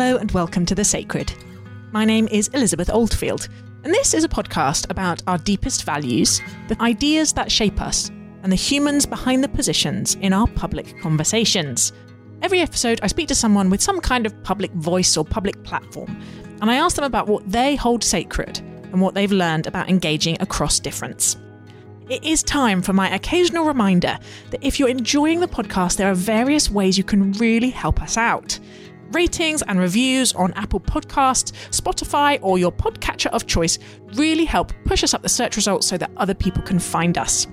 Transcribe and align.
Hello 0.00 0.16
and 0.16 0.30
welcome 0.30 0.64
to 0.64 0.76
The 0.76 0.84
Sacred. 0.84 1.34
My 1.90 2.04
name 2.04 2.28
is 2.28 2.46
Elizabeth 2.54 2.88
Oldfield, 2.88 3.48
and 3.82 3.92
this 3.92 4.14
is 4.14 4.22
a 4.22 4.28
podcast 4.28 4.88
about 4.90 5.24
our 5.26 5.38
deepest 5.38 5.82
values, 5.82 6.40
the 6.68 6.80
ideas 6.80 7.32
that 7.32 7.50
shape 7.50 7.80
us, 7.80 8.08
and 8.44 8.52
the 8.52 8.56
humans 8.56 9.06
behind 9.06 9.42
the 9.42 9.48
positions 9.48 10.14
in 10.20 10.32
our 10.32 10.46
public 10.46 11.02
conversations. 11.02 11.92
Every 12.42 12.60
episode, 12.60 13.00
I 13.02 13.08
speak 13.08 13.26
to 13.26 13.34
someone 13.34 13.70
with 13.70 13.82
some 13.82 14.00
kind 14.00 14.24
of 14.24 14.40
public 14.44 14.70
voice 14.74 15.16
or 15.16 15.24
public 15.24 15.64
platform, 15.64 16.16
and 16.60 16.70
I 16.70 16.76
ask 16.76 16.94
them 16.94 17.04
about 17.04 17.26
what 17.26 17.50
they 17.50 17.74
hold 17.74 18.04
sacred 18.04 18.60
and 18.92 19.00
what 19.00 19.14
they've 19.14 19.32
learned 19.32 19.66
about 19.66 19.88
engaging 19.88 20.40
across 20.40 20.78
difference. 20.78 21.36
It 22.08 22.22
is 22.22 22.44
time 22.44 22.82
for 22.82 22.92
my 22.92 23.12
occasional 23.12 23.66
reminder 23.66 24.16
that 24.50 24.64
if 24.64 24.78
you're 24.78 24.88
enjoying 24.88 25.40
the 25.40 25.48
podcast, 25.48 25.96
there 25.96 26.08
are 26.08 26.14
various 26.14 26.70
ways 26.70 26.96
you 26.96 27.04
can 27.04 27.32
really 27.32 27.70
help 27.70 28.00
us 28.00 28.16
out. 28.16 28.60
Ratings 29.12 29.62
and 29.62 29.80
reviews 29.80 30.34
on 30.34 30.52
Apple 30.52 30.80
Podcasts, 30.80 31.52
Spotify, 31.70 32.38
or 32.42 32.58
your 32.58 32.70
podcatcher 32.70 33.30
of 33.30 33.46
choice 33.46 33.78
really 34.14 34.44
help 34.44 34.72
push 34.84 35.02
us 35.02 35.14
up 35.14 35.22
the 35.22 35.28
search 35.30 35.56
results 35.56 35.86
so 35.86 35.96
that 35.96 36.10
other 36.18 36.34
people 36.34 36.62
can 36.62 36.78
find 36.78 37.16
us. 37.16 37.46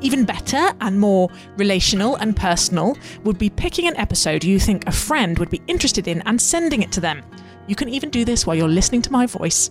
Even 0.00 0.24
better 0.24 0.72
and 0.80 0.98
more 0.98 1.28
relational 1.58 2.16
and 2.16 2.34
personal 2.34 2.96
would 3.24 3.38
be 3.38 3.50
picking 3.50 3.86
an 3.86 3.96
episode 3.98 4.42
you 4.42 4.58
think 4.58 4.86
a 4.86 4.92
friend 4.92 5.38
would 5.38 5.50
be 5.50 5.62
interested 5.66 6.08
in 6.08 6.22
and 6.22 6.40
sending 6.40 6.82
it 6.82 6.90
to 6.92 7.00
them. 7.00 7.22
You 7.68 7.76
can 7.76 7.90
even 7.90 8.08
do 8.08 8.24
this 8.24 8.46
while 8.46 8.56
you're 8.56 8.66
listening 8.66 9.02
to 9.02 9.12
my 9.12 9.26
voice. 9.26 9.70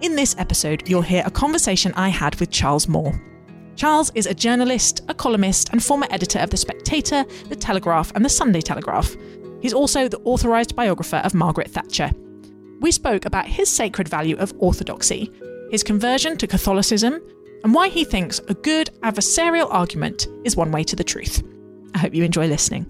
In 0.00 0.14
this 0.14 0.36
episode, 0.38 0.88
you'll 0.88 1.02
hear 1.02 1.24
a 1.26 1.30
conversation 1.30 1.92
I 1.96 2.08
had 2.08 2.38
with 2.38 2.50
Charles 2.50 2.86
Moore. 2.86 3.20
Charles 3.76 4.10
is 4.14 4.26
a 4.26 4.34
journalist, 4.34 5.02
a 5.08 5.14
columnist, 5.14 5.70
and 5.72 5.82
former 5.82 6.06
editor 6.10 6.38
of 6.38 6.48
The 6.48 6.56
Spectator, 6.56 7.24
The 7.48 7.56
Telegraph, 7.56 8.10
and 8.14 8.24
The 8.24 8.30
Sunday 8.30 8.62
Telegraph. 8.62 9.14
He's 9.60 9.72
also 9.72 10.08
the 10.08 10.20
authorised 10.24 10.76
biographer 10.76 11.16
of 11.16 11.34
Margaret 11.34 11.70
Thatcher. 11.70 12.10
We 12.80 12.92
spoke 12.92 13.24
about 13.24 13.46
his 13.46 13.70
sacred 13.70 14.08
value 14.08 14.36
of 14.36 14.52
orthodoxy, 14.58 15.30
his 15.70 15.82
conversion 15.82 16.36
to 16.36 16.46
Catholicism, 16.46 17.20
and 17.64 17.74
why 17.74 17.88
he 17.88 18.04
thinks 18.04 18.38
a 18.48 18.54
good 18.54 18.90
adversarial 19.02 19.68
argument 19.70 20.28
is 20.44 20.56
one 20.56 20.70
way 20.70 20.84
to 20.84 20.96
the 20.96 21.04
truth. 21.04 21.42
I 21.94 21.98
hope 21.98 22.14
you 22.14 22.22
enjoy 22.22 22.46
listening. 22.46 22.86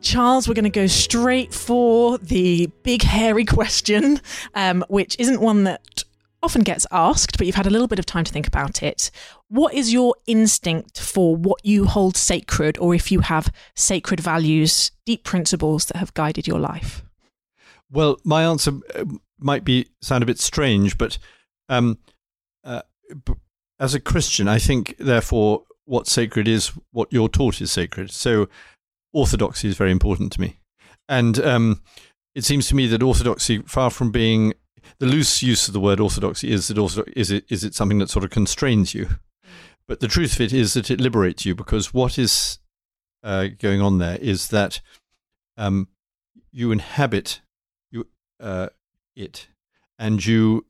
Charles, 0.00 0.46
we're 0.46 0.54
going 0.54 0.64
to 0.64 0.70
go 0.70 0.86
straight 0.86 1.54
for 1.54 2.18
the 2.18 2.70
big 2.82 3.02
hairy 3.02 3.44
question, 3.46 4.20
um, 4.54 4.84
which 4.88 5.16
isn't 5.18 5.40
one 5.40 5.64
that 5.64 5.93
often 6.44 6.62
gets 6.62 6.86
asked, 6.92 7.38
but 7.38 7.46
you've 7.46 7.56
had 7.56 7.66
a 7.66 7.70
little 7.70 7.88
bit 7.88 7.98
of 7.98 8.06
time 8.06 8.24
to 8.24 8.32
think 8.32 8.46
about 8.46 8.82
it. 8.82 9.10
What 9.48 9.74
is 9.74 9.92
your 9.92 10.14
instinct 10.26 11.00
for 11.00 11.34
what 11.34 11.64
you 11.64 11.86
hold 11.86 12.16
sacred, 12.16 12.78
or 12.78 12.94
if 12.94 13.10
you 13.10 13.20
have 13.20 13.52
sacred 13.74 14.20
values, 14.20 14.92
deep 15.06 15.24
principles 15.24 15.86
that 15.86 15.96
have 15.96 16.14
guided 16.14 16.46
your 16.46 16.60
life? 16.60 17.02
Well, 17.90 18.18
my 18.24 18.44
answer 18.44 18.72
uh, 18.94 19.04
might 19.38 19.64
be 19.64 19.88
sound 20.02 20.22
a 20.22 20.26
bit 20.26 20.38
strange, 20.38 20.98
but 20.98 21.18
um, 21.68 21.98
uh, 22.62 22.82
as 23.80 23.94
a 23.94 24.00
Christian, 24.00 24.46
I 24.46 24.58
think, 24.58 24.96
therefore, 24.98 25.62
what's 25.86 26.12
sacred 26.12 26.46
is 26.46 26.72
what 26.92 27.12
you're 27.12 27.28
taught 27.28 27.60
is 27.60 27.72
sacred. 27.72 28.10
So, 28.10 28.48
orthodoxy 29.12 29.68
is 29.68 29.76
very 29.76 29.90
important 29.90 30.32
to 30.32 30.40
me, 30.40 30.58
and 31.08 31.38
um, 31.40 31.82
it 32.34 32.44
seems 32.44 32.68
to 32.68 32.74
me 32.74 32.86
that 32.88 33.02
orthodoxy, 33.02 33.58
far 33.62 33.90
from 33.90 34.10
being 34.10 34.54
the 34.98 35.06
loose 35.06 35.42
use 35.42 35.66
of 35.66 35.74
the 35.74 35.80
word 35.80 36.00
orthodoxy 36.00 36.50
is 36.50 36.68
that 36.68 36.78
also 36.78 37.04
is 37.16 37.30
it 37.30 37.44
is 37.48 37.64
it 37.64 37.74
something 37.74 37.98
that 37.98 38.10
sort 38.10 38.24
of 38.24 38.30
constrains 38.30 38.94
you, 38.94 39.08
but 39.86 40.00
the 40.00 40.08
truth 40.08 40.34
of 40.34 40.40
it 40.40 40.52
is 40.52 40.74
that 40.74 40.90
it 40.90 41.00
liberates 41.00 41.44
you 41.44 41.54
because 41.54 41.92
what 41.92 42.18
is 42.18 42.58
uh, 43.22 43.48
going 43.58 43.80
on 43.80 43.98
there 43.98 44.16
is 44.18 44.48
that 44.48 44.80
um, 45.56 45.88
you 46.52 46.70
inhabit 46.70 47.40
you 47.90 48.06
uh, 48.40 48.68
it, 49.16 49.48
and 49.98 50.24
you 50.24 50.66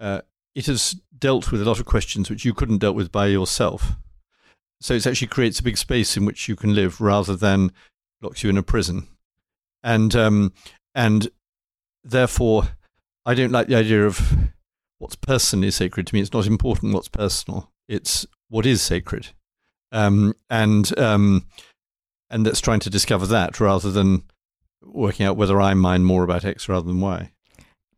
uh, 0.00 0.20
it 0.54 0.66
has 0.66 1.00
dealt 1.16 1.50
with 1.50 1.62
a 1.62 1.64
lot 1.64 1.80
of 1.80 1.86
questions 1.86 2.30
which 2.30 2.44
you 2.44 2.54
couldn't 2.54 2.78
dealt 2.78 2.96
with 2.96 3.10
by 3.10 3.26
yourself. 3.26 3.92
So 4.80 4.94
it 4.94 5.06
actually 5.06 5.28
creates 5.28 5.60
a 5.60 5.64
big 5.64 5.78
space 5.78 6.16
in 6.16 6.26
which 6.26 6.48
you 6.48 6.56
can 6.56 6.74
live 6.74 7.00
rather 7.00 7.36
than 7.36 7.72
locks 8.20 8.42
you 8.42 8.50
in 8.50 8.58
a 8.58 8.62
prison, 8.62 9.08
and 9.82 10.14
um, 10.14 10.52
and 10.94 11.28
therefore 12.04 12.68
I 13.26 13.34
don't 13.34 13.52
like 13.52 13.68
the 13.68 13.76
idea 13.76 14.06
of 14.06 14.36
what's 14.98 15.16
personally 15.16 15.70
sacred 15.70 16.06
to 16.06 16.14
me. 16.14 16.20
It's 16.20 16.32
not 16.32 16.46
important 16.46 16.94
what's 16.94 17.08
personal. 17.08 17.70
It's 17.88 18.26
what 18.48 18.66
is 18.66 18.82
sacred, 18.82 19.28
um, 19.92 20.34
and 20.50 20.96
um, 20.98 21.46
and 22.30 22.44
that's 22.44 22.60
trying 22.60 22.80
to 22.80 22.90
discover 22.90 23.26
that 23.26 23.60
rather 23.60 23.90
than 23.90 24.24
working 24.82 25.26
out 25.26 25.36
whether 25.36 25.60
I 25.60 25.74
mind 25.74 26.06
more 26.06 26.24
about 26.24 26.44
X 26.44 26.68
rather 26.68 26.86
than 26.86 27.00
Y. 27.00 27.30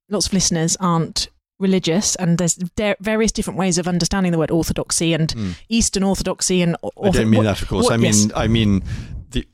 Lots 0.09 0.29
of 0.29 0.33
listeners 0.33 0.77
aren't 0.79 1.29
religious, 1.59 2.15
and 2.17 2.39
there's 2.39 2.59
various 3.01 3.33
different 3.33 3.59
ways 3.59 3.79
of 3.79 3.89
understanding 3.89 4.33
the 4.33 4.39
word 4.39 4.51
orthodoxy 4.51 5.15
and 5.15 5.29
mm. 5.35 5.55
Eastern 5.69 6.03
Orthodoxy. 6.03 6.63
And 6.63 6.77
ortho- 6.83 7.09
I 7.09 7.11
don't 7.11 7.31
mean 7.31 7.45
that, 7.45 7.63
of 7.63 7.69
course. 7.69 7.85
What, 7.85 7.95
I 7.95 7.97
mean 7.97 8.13
yes. 8.13 8.31
I 8.35 8.47
mean 8.47 8.83
the 9.31 9.47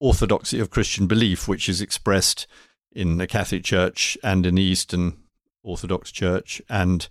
orthodoxy 0.00 0.60
of 0.60 0.70
Christian 0.70 1.06
belief, 1.06 1.48
which 1.48 1.68
is 1.68 1.80
expressed 1.80 2.46
in 2.94 3.18
the 3.18 3.26
Catholic 3.26 3.64
Church 3.64 4.16
and 4.22 4.46
in 4.46 4.54
the 4.54 4.62
Eastern 4.62 5.16
Orthodox 5.62 6.10
Church, 6.12 6.62
and 6.68 7.08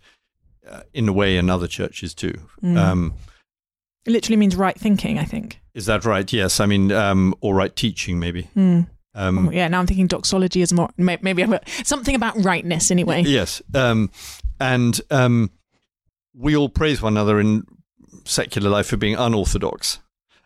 uh, 0.69 0.81
in 0.93 1.09
a 1.09 1.13
way 1.13 1.37
in 1.37 1.49
other 1.49 1.67
churches 1.67 2.13
too. 2.13 2.39
Mm. 2.61 2.77
Um, 2.77 3.13
it 4.05 4.11
literally 4.11 4.37
means 4.37 4.55
right 4.55 4.77
thinking, 4.77 5.17
I 5.17 5.23
think. 5.25 5.59
Is 5.73 5.85
that 5.85 6.05
right? 6.05 6.31
Yes. 6.31 6.59
I 6.59 6.65
mean, 6.65 6.91
um, 6.91 7.33
or 7.41 7.55
right 7.55 7.75
teaching, 7.75 8.19
maybe. 8.19 8.49
Mm. 8.55 8.87
Um, 9.15 9.49
oh, 9.49 9.51
yeah, 9.51 9.67
now 9.67 9.79
I'm 9.79 9.87
thinking 9.87 10.07
doxology 10.07 10.61
is 10.61 10.73
more 10.73 10.89
maybe 10.97 11.45
something 11.83 12.15
about 12.15 12.43
rightness 12.43 12.89
anyway. 12.89 13.21
Yes, 13.23 13.61
um, 13.75 14.09
and 14.59 14.99
um, 15.11 15.51
we 16.33 16.55
all 16.55 16.69
praise 16.69 17.01
one 17.01 17.13
another 17.13 17.39
in 17.39 17.63
secular 18.25 18.69
life 18.69 18.87
for 18.87 18.97
being 18.97 19.15
unorthodox, 19.15 19.99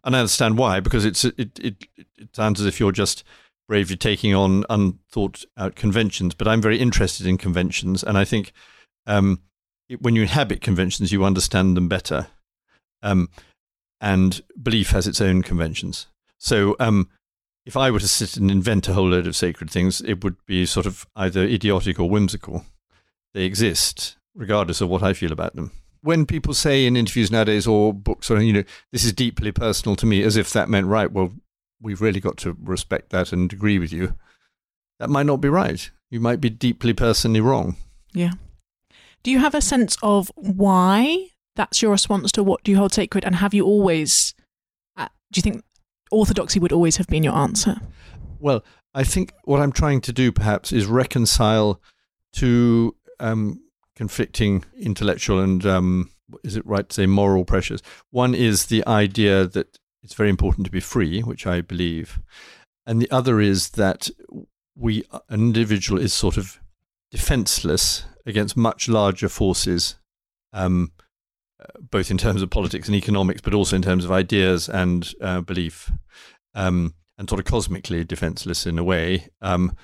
and 0.04 0.16
I 0.16 0.20
understand 0.20 0.58
why 0.58 0.82
because 0.82 1.06
it's 1.06 1.24
it 1.24 1.58
it, 1.60 1.76
it 2.18 2.36
sounds 2.36 2.60
as 2.60 2.68
if 2.68 2.80
you're 2.80 2.92
just 2.92 3.24
bravely 3.68 3.98
taking 3.98 4.34
on 4.34 4.64
unthought 4.70 5.46
out 5.58 5.76
conventions. 5.76 6.34
But 6.34 6.48
I'm 6.48 6.62
very 6.62 6.80
interested 6.80 7.26
in 7.26 7.38
conventions, 7.38 8.04
and 8.04 8.18
I 8.18 8.26
think 8.26 8.52
um, 9.06 9.42
it, 9.90 10.02
when 10.02 10.16
you 10.16 10.24
inhabit 10.24 10.62
conventions, 10.62 11.12
you 11.12 11.24
understand 11.24 11.78
them 11.78 11.88
better. 11.88 12.28
Um, 13.04 13.30
and 14.00 14.42
belief 14.62 14.92
has 14.92 15.08
its 15.08 15.22
own 15.22 15.42
conventions. 15.42 16.08
So, 16.38 16.76
um, 16.80 17.10
if 17.66 17.76
I 17.76 17.92
were 17.92 18.00
to 18.00 18.08
sit 18.08 18.38
and 18.38 18.50
invent 18.50 18.88
a 18.88 18.94
whole 18.94 19.10
load 19.10 19.28
of 19.28 19.36
sacred 19.36 19.70
things, 19.70 20.00
it 20.02 20.24
would 20.24 20.38
be 20.46 20.66
sort 20.66 20.86
of 20.86 21.06
either 21.16 21.44
idiotic 21.44 22.00
or 22.00 22.10
whimsical. 22.10 22.66
They 23.34 23.44
exist, 23.44 24.16
regardless 24.34 24.80
of 24.80 24.88
what 24.88 25.04
I 25.04 25.14
feel 25.14 25.34
about 25.34 25.56
them. 25.56 25.72
When 26.02 26.26
people 26.26 26.54
say 26.54 26.86
in 26.86 26.96
interviews 26.96 27.30
nowadays 27.30 27.68
or 27.68 27.94
books, 27.94 28.32
or 28.32 28.42
you 28.42 28.54
know, 28.54 28.64
this 28.94 29.04
is 29.04 29.12
deeply 29.12 29.52
personal 29.52 29.98
to 29.98 30.06
me, 30.06 30.24
as 30.24 30.38
if 30.38 30.54
that 30.54 30.70
meant 30.70 30.88
right. 30.88 31.12
Well, 31.12 31.34
we've 31.82 32.02
really 32.02 32.20
got 32.20 32.38
to 32.38 32.58
respect 32.62 33.10
that 33.12 33.32
and 33.32 33.52
agree 33.52 33.80
with 33.80 33.94
you. 33.94 34.16
That 35.00 35.10
might 35.10 35.26
not 35.26 35.42
be 35.42 35.50
right. 35.50 35.90
You 36.10 36.20
might 36.20 36.42
be 36.42 36.50
deeply 36.50 36.94
personally 36.94 37.42
wrong. 37.42 37.76
Yeah. 38.14 38.32
Do 39.24 39.32
you 39.32 39.40
have 39.40 39.56
a 39.56 39.62
sense 39.62 39.98
of 40.02 40.32
why 40.36 41.28
that's 41.56 41.82
your 41.82 41.92
response 41.92 42.32
to 42.34 42.44
what 42.44 42.64
do 42.64 42.72
you 42.72 42.78
hold 42.78 42.94
sacred? 42.94 43.26
And 43.26 43.36
have 43.36 43.54
you 43.54 43.66
always, 43.66 44.34
uh, 44.96 45.08
do 45.32 45.40
you 45.40 45.42
think 45.42 45.64
orthodoxy 46.12 46.60
would 46.60 46.72
always 46.72 46.98
have 46.98 47.08
been 47.08 47.24
your 47.24 47.36
answer? 47.36 47.76
Well, 48.40 48.64
I 48.94 49.04
think 49.04 49.34
what 49.44 49.60
I'm 49.60 49.72
trying 49.72 50.02
to 50.02 50.14
do 50.14 50.32
perhaps 50.32 50.72
is 50.72 50.86
reconcile 50.86 51.82
two 52.34 52.96
um, 53.20 53.62
conflicting 53.96 54.64
intellectual 54.80 55.40
and, 55.40 55.66
um, 55.66 56.10
is 56.44 56.56
it 56.56 56.66
right 56.66 56.88
to 56.88 56.94
say, 56.94 57.06
moral 57.06 57.46
pressures. 57.46 57.82
One 58.12 58.34
is 58.34 58.68
the 58.68 58.86
idea 58.88 59.48
that 59.48 59.78
it's 60.04 60.14
very 60.14 60.30
important 60.30 60.66
to 60.66 60.72
be 60.72 60.80
free, 60.80 61.22
which 61.22 61.46
I 61.46 61.62
believe. 61.62 62.20
And 62.86 63.02
the 63.02 63.12
other 63.12 63.42
is 63.42 63.72
that 63.72 64.10
we, 64.76 65.04
an 65.30 65.42
individual 65.42 66.00
is 66.00 66.14
sort 66.14 66.38
of 66.38 66.60
defenseless 67.12 68.06
against 68.26 68.56
much 68.56 68.88
larger 68.88 69.30
forces, 69.30 69.96
um, 70.54 70.92
uh, 71.60 71.80
both 71.90 72.12
in 72.12 72.18
terms 72.18 72.42
of 72.42 72.50
politics 72.50 72.88
and 72.88 72.96
economics, 72.96 73.42
but 73.42 73.54
also 73.54 73.76
in 73.76 73.82
terms 73.82 74.06
of 74.06 74.12
ideas 74.12 74.70
and 74.70 75.14
uh, 75.22 75.42
belief, 75.42 75.92
um, 76.54 76.94
and 77.18 77.30
sort 77.30 77.40
of 77.40 77.46
cosmically 77.46 78.04
defenseless 78.04 78.66
in 78.66 78.78
a 78.78 78.84
way, 78.84 79.28
um, 79.42 79.76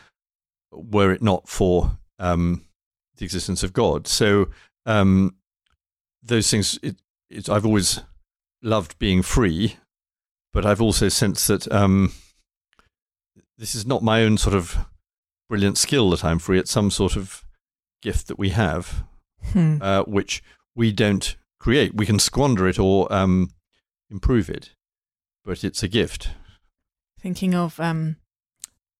were 0.72 1.12
it 1.12 1.22
not 1.22 1.48
for 1.48 1.98
um, 2.20 2.66
the 3.18 3.26
existence 3.26 3.64
of 3.64 3.74
God. 3.74 4.08
So 4.08 4.50
um, 4.86 5.36
those 6.22 6.50
things, 6.50 6.80
it, 6.82 6.98
I've 7.50 7.66
always 7.66 8.02
loved 8.62 9.00
being 9.00 9.22
free, 9.22 9.78
but 10.54 10.66
I've 10.66 10.82
also 10.82 11.10
sensed 11.10 11.48
that 11.48 11.70
um, 11.72 12.14
this 13.58 13.76
is 13.76 13.86
not 13.86 14.04
my 14.04 14.24
own 14.24 14.38
sort 14.38 14.56
of 14.56 14.78
brilliant 15.50 15.78
skill 15.78 16.10
that 16.12 16.24
I'm 16.24 16.40
free. 16.40 16.60
It's 16.60 16.72
some 16.72 16.92
sort 16.92 17.16
of 17.16 17.44
gift 18.02 18.28
that 18.28 18.40
we 18.40 18.50
have, 18.50 19.04
hmm. 19.52 19.78
uh, 19.82 20.04
which 20.04 20.44
we 20.76 20.92
don't 20.92 21.36
create. 21.60 21.96
We 21.96 22.06
can 22.06 22.20
squander 22.20 22.68
it 22.68 22.80
or 22.80 23.12
um, 23.12 23.50
improve 24.10 24.50
it, 24.50 24.72
but 25.44 25.64
it's 25.64 25.84
a 25.84 25.88
gift. 25.88 26.30
Thinking 27.20 27.56
of 27.56 27.80
um, 27.80 28.18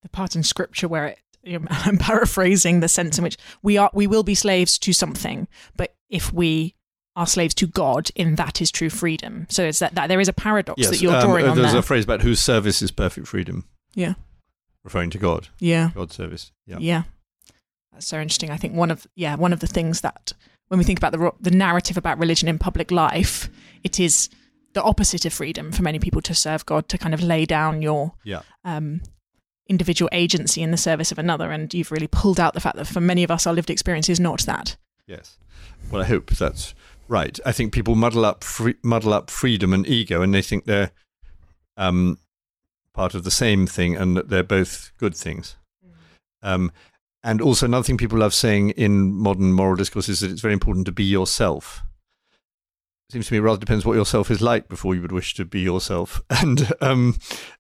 the 0.02 0.10
part 0.10 0.36
in 0.36 0.44
scripture 0.44 0.88
where 0.88 1.08
it 1.08 1.20
I'm 1.70 1.98
paraphrasing 1.98 2.80
the 2.80 2.88
sense 2.88 3.18
in 3.18 3.24
which 3.24 3.38
we 3.62 3.78
are 3.78 3.92
we 3.94 4.08
will 4.08 4.24
be 4.24 4.36
slaves 4.36 4.78
to 4.80 4.94
something, 4.94 5.48
but 5.76 5.96
if 6.10 6.32
we 6.32 6.76
are 7.16 7.28
slaves 7.28 7.54
to 7.56 7.68
God, 7.68 8.10
in 8.16 8.36
that 8.36 8.62
is 8.62 8.72
true 8.72 8.90
freedom. 8.90 9.46
So 9.50 9.64
it's 9.66 9.80
that, 9.80 9.96
that 9.96 10.08
there 10.08 10.20
is 10.20 10.28
a 10.28 10.34
paradox 10.34 10.82
Yes, 10.82 10.90
that 10.90 11.02
you're 11.02 11.16
um, 11.16 11.22
drawing 11.22 11.46
uh, 11.46 11.52
on 11.52 11.58
There's 11.58 11.72
there. 11.72 11.80
a 11.80 11.84
phrase 11.84 12.04
about 12.04 12.22
whose 12.22 12.40
service 12.40 12.82
is 12.82 12.92
perfect 12.92 13.28
freedom, 13.28 13.66
yeah, 13.94 14.14
referring 14.84 15.10
to 15.12 15.18
God, 15.18 15.50
yeah, 15.60 15.92
God's 15.96 16.16
service. 16.16 16.52
Yeah. 16.66 16.78
yeah. 16.80 17.04
That's 17.92 18.08
so 18.08 18.20
interesting. 18.20 18.50
I 18.50 18.58
think 18.58 18.74
one 18.74 18.90
of 18.92 19.06
yeah 19.16 19.36
one 19.36 19.54
of 19.54 19.60
the 19.60 19.68
things 19.68 20.02
that 20.02 20.34
when 20.70 20.80
we 20.80 20.84
think 20.84 20.98
about 21.00 21.12
the 21.12 21.32
the 21.40 21.56
narrative 21.56 21.98
about 21.98 22.18
religion 22.20 22.48
in 22.50 22.58
public 22.58 22.90
life, 22.90 23.50
it 23.84 24.00
is 24.00 24.30
the 24.74 24.82
opposite 24.82 25.24
of 25.26 25.34
freedom 25.34 25.72
for 25.72 25.84
many 25.84 26.00
people 26.00 26.22
to 26.24 26.34
serve 26.34 26.66
God, 26.66 26.90
to 26.90 26.98
kind 26.98 27.14
of 27.14 27.22
lay 27.22 27.46
down 27.46 27.84
your 27.84 28.14
Yeah. 28.24 28.42
um, 28.66 29.02
individual 29.70 30.10
agency 30.12 30.64
in 30.64 30.72
the 30.72 30.78
service 30.78 31.12
of 31.12 31.20
another. 31.20 31.52
And 31.52 31.72
you've 31.72 31.92
really 31.92 32.08
pulled 32.08 32.40
out 32.40 32.56
the 32.56 32.60
fact 32.60 32.78
that 32.78 32.86
for 32.88 33.00
many 33.00 33.24
of 33.24 33.30
us, 33.30 33.46
our 33.46 33.54
lived 33.54 33.70
experience 33.70 34.10
is 34.10 34.20
not 34.20 34.42
that. 34.48 34.76
Yes. 35.06 35.38
Well, 35.92 36.02
I 36.02 36.06
hope 36.06 36.32
that's 36.32 36.74
right. 37.08 37.40
I 37.46 37.52
think 37.52 37.74
people 37.74 37.96
muddle 37.96 38.26
up 38.26 38.44
free, 38.44 38.76
muddle 38.84 39.14
up 39.14 39.30
freedom 39.30 39.74
and 39.74 39.88
ego, 39.88 40.22
and 40.22 40.34
they 40.34 40.42
think 40.42 40.66
they're 40.66 40.92
um, 41.78 42.18
part 42.94 43.16
of 43.16 43.24
the 43.24 43.32
same 43.32 43.68
thing, 43.68 43.96
and 43.96 44.16
that 44.18 44.30
they're 44.30 44.44
both 44.44 44.92
good 44.98 45.16
things. 45.16 45.56
Um, 46.42 46.72
and 47.24 47.42
also, 47.42 47.66
another 47.66 47.84
thing 47.84 47.98
people 47.98 48.20
love 48.20 48.34
saying 48.34 48.72
in 48.72 49.14
modern 49.14 49.54
moral 49.54 49.76
discourse 49.76 50.10
is 50.10 50.20
that 50.20 50.32
it's 50.32 50.42
very 50.42 50.54
important 50.54 50.86
to 50.88 50.92
be 50.92 51.06
yourself. 51.06 51.82
Seems 53.10 53.28
to 53.28 53.34
me 53.34 53.38
it 53.38 53.42
rather 53.42 53.60
depends 53.60 53.86
what 53.86 53.96
yourself 53.96 54.30
is 54.30 54.42
like 54.42 54.68
before 54.68 54.94
you 54.94 55.02
would 55.02 55.12
wish 55.12 55.34
to 55.36 55.46
be 55.46 55.62
yourself, 55.62 56.22
and 56.30 56.74
um, 56.82 57.18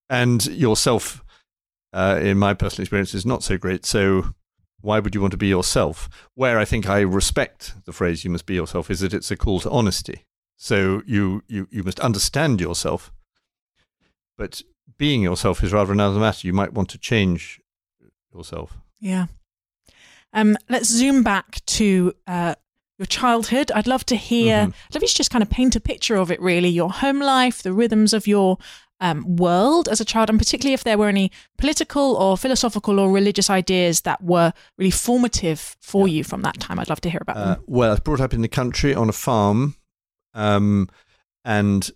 and 0.09 0.45
yourself, 0.47 1.23
uh, 1.93 2.19
in 2.21 2.37
my 2.37 2.53
personal 2.53 2.83
experience, 2.83 3.13
is 3.13 3.25
not 3.25 3.43
so 3.43 3.57
great. 3.57 3.85
So 3.85 4.33
why 4.83 4.99
would 4.99 5.15
you 5.15 5.21
want 5.21 5.31
to 5.31 5.37
be 5.37 5.47
yourself? 5.47 6.09
Where 6.35 6.59
I 6.59 6.65
think 6.65 6.87
I 6.89 6.99
respect 6.99 7.73
the 7.85 7.93
phrase 7.93 8.23
"you 8.23 8.29
must 8.29 8.45
be 8.45 8.55
yourself" 8.55 8.91
is 8.91 8.99
that 8.99 9.13
it's 9.13 9.31
a 9.31 9.37
call 9.37 9.59
to 9.61 9.69
honesty. 9.69 10.25
So 10.57 11.01
you 11.05 11.41
you 11.47 11.67
you 11.71 11.83
must 11.83 11.99
understand 12.01 12.61
yourself, 12.61 13.11
but 14.37 14.61
being 14.97 15.21
yourself 15.21 15.63
is 15.63 15.73
rather 15.73 15.91
another 15.93 16.19
matter. 16.19 16.45
You 16.47 16.53
might 16.53 16.73
want 16.73 16.89
to 16.89 16.97
change 16.97 17.59
yourself. 18.33 18.77
Yeah. 18.99 19.27
Um, 20.33 20.57
let's 20.69 20.89
zoom 20.89 21.23
back 21.23 21.63
to 21.65 22.13
uh, 22.27 22.55
your 22.97 23.05
childhood. 23.05 23.71
I'd 23.73 23.87
love 23.87 24.05
to 24.07 24.15
hear, 24.15 24.67
Mhm. 24.67 24.73
I'd 24.89 24.95
love 24.95 25.03
you 25.03 25.07
to 25.07 25.15
just 25.15 25.29
kind 25.31 25.41
of 25.43 25.49
paint 25.49 25.75
a 25.75 25.79
picture 25.79 26.15
of 26.15 26.31
it, 26.31 26.41
really, 26.41 26.69
your 26.69 26.89
home 26.91 27.19
life, 27.19 27.61
the 27.61 27.73
rhythms 27.73 28.13
of 28.13 28.25
your 28.27 28.57
um, 29.03 29.35
world 29.35 29.87
as 29.89 29.99
a 30.01 30.05
child, 30.05 30.29
and 30.29 30.39
particularly 30.39 30.73
if 30.73 30.83
there 30.83 30.97
were 30.97 31.09
any 31.09 31.29
political 31.57 32.15
or 32.15 32.37
philosophical 32.37 32.99
or 32.99 33.11
religious 33.11 33.49
ideas 33.49 34.01
that 34.01 34.19
were 34.23 34.53
really 34.77 34.91
formative 34.91 35.75
for 35.81 36.07
you 36.07 36.23
from 36.23 36.41
that 36.41 36.59
time. 36.59 36.79
I'd 36.79 36.89
love 36.89 37.01
to 37.01 37.09
hear 37.09 37.21
about 37.21 37.37
Uh, 37.37 37.45
them. 37.55 37.63
well, 37.67 37.89
I 37.89 37.93
was 37.93 37.99
brought 37.99 38.21
up 38.21 38.33
in 38.33 38.41
the 38.41 38.47
country 38.61 38.95
on 38.95 39.09
a 39.09 39.13
farm, 39.27 39.75
um, 40.33 40.89
and 41.43 41.91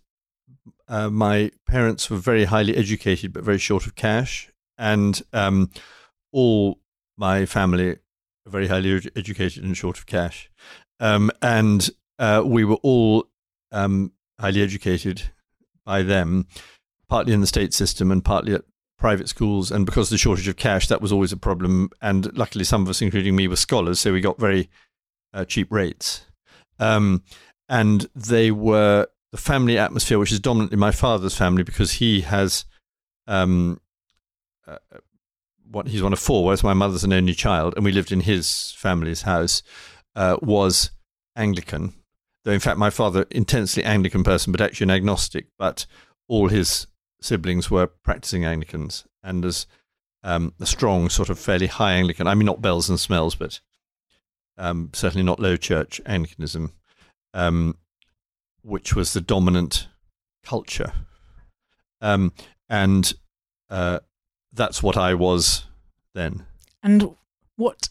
uh, 0.89 1.09
my 1.09 1.51
parents 1.65 2.09
were 2.09 2.17
very 2.17 2.45
highly 2.45 2.75
educated 2.75 3.33
but 3.33 3.43
very 3.43 3.57
short 3.59 3.87
of 3.87 3.95
cash, 3.95 4.51
and 4.77 5.21
um, 5.33 5.69
all 6.31 6.79
my 7.17 7.45
family 7.45 7.89
are 7.91 7.99
very 8.51 8.67
highly 8.67 8.89
edu- 8.89 9.11
educated 9.15 9.63
and 9.63 9.75
short 9.77 9.97
of 9.97 10.05
cash, 10.05 10.49
um, 10.99 11.31
and 11.41 11.89
uh, 12.19 12.41
we 12.45 12.63
were 12.65 12.79
all 12.83 13.27
um, 13.71 14.11
highly 14.39 14.61
educated 14.61 15.21
by 15.85 16.03
them, 16.03 16.47
partly 17.09 17.33
in 17.33 17.41
the 17.41 17.47
state 17.47 17.73
system 17.73 18.11
and 18.11 18.23
partly 18.23 18.53
at 18.53 18.63
private 18.97 19.29
schools. 19.29 19.71
And 19.71 19.85
because 19.85 20.07
of 20.07 20.11
the 20.11 20.17
shortage 20.17 20.47
of 20.47 20.57
cash, 20.57 20.87
that 20.87 21.01
was 21.01 21.11
always 21.11 21.31
a 21.31 21.37
problem. 21.37 21.89
And 22.01 22.35
luckily, 22.37 22.63
some 22.63 22.81
of 22.83 22.89
us, 22.89 23.01
including 23.01 23.35
me, 23.35 23.47
were 23.47 23.55
scholars, 23.55 23.99
so 23.99 24.13
we 24.13 24.21
got 24.21 24.39
very 24.39 24.69
uh, 25.33 25.45
cheap 25.45 25.71
rates. 25.71 26.25
Um, 26.79 27.23
and 27.69 28.07
they 28.15 28.51
were 28.51 29.07
the 29.31 29.37
family 29.37 29.77
atmosphere, 29.77 30.19
which 30.19 30.31
is 30.31 30.39
dominantly 30.39 30.77
my 30.77 30.91
father's 30.91 31.35
family, 31.35 31.63
because 31.63 31.93
he 31.93 32.21
has 32.21 32.65
um, 33.27 33.79
uh, 34.67 34.77
what 35.69 35.87
he's 35.87 36.03
one 36.03 36.13
of 36.13 36.19
four, 36.19 36.45
whereas 36.45 36.63
my 36.63 36.73
mother's 36.73 37.03
an 37.03 37.13
only 37.13 37.33
child, 37.33 37.73
and 37.75 37.83
we 37.83 37.91
lived 37.91 38.11
in 38.11 38.21
his 38.21 38.73
family's 38.77 39.23
house, 39.23 39.63
uh, 40.15 40.37
was 40.41 40.91
Anglican. 41.35 41.93
Though 42.45 42.53
in 42.53 42.61
fact, 42.61 42.77
my 42.77 42.89
father 42.89 43.25
intensely 43.31 43.83
Anglican 43.83 44.23
person, 44.23 44.51
but 44.51 44.61
actually 44.61 44.85
an 44.85 44.91
agnostic. 44.91 45.47
But 45.59 45.85
all 46.29 46.47
his 46.47 46.87
siblings 47.21 47.71
were 47.71 47.87
practicing 47.87 48.45
Anglicans, 48.45 49.05
and 49.23 49.43
as 49.45 49.67
um, 50.23 50.53
a 50.59 50.65
strong 50.65 51.09
sort 51.09 51.29
of 51.29 51.39
fairly 51.39 51.67
high 51.67 51.93
Anglican. 51.93 52.27
I 52.27 52.35
mean, 52.35 52.45
not 52.45 52.61
bells 52.61 52.89
and 52.89 52.99
smells, 52.99 53.35
but 53.35 53.59
um, 54.57 54.89
certainly 54.93 55.23
not 55.23 55.39
low 55.39 55.55
church 55.55 56.01
Anglicanism, 56.05 56.73
um, 57.33 57.77
which 58.61 58.95
was 58.95 59.13
the 59.13 59.21
dominant 59.21 59.87
culture. 60.43 60.91
Um, 62.01 62.33
and 62.69 63.13
uh, 63.69 63.99
that's 64.53 64.83
what 64.83 64.97
I 64.97 65.13
was 65.13 65.65
then. 66.13 66.45
And 66.83 67.15
what, 67.55 67.89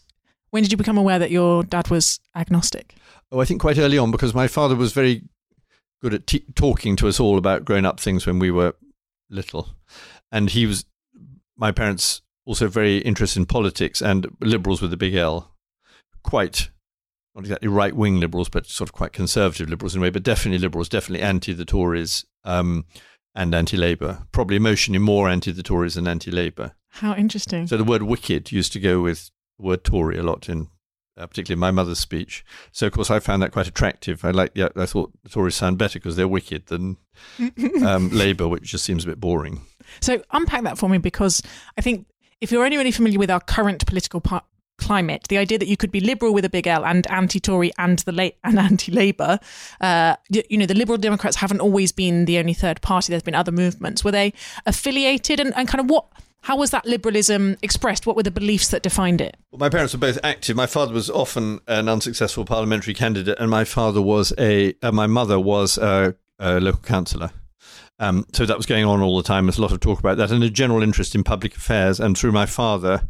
when 0.49 0.63
did 0.63 0.71
you 0.71 0.77
become 0.77 0.97
aware 0.97 1.19
that 1.19 1.31
your 1.31 1.63
dad 1.63 1.89
was 1.89 2.19
agnostic? 2.35 2.95
Oh, 3.31 3.39
I 3.39 3.45
think 3.45 3.61
quite 3.61 3.77
early 3.77 3.97
on 3.97 4.11
because 4.11 4.33
my 4.33 4.47
father 4.47 4.75
was 4.75 4.93
very 4.93 5.23
good 6.01 6.13
at 6.13 6.27
t- 6.27 6.45
talking 6.55 6.95
to 6.97 7.07
us 7.07 7.19
all 7.19 7.37
about 7.37 7.65
grown 7.65 7.85
up 7.85 7.99
things 7.99 8.25
when 8.25 8.39
we 8.39 8.51
were 8.51 8.75
little. 9.29 9.69
And 10.31 10.49
he 10.49 10.65
was, 10.65 10.85
my 11.55 11.71
parents 11.71 12.21
also 12.45 12.67
very 12.67 12.99
interested 12.99 13.39
in 13.39 13.45
politics 13.45 14.01
and 14.01 14.27
liberals 14.39 14.81
with 14.81 14.93
a 14.93 14.97
big 14.97 15.15
L. 15.15 15.53
Quite, 16.23 16.69
not 17.35 17.41
exactly 17.41 17.67
right 17.67 17.95
wing 17.95 18.19
liberals, 18.19 18.49
but 18.49 18.65
sort 18.65 18.89
of 18.89 18.93
quite 18.93 19.13
conservative 19.13 19.69
liberals 19.69 19.95
in 19.95 20.01
a 20.01 20.03
way, 20.03 20.09
but 20.09 20.23
definitely 20.23 20.59
liberals, 20.59 20.89
definitely 20.89 21.23
anti 21.23 21.53
the 21.53 21.65
Tories 21.65 22.25
um, 22.43 22.85
and 23.35 23.53
anti 23.53 23.77
Labour. 23.77 24.25
Probably 24.31 24.55
emotionally 24.55 24.99
more 24.99 25.29
anti 25.29 25.51
the 25.51 25.63
Tories 25.63 25.95
than 25.95 26.07
anti 26.07 26.31
Labour. 26.31 26.73
How 26.89 27.13
interesting. 27.15 27.67
So 27.67 27.77
the 27.77 27.83
word 27.83 28.03
wicked 28.03 28.51
used 28.51 28.73
to 28.73 28.79
go 28.79 29.01
with 29.01 29.29
the 29.57 29.65
word 29.65 29.83
Tory 29.83 30.17
a 30.17 30.23
lot 30.23 30.49
in 30.49 30.69
uh, 31.17 31.27
particularly 31.27 31.57
in 31.57 31.59
my 31.59 31.71
mother's 31.71 31.99
speech. 31.99 32.45
So 32.71 32.87
of 32.87 32.93
course 32.93 33.09
I 33.09 33.19
found 33.19 33.41
that 33.41 33.51
quite 33.51 33.67
attractive. 33.67 34.23
I 34.23 34.31
like 34.31 34.51
yeah, 34.55 34.69
I 34.75 34.85
thought 34.85 35.11
the 35.23 35.29
Tories 35.29 35.55
sound 35.55 35.77
better 35.77 35.99
because 35.99 36.15
they're 36.15 36.27
wicked 36.27 36.67
than 36.67 36.97
um, 37.85 38.09
Labour, 38.09 38.47
which 38.47 38.63
just 38.63 38.85
seems 38.85 39.03
a 39.03 39.07
bit 39.07 39.19
boring. 39.19 39.61
So 40.01 40.21
unpack 40.31 40.63
that 40.63 40.77
for 40.77 40.89
me 40.89 40.97
because 40.97 41.41
I 41.77 41.81
think 41.81 42.07
if 42.41 42.51
you're 42.51 42.65
only 42.65 42.77
really 42.77 42.91
familiar 42.91 43.19
with 43.19 43.31
our 43.31 43.39
current 43.39 43.85
political 43.85 44.21
par- 44.21 44.43
climate, 44.77 45.25
the 45.29 45.37
idea 45.37 45.57
that 45.57 45.67
you 45.67 45.77
could 45.77 45.91
be 45.91 45.99
liberal 45.99 46.33
with 46.33 46.45
a 46.45 46.49
big 46.49 46.67
L 46.67 46.85
and 46.85 47.09
anti-Tory 47.09 47.71
and 47.77 47.99
the 47.99 48.11
la- 48.11 48.29
and 48.43 48.59
anti-Labour, 48.59 49.39
uh, 49.81 50.15
you, 50.29 50.43
you 50.49 50.57
know, 50.57 50.65
the 50.65 50.75
Liberal 50.75 50.97
Democrats 50.97 51.37
haven't 51.37 51.61
always 51.61 51.91
been 51.91 52.25
the 52.25 52.37
only 52.37 52.53
third 52.53 52.81
party. 52.81 53.11
There's 53.11 53.23
been 53.23 53.35
other 53.35 53.51
movements. 53.51 54.03
Were 54.03 54.11
they 54.11 54.33
affiliated 54.65 55.39
and, 55.39 55.55
and 55.55 55.67
kind 55.67 55.81
of 55.81 55.89
what? 55.89 56.05
How 56.41 56.55
was 56.55 56.71
that 56.71 56.85
liberalism 56.85 57.57
expressed? 57.61 58.05
What 58.05 58.15
were 58.15 58.23
the 58.23 58.31
beliefs 58.31 58.69
that 58.69 58.83
defined 58.83 59.21
it? 59.21 59.35
Well, 59.51 59.59
my 59.59 59.69
parents 59.69 59.93
were 59.93 59.99
both 59.99 60.19
active. 60.23 60.55
My 60.55 60.65
father 60.65 60.93
was 60.93 61.09
often 61.09 61.59
an 61.67 61.89
unsuccessful 61.89 62.45
parliamentary 62.45 62.93
candidate, 62.93 63.37
and 63.39 63.49
my 63.51 63.63
father 63.63 64.01
was 64.01 64.33
a. 64.37 64.75
Uh, 64.81 64.91
my 64.91 65.07
mother 65.07 65.39
was 65.39 65.77
a, 65.77 66.15
a 66.39 66.59
local 66.59 66.81
councillor. 66.81 67.31
Um, 67.99 68.25
so 68.31 68.45
that 68.45 68.57
was 68.57 68.67
going 68.67 68.85
on 68.85 69.01
all 69.01 69.17
the 69.17 69.23
time. 69.23 69.45
There's 69.47 69.57
a 69.57 69.61
lot 69.61 69.71
of 69.71 69.79
talk 69.79 69.99
about 69.99 70.17
that, 70.17 70.31
and 70.31 70.43
a 70.43 70.49
general 70.49 70.83
interest 70.83 71.15
in 71.15 71.23
public 71.23 71.55
affairs, 71.57 71.99
and 71.99 72.17
through 72.17 72.31
my 72.31 72.45
father, 72.45 73.01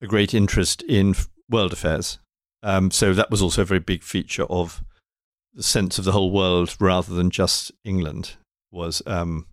a 0.00 0.06
great 0.06 0.34
interest 0.34 0.82
in 0.82 1.14
world 1.48 1.72
affairs. 1.72 2.18
Um, 2.62 2.90
so 2.90 3.12
that 3.14 3.30
was 3.30 3.42
also 3.42 3.62
a 3.62 3.66
very 3.66 3.80
big 3.80 4.02
feature 4.02 4.44
of 4.44 4.82
the 5.54 5.62
sense 5.62 5.98
of 5.98 6.04
the 6.04 6.12
whole 6.12 6.30
world 6.30 6.76
rather 6.80 7.14
than 7.14 7.30
just 7.30 7.72
England 7.84 8.36
was 8.70 9.02
um, 9.06 9.46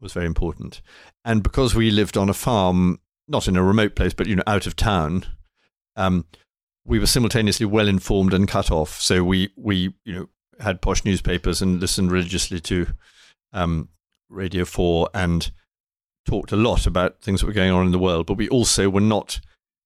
was 0.00 0.12
very 0.12 0.26
important. 0.26 0.82
And 1.24 1.42
because 1.42 1.74
we 1.74 1.90
lived 1.90 2.16
on 2.16 2.28
a 2.28 2.34
farm, 2.34 3.00
not 3.28 3.46
in 3.46 3.56
a 3.56 3.62
remote 3.62 3.94
place, 3.94 4.14
but 4.14 4.26
you 4.26 4.36
know, 4.36 4.42
out 4.46 4.66
of 4.66 4.76
town, 4.76 5.26
um, 5.96 6.24
we 6.84 6.98
were 6.98 7.06
simultaneously 7.06 7.66
well 7.66 7.88
informed 7.88 8.32
and 8.32 8.48
cut 8.48 8.70
off. 8.70 9.00
So 9.00 9.22
we 9.22 9.50
we 9.56 9.94
you 10.04 10.14
know 10.14 10.28
had 10.60 10.80
posh 10.80 11.04
newspapers 11.04 11.62
and 11.62 11.80
listened 11.80 12.10
religiously 12.10 12.60
to 12.60 12.88
um, 13.52 13.88
Radio 14.28 14.64
Four 14.64 15.08
and 15.14 15.50
talked 16.26 16.52
a 16.52 16.56
lot 16.56 16.86
about 16.86 17.20
things 17.20 17.40
that 17.40 17.46
were 17.46 17.52
going 17.52 17.70
on 17.70 17.86
in 17.86 17.92
the 17.92 17.98
world. 17.98 18.26
But 18.26 18.36
we 18.36 18.48
also 18.48 18.88
were 18.88 19.00
not 19.00 19.40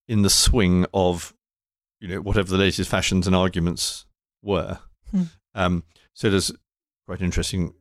in 0.08 0.22
the 0.22 0.30
swing 0.30 0.86
of 0.94 1.34
you 2.00 2.08
know 2.08 2.20
whatever 2.20 2.50
the 2.50 2.58
latest 2.58 2.90
fashions 2.90 3.26
and 3.26 3.34
arguments 3.34 4.06
were. 4.42 4.78
Hmm. 5.10 5.22
Um, 5.54 5.84
so 6.12 6.30
there's 6.30 6.52
quite 7.06 7.20
an 7.20 7.26
interesting 7.26 7.74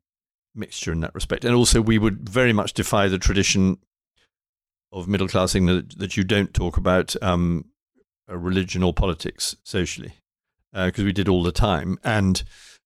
mixture 0.55 0.91
in 0.91 1.01
that 1.01 1.15
respect. 1.15 1.45
And 1.45 1.55
also, 1.55 1.81
we 1.81 1.97
would 1.97 2.29
very 2.29 2.53
much 2.53 2.73
defy 2.73 3.07
the 3.07 3.17
tradition 3.17 3.77
of 4.91 5.07
middle 5.07 5.27
class 5.27 5.55
England 5.55 5.91
that, 5.91 5.99
that 5.99 6.17
you 6.17 6.23
don't 6.23 6.53
talk 6.53 6.77
about 6.77 7.15
um, 7.21 7.65
uh, 8.29 8.37
religion 8.37 8.83
or 8.83 8.93
politics 8.93 9.55
socially, 9.63 10.13
because 10.73 11.03
we 11.03 11.13
did 11.13 11.27
all 11.27 11.43
the 11.43 11.51
time. 11.51 11.97
And 12.03 12.43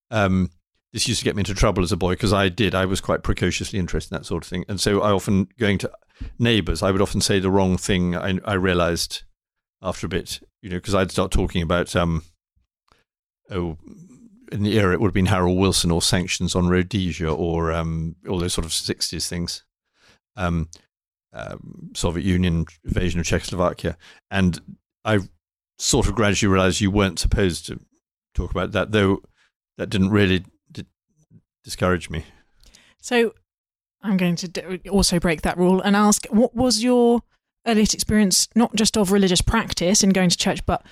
um, 0.09 0.51
this 0.93 1.07
used 1.07 1.19
to 1.19 1.25
get 1.25 1.35
me 1.35 1.41
into 1.41 1.53
trouble 1.53 1.83
as 1.83 1.91
a 1.91 1.97
boy 1.97 2.13
because 2.13 2.33
I 2.33 2.49
did. 2.49 2.73
I 2.73 2.85
was 2.85 3.01
quite 3.01 3.23
precociously 3.23 3.79
interested 3.79 4.13
in 4.13 4.19
that 4.19 4.25
sort 4.25 4.43
of 4.43 4.49
thing, 4.49 4.65
and 4.69 4.79
so 4.79 5.01
I 5.01 5.11
often 5.11 5.49
going 5.59 5.77
to 5.79 5.91
neighbours, 6.39 6.81
I 6.81 6.91
would 6.91 7.01
often 7.01 7.21
say 7.21 7.39
the 7.39 7.51
wrong 7.51 7.77
thing. 7.77 8.15
I, 8.15 8.39
I 8.45 8.53
realised 8.53 9.23
after 9.81 10.07
a 10.07 10.09
bit, 10.09 10.39
you 10.61 10.69
know, 10.69 10.77
because 10.77 10.95
I'd 10.95 11.11
start 11.11 11.31
talking 11.31 11.61
about 11.61 11.95
um, 11.95 12.23
oh, 13.51 13.77
in 14.51 14.63
the 14.63 14.77
era 14.77 14.93
it 14.93 14.99
would 14.99 15.07
have 15.07 15.13
been 15.13 15.27
Harold 15.27 15.57
Wilson 15.57 15.91
or 15.91 16.01
sanctions 16.01 16.55
on 16.55 16.67
Rhodesia 16.67 17.29
or 17.29 17.71
um, 17.71 18.15
all 18.27 18.39
those 18.39 18.53
sort 18.53 18.65
of 18.65 18.73
sixties 18.73 19.27
things. 19.27 19.63
Um, 20.35 20.69
um, 21.33 21.91
Soviet 21.93 22.25
Union 22.25 22.65
invasion 22.83 23.19
of 23.19 23.25
Czechoslovakia, 23.25 23.97
and 24.31 24.59
I 25.03 25.19
sort 25.77 26.07
of 26.07 26.15
gradually 26.15 26.51
realised 26.51 26.81
you 26.81 26.91
weren't 26.91 27.19
supposed 27.19 27.65
to 27.67 27.79
talk 28.33 28.51
about 28.51 28.71
that, 28.71 28.91
though 28.91 29.21
that 29.77 29.89
didn't 29.89 30.09
really 30.09 30.45
d- 30.71 30.85
discourage 31.63 32.09
me. 32.09 32.25
So 33.01 33.33
I'm 34.01 34.17
going 34.17 34.35
to 34.37 34.77
also 34.89 35.19
break 35.19 35.41
that 35.41 35.57
rule 35.57 35.81
and 35.81 35.95
ask 35.95 36.25
what 36.27 36.55
was 36.55 36.83
your 36.83 37.21
earliest 37.65 37.93
experience, 37.93 38.47
not 38.55 38.75
just 38.75 38.97
of 38.97 39.11
religious 39.11 39.41
practice 39.41 40.03
in 40.03 40.11
going 40.11 40.29
to 40.29 40.37
church, 40.37 40.65
but 40.65 40.85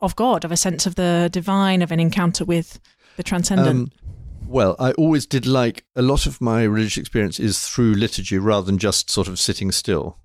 of 0.00 0.16
God, 0.16 0.44
of 0.44 0.52
a 0.52 0.56
sense 0.56 0.86
of 0.86 0.94
the 0.94 1.28
divine, 1.32 1.82
of 1.82 1.92
an 1.92 2.00
encounter 2.00 2.44
with 2.44 2.80
the 3.16 3.22
transcendent? 3.22 3.68
Um, 3.68 4.10
well, 4.46 4.76
I 4.78 4.92
always 4.92 5.26
did 5.26 5.46
like 5.46 5.84
a 5.96 6.02
lot 6.02 6.26
of 6.26 6.40
my 6.40 6.62
religious 6.62 6.98
experience 6.98 7.40
is 7.40 7.66
through 7.66 7.94
liturgy 7.94 8.38
rather 8.38 8.66
than 8.66 8.78
just 8.78 9.10
sort 9.10 9.28
of 9.28 9.38
sitting 9.38 9.72
still. 9.72 10.18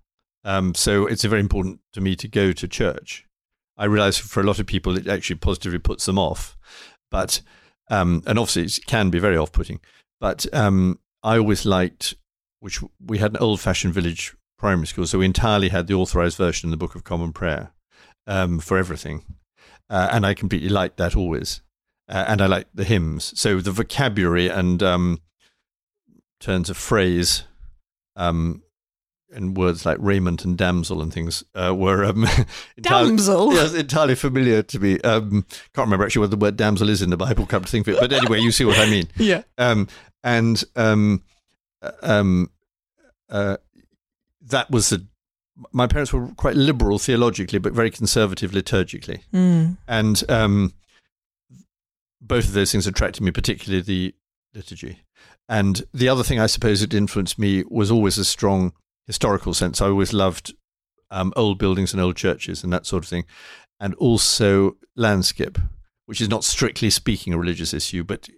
Um, 0.44 0.76
so 0.76 1.08
it's 1.08 1.24
very 1.24 1.40
important 1.40 1.80
to 1.94 2.02
me 2.02 2.16
to 2.16 2.28
go 2.28 2.52
to 2.52 2.68
church. 2.68 3.26
I 3.78 3.86
realize 3.86 4.18
for 4.18 4.42
a 4.42 4.44
lot 4.44 4.60
of 4.60 4.68
people 4.68 4.98
it 4.98 5.08
actually 5.08 5.38
positively 5.38 5.80
puts 5.80 6.06
them 6.06 6.20
off, 6.20 6.58
but 7.10 7.42
um, 7.90 8.24
and 8.28 8.38
obviously 8.38 8.64
it 8.64 8.86
can 8.86 9.10
be 9.10 9.20
very 9.20 9.38
off-putting. 9.38 9.80
But 10.20 10.46
um, 10.54 11.00
I 11.24 11.38
always 11.38 11.66
liked, 11.66 12.16
which 12.60 12.80
we 13.04 13.18
had 13.18 13.32
an 13.32 13.38
old-fashioned 13.38 13.94
village 13.94 14.36
primary 14.58 14.88
school, 14.88 15.08
so 15.08 15.20
we 15.20 15.26
entirely 15.26 15.70
had 15.70 15.88
the 15.88 15.96
authorized 15.96 16.38
version 16.38 16.68
in 16.68 16.72
the 16.72 16.78
Book 16.78 16.94
of 16.94 17.04
Common 17.04 17.34
Prayer 17.34 17.74
um, 18.28 18.60
for 18.60 18.78
everything, 18.78 19.26
uh, 19.92 20.10
and 20.12 20.26
I 20.26 20.34
completely 20.34 20.70
liked 20.70 20.98
that 20.98 21.16
always 21.16 21.62
uh, 22.12 22.26
and 22.28 22.42
I 22.42 22.46
like 22.46 22.68
the 22.74 22.84
hymns. 22.84 23.40
So 23.40 23.60
the 23.62 23.72
vocabulary 23.72 24.50
and 24.50 24.84
um, 24.84 25.22
turns 26.40 26.70
of 26.70 26.76
phrase 26.76 27.44
um, 28.18 28.64
and 29.34 29.56
words 29.56 29.86
like 29.86 29.98
raiment 30.02 30.44
and 30.44 30.58
damsel 30.58 31.02
and 31.02 31.14
things 31.14 31.44
uh, 31.56 31.74
were 31.74 32.04
um, 32.04 32.28
entirely, 32.78 33.10
damsel. 33.12 33.54
Yes, 33.54 33.74
entirely 33.74 34.16
familiar 34.16 34.62
to 34.62 34.80
me. 34.80 35.00
Um, 35.02 35.46
can't 35.74 35.88
remember 35.88 36.06
actually 36.06 36.22
what 36.22 36.32
the 36.32 36.38
word 36.38 36.58
damsel 36.58 36.90
is 36.90 37.02
in 37.02 37.10
the 37.10 37.18
Bible. 37.18 37.46
Come 37.46 37.64
to 37.64 37.72
think 37.72 37.88
of 37.88 37.96
it, 37.96 38.02
but 38.02 38.12
anyway, 38.12 38.42
you 38.42 38.52
see 38.52 38.66
what 38.66 38.78
I 38.78 38.90
mean. 38.90 39.08
yeah. 39.16 39.44
Um, 39.58 39.88
and 40.22 40.62
um, 40.76 41.24
uh, 41.82 41.92
um, 42.02 42.52
uh, 43.30 43.58
that 44.42 44.70
was 44.70 44.90
the. 44.90 45.08
My 45.72 45.88
parents 45.88 46.12
were 46.12 46.28
quite 46.38 46.56
liberal 46.56 46.98
theologically, 46.98 47.60
but 47.60 47.74
very 47.74 47.92
conservative 47.92 48.52
liturgically, 48.52 49.22
mm. 49.34 49.78
and 49.88 50.24
um, 50.30 50.74
both 52.22 52.46
of 52.46 52.54
those 52.54 52.72
things 52.72 52.88
attracted 52.88 53.24
me, 53.24 53.32
particularly 53.32 53.82
the 53.82 54.16
liturgy. 54.54 55.00
And 55.48 55.84
the 55.94 56.10
other 56.10 56.24
thing 56.24 56.40
I 56.40 56.48
suppose 56.48 56.82
that 56.82 56.94
influenced 56.94 57.38
me 57.38 57.64
was 57.70 57.92
always 57.92 58.18
a 58.18 58.26
strong 58.26 58.74
historical 59.08 59.54
sense. 59.54 59.82
I 59.82 59.88
always 59.88 60.14
loved 60.14 60.54
um, 61.10 61.34
old 61.36 61.58
buildings 61.58 61.94
and 61.94 62.02
old 62.02 62.16
churches 62.16 62.64
and 62.64 62.72
that 62.72 62.86
sort 62.86 63.04
of 63.04 63.10
thing, 63.10 63.26
and 63.80 63.94
also 63.96 64.78
landscape, 64.96 65.58
which 66.06 66.22
is 66.22 66.30
not 66.30 66.44
strictly 66.44 66.90
speaking 66.90 67.34
a 67.34 67.38
religious 67.38 67.74
issue, 67.74 68.04
but 68.04 68.30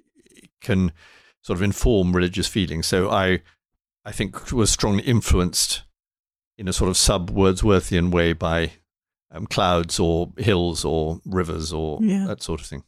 can 0.62 0.92
sort 1.42 1.58
of 1.58 1.64
inform 1.64 2.16
religious 2.16 2.48
feelings. 2.48 2.88
So 2.88 3.10
I, 3.10 3.42
I 4.06 4.12
think, 4.12 4.52
was 4.52 4.72
strongly 4.72 5.04
influenced 5.04 5.83
in 6.58 6.68
a 6.68 6.74
sort 6.74 6.90
of 6.90 6.98
sub 6.98 7.32
Wordsworthian 7.32 8.12
way 8.12 8.34
by 8.34 8.72
um, 9.32 9.48
clouds 9.48 10.00
or 10.00 10.32
hills 10.38 10.86
or 10.86 11.20
rivers 11.26 11.74
or 11.74 12.00
yeah. 12.02 12.26
that 12.28 12.44
sort 12.44 12.62
of 12.62 12.68
thing. 12.68 12.84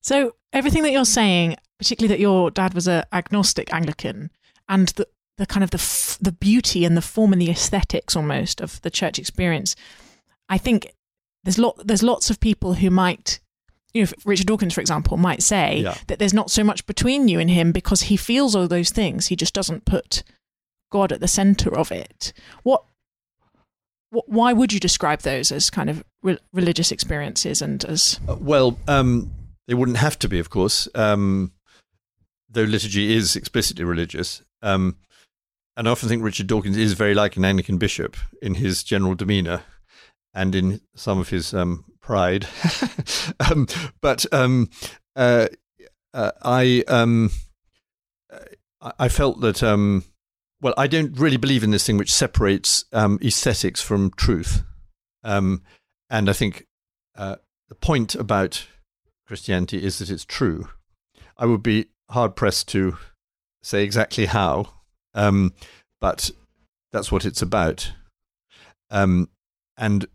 So 0.00 0.36
everything 0.52 0.84
that 0.84 0.92
you're 0.92 1.04
saying, 1.04 1.56
particularly 1.78 2.14
that 2.14 2.20
your 2.20 2.50
dad 2.50 2.74
was 2.74 2.86
a 2.86 3.06
agnostic 3.12 3.72
Anglican, 3.72 4.30
and 4.68 4.88
the 4.90 5.06
the 5.36 5.46
kind 5.46 5.62
of 5.64 5.70
the 5.70 5.78
f- 5.78 6.18
the 6.20 6.32
beauty 6.32 6.84
and 6.84 6.96
the 6.96 7.02
form 7.02 7.32
and 7.32 7.40
the 7.40 7.50
aesthetics 7.50 8.16
almost 8.16 8.60
of 8.60 8.80
the 8.82 8.90
church 8.90 9.18
experience, 9.18 9.76
I 10.48 10.58
think 10.58 10.92
there's 11.44 11.58
lot 11.58 11.80
there's 11.84 12.02
lots 12.02 12.30
of 12.30 12.40
people 12.40 12.74
who 12.74 12.90
might 12.90 13.40
you 13.94 14.04
know, 14.04 14.10
Richard 14.24 14.46
Dawkins, 14.46 14.74
for 14.74 14.80
example, 14.80 15.16
might 15.16 15.42
say 15.42 15.78
yeah. 15.78 15.96
that 16.08 16.18
there's 16.18 16.34
not 16.34 16.50
so 16.50 16.62
much 16.62 16.86
between 16.86 17.26
you 17.26 17.40
and 17.40 17.50
him 17.50 17.72
because 17.72 18.02
he 18.02 18.16
feels 18.16 18.54
all 18.54 18.68
those 18.68 18.90
things. 18.90 19.28
He 19.28 19.36
just 19.36 19.54
doesn't 19.54 19.86
put 19.86 20.22
God 20.90 21.10
at 21.10 21.20
the 21.20 21.28
center 21.28 21.76
of 21.76 21.90
it. 21.90 22.32
What 22.62 22.84
why 24.10 24.52
would 24.52 24.72
you 24.72 24.80
describe 24.80 25.20
those 25.20 25.52
as 25.52 25.70
kind 25.70 25.90
of 25.90 26.02
re- 26.22 26.38
religious 26.52 26.90
experiences 26.92 27.60
and 27.60 27.84
as? 27.84 28.20
Uh, 28.28 28.36
well, 28.36 28.78
um, 28.88 29.30
they 29.66 29.74
wouldn't 29.74 29.98
have 29.98 30.18
to 30.20 30.28
be, 30.28 30.38
of 30.38 30.50
course, 30.50 30.88
um, 30.94 31.52
though 32.48 32.62
liturgy 32.62 33.14
is 33.14 33.36
explicitly 33.36 33.84
religious. 33.84 34.42
Um, 34.62 34.96
and 35.76 35.86
I 35.86 35.92
often 35.92 36.08
think 36.08 36.22
Richard 36.22 36.48
Dawkins 36.48 36.76
is 36.76 36.94
very 36.94 37.14
like 37.14 37.36
an 37.36 37.44
Anglican 37.44 37.78
bishop 37.78 38.16
in 38.42 38.54
his 38.54 38.82
general 38.82 39.14
demeanour 39.14 39.62
and 40.34 40.54
in 40.54 40.80
some 40.94 41.18
of 41.18 41.28
his 41.28 41.54
um, 41.54 41.84
pride. 42.00 42.46
um, 43.50 43.68
but 44.00 44.26
um, 44.32 44.70
uh, 45.14 45.48
uh, 46.12 46.32
I 46.42 46.82
um, 46.88 47.30
I 48.98 49.08
felt 49.08 49.40
that 49.40 49.62
well, 50.60 50.74
I 50.76 50.86
don't 50.86 51.18
really 51.18 51.36
believe 51.36 51.62
in 51.62 51.70
this 51.70 51.86
thing 51.86 51.98
which 51.98 52.12
separates 52.12 52.84
um, 52.92 53.18
aesthetics 53.22 53.80
from 53.80 54.10
truth, 54.12 54.62
um, 55.24 55.62
and 56.10 56.28
I 56.28 56.32
think 56.32 56.66
uh, 57.16 57.36
the 57.68 57.74
point 57.74 58.14
about 58.14 58.66
Christianity 59.26 59.82
is 59.82 59.98
that 59.98 60.10
it's 60.10 60.24
true. 60.24 60.68
I 61.36 61.46
would 61.46 61.62
be 61.62 61.86
hard 62.10 62.34
pressed 62.34 62.68
to 62.68 62.96
say 63.62 63.84
exactly 63.84 64.26
how, 64.26 64.72
um, 65.14 65.52
but 66.00 66.30
that's 66.92 67.12
what 67.12 67.24
it's 67.24 67.42
about. 67.42 67.92
Um, 68.90 69.28
and 69.76 70.06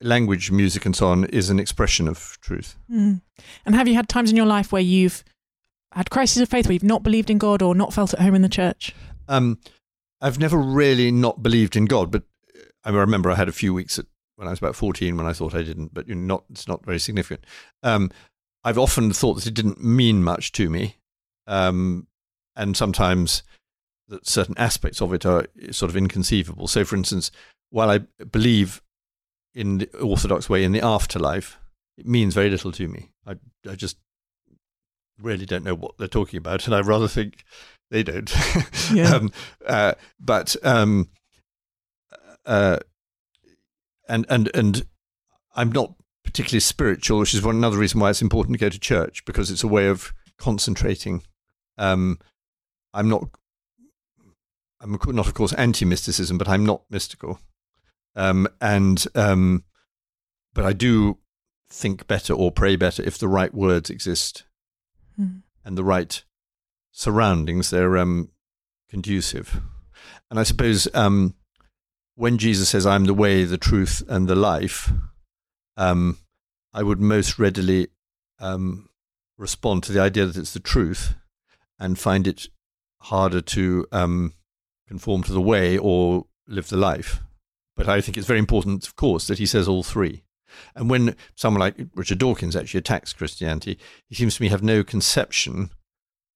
language, 0.00 0.50
music, 0.50 0.86
and 0.86 0.96
so 0.96 1.08
on 1.08 1.24
is 1.24 1.50
an 1.50 1.58
expression 1.58 2.08
of 2.08 2.38
truth. 2.40 2.76
Mm. 2.90 3.20
And 3.66 3.74
have 3.74 3.88
you 3.88 3.94
had 3.94 4.08
times 4.08 4.30
in 4.30 4.36
your 4.36 4.46
life 4.46 4.72
where 4.72 4.82
you've 4.82 5.24
had 5.92 6.10
crises 6.10 6.40
of 6.40 6.48
faith, 6.48 6.66
where 6.66 6.72
you've 6.72 6.82
not 6.82 7.02
believed 7.02 7.30
in 7.30 7.38
God 7.38 7.62
or 7.62 7.74
not 7.74 7.92
felt 7.92 8.14
at 8.14 8.20
home 8.20 8.34
in 8.34 8.42
the 8.42 8.48
church? 8.48 8.94
Um, 9.28 9.58
I've 10.20 10.38
never 10.38 10.58
really 10.58 11.10
not 11.10 11.42
believed 11.42 11.76
in 11.76 11.86
God, 11.86 12.10
but 12.10 12.24
I 12.84 12.90
remember 12.90 13.30
I 13.30 13.36
had 13.36 13.48
a 13.48 13.52
few 13.52 13.72
weeks 13.72 13.98
at, 13.98 14.06
when 14.36 14.48
I 14.48 14.50
was 14.50 14.58
about 14.58 14.76
14 14.76 15.16
when 15.16 15.26
I 15.26 15.32
thought 15.32 15.54
I 15.54 15.62
didn't, 15.62 15.94
but 15.94 16.08
not, 16.08 16.44
it's 16.50 16.68
not 16.68 16.84
very 16.84 16.98
significant. 16.98 17.44
Um, 17.82 18.10
I've 18.64 18.78
often 18.78 19.12
thought 19.12 19.34
that 19.34 19.46
it 19.46 19.54
didn't 19.54 19.82
mean 19.82 20.22
much 20.22 20.52
to 20.52 20.68
me, 20.68 20.96
um, 21.46 22.06
and 22.54 22.76
sometimes 22.76 23.42
that 24.08 24.26
certain 24.26 24.58
aspects 24.58 25.00
of 25.00 25.14
it 25.14 25.24
are 25.24 25.46
sort 25.70 25.90
of 25.90 25.96
inconceivable. 25.96 26.68
So, 26.68 26.84
for 26.84 26.96
instance, 26.96 27.30
while 27.70 27.88
I 27.88 27.98
believe 28.30 28.82
in 29.54 29.78
the 29.78 29.98
orthodox 29.98 30.48
way 30.48 30.64
in 30.64 30.72
the 30.72 30.84
afterlife, 30.84 31.58
it 31.96 32.06
means 32.06 32.34
very 32.34 32.50
little 32.50 32.72
to 32.72 32.88
me. 32.88 33.10
I, 33.26 33.36
I 33.68 33.74
just 33.76 33.96
really 35.20 35.46
don't 35.46 35.64
know 35.64 35.74
what 35.74 35.96
they're 35.96 36.08
talking 36.08 36.38
about, 36.38 36.66
and 36.66 36.74
I 36.74 36.80
rather 36.80 37.08
think 37.08 37.44
they 37.90 38.02
don't. 38.02 38.32
Yeah. 38.92 39.14
um, 39.14 39.32
uh, 39.64 39.94
but 40.18 40.56
um, 40.64 41.10
uh, 42.44 42.78
and 44.08 44.26
and 44.28 44.50
and 44.52 44.84
I'm 45.54 45.70
not 45.70 45.94
particularly 46.24 46.60
spiritual, 46.60 47.20
which 47.20 47.34
is 47.34 47.42
one 47.42 47.54
another 47.54 47.78
reason 47.78 48.00
why 48.00 48.10
it's 48.10 48.22
important 48.22 48.54
to 48.54 48.58
go 48.58 48.68
to 48.68 48.78
church 48.80 49.24
because 49.24 49.48
it's 49.48 49.62
a 49.62 49.68
way 49.68 49.86
of 49.86 50.12
concentrating. 50.38 51.22
Um, 51.78 52.18
I'm 52.92 53.08
not, 53.08 53.28
I'm 54.80 54.98
not 55.06 55.28
of 55.28 55.34
course 55.34 55.52
anti 55.52 55.84
mysticism, 55.84 56.36
but 56.36 56.48
I'm 56.48 56.66
not 56.66 56.82
mystical, 56.90 57.38
um, 58.16 58.48
and 58.60 59.04
um, 59.14 59.62
but 60.52 60.64
I 60.64 60.72
do 60.72 61.18
think 61.68 62.08
better 62.08 62.32
or 62.32 62.50
pray 62.50 62.74
better 62.74 63.04
if 63.04 63.18
the 63.18 63.28
right 63.28 63.54
words 63.54 63.88
exist 63.88 64.42
mm. 65.18 65.42
and 65.64 65.78
the 65.78 65.84
right 65.84 66.24
surroundings. 66.92 67.70
They're 67.70 67.98
um, 67.98 68.30
conducive, 68.88 69.60
and 70.30 70.38
I 70.38 70.42
suppose 70.42 70.88
um, 70.94 71.34
when 72.14 72.38
Jesus 72.38 72.68
says, 72.68 72.86
"I'm 72.86 73.04
the 73.04 73.14
way, 73.14 73.44
the 73.44 73.58
truth, 73.58 74.02
and 74.08 74.28
the 74.28 74.36
life." 74.36 74.92
um, 75.80 76.18
I 76.74 76.82
would 76.82 77.00
most 77.00 77.38
readily 77.38 77.88
um, 78.38 78.90
respond 79.38 79.82
to 79.84 79.92
the 79.92 80.00
idea 80.00 80.26
that 80.26 80.36
it's 80.36 80.52
the 80.52 80.60
truth 80.60 81.14
and 81.78 81.98
find 81.98 82.26
it 82.26 82.48
harder 83.00 83.40
to 83.40 83.86
um, 83.90 84.34
conform 84.86 85.22
to 85.24 85.32
the 85.32 85.40
way 85.40 85.78
or 85.78 86.26
live 86.46 86.68
the 86.68 86.76
life. 86.76 87.20
But 87.76 87.88
I 87.88 88.02
think 88.02 88.18
it's 88.18 88.26
very 88.26 88.38
important, 88.38 88.86
of 88.86 88.94
course, 88.94 89.26
that 89.26 89.38
he 89.38 89.46
says 89.46 89.66
all 89.66 89.82
three. 89.82 90.22
And 90.74 90.90
when 90.90 91.16
someone 91.34 91.60
like 91.60 91.76
Richard 91.94 92.18
Dawkins 92.18 92.54
actually 92.54 92.78
attacks 92.78 93.14
Christianity, 93.14 93.78
he 94.06 94.14
seems 94.14 94.36
to 94.36 94.42
me 94.42 94.48
have 94.48 94.62
no 94.62 94.84
conception 94.84 95.70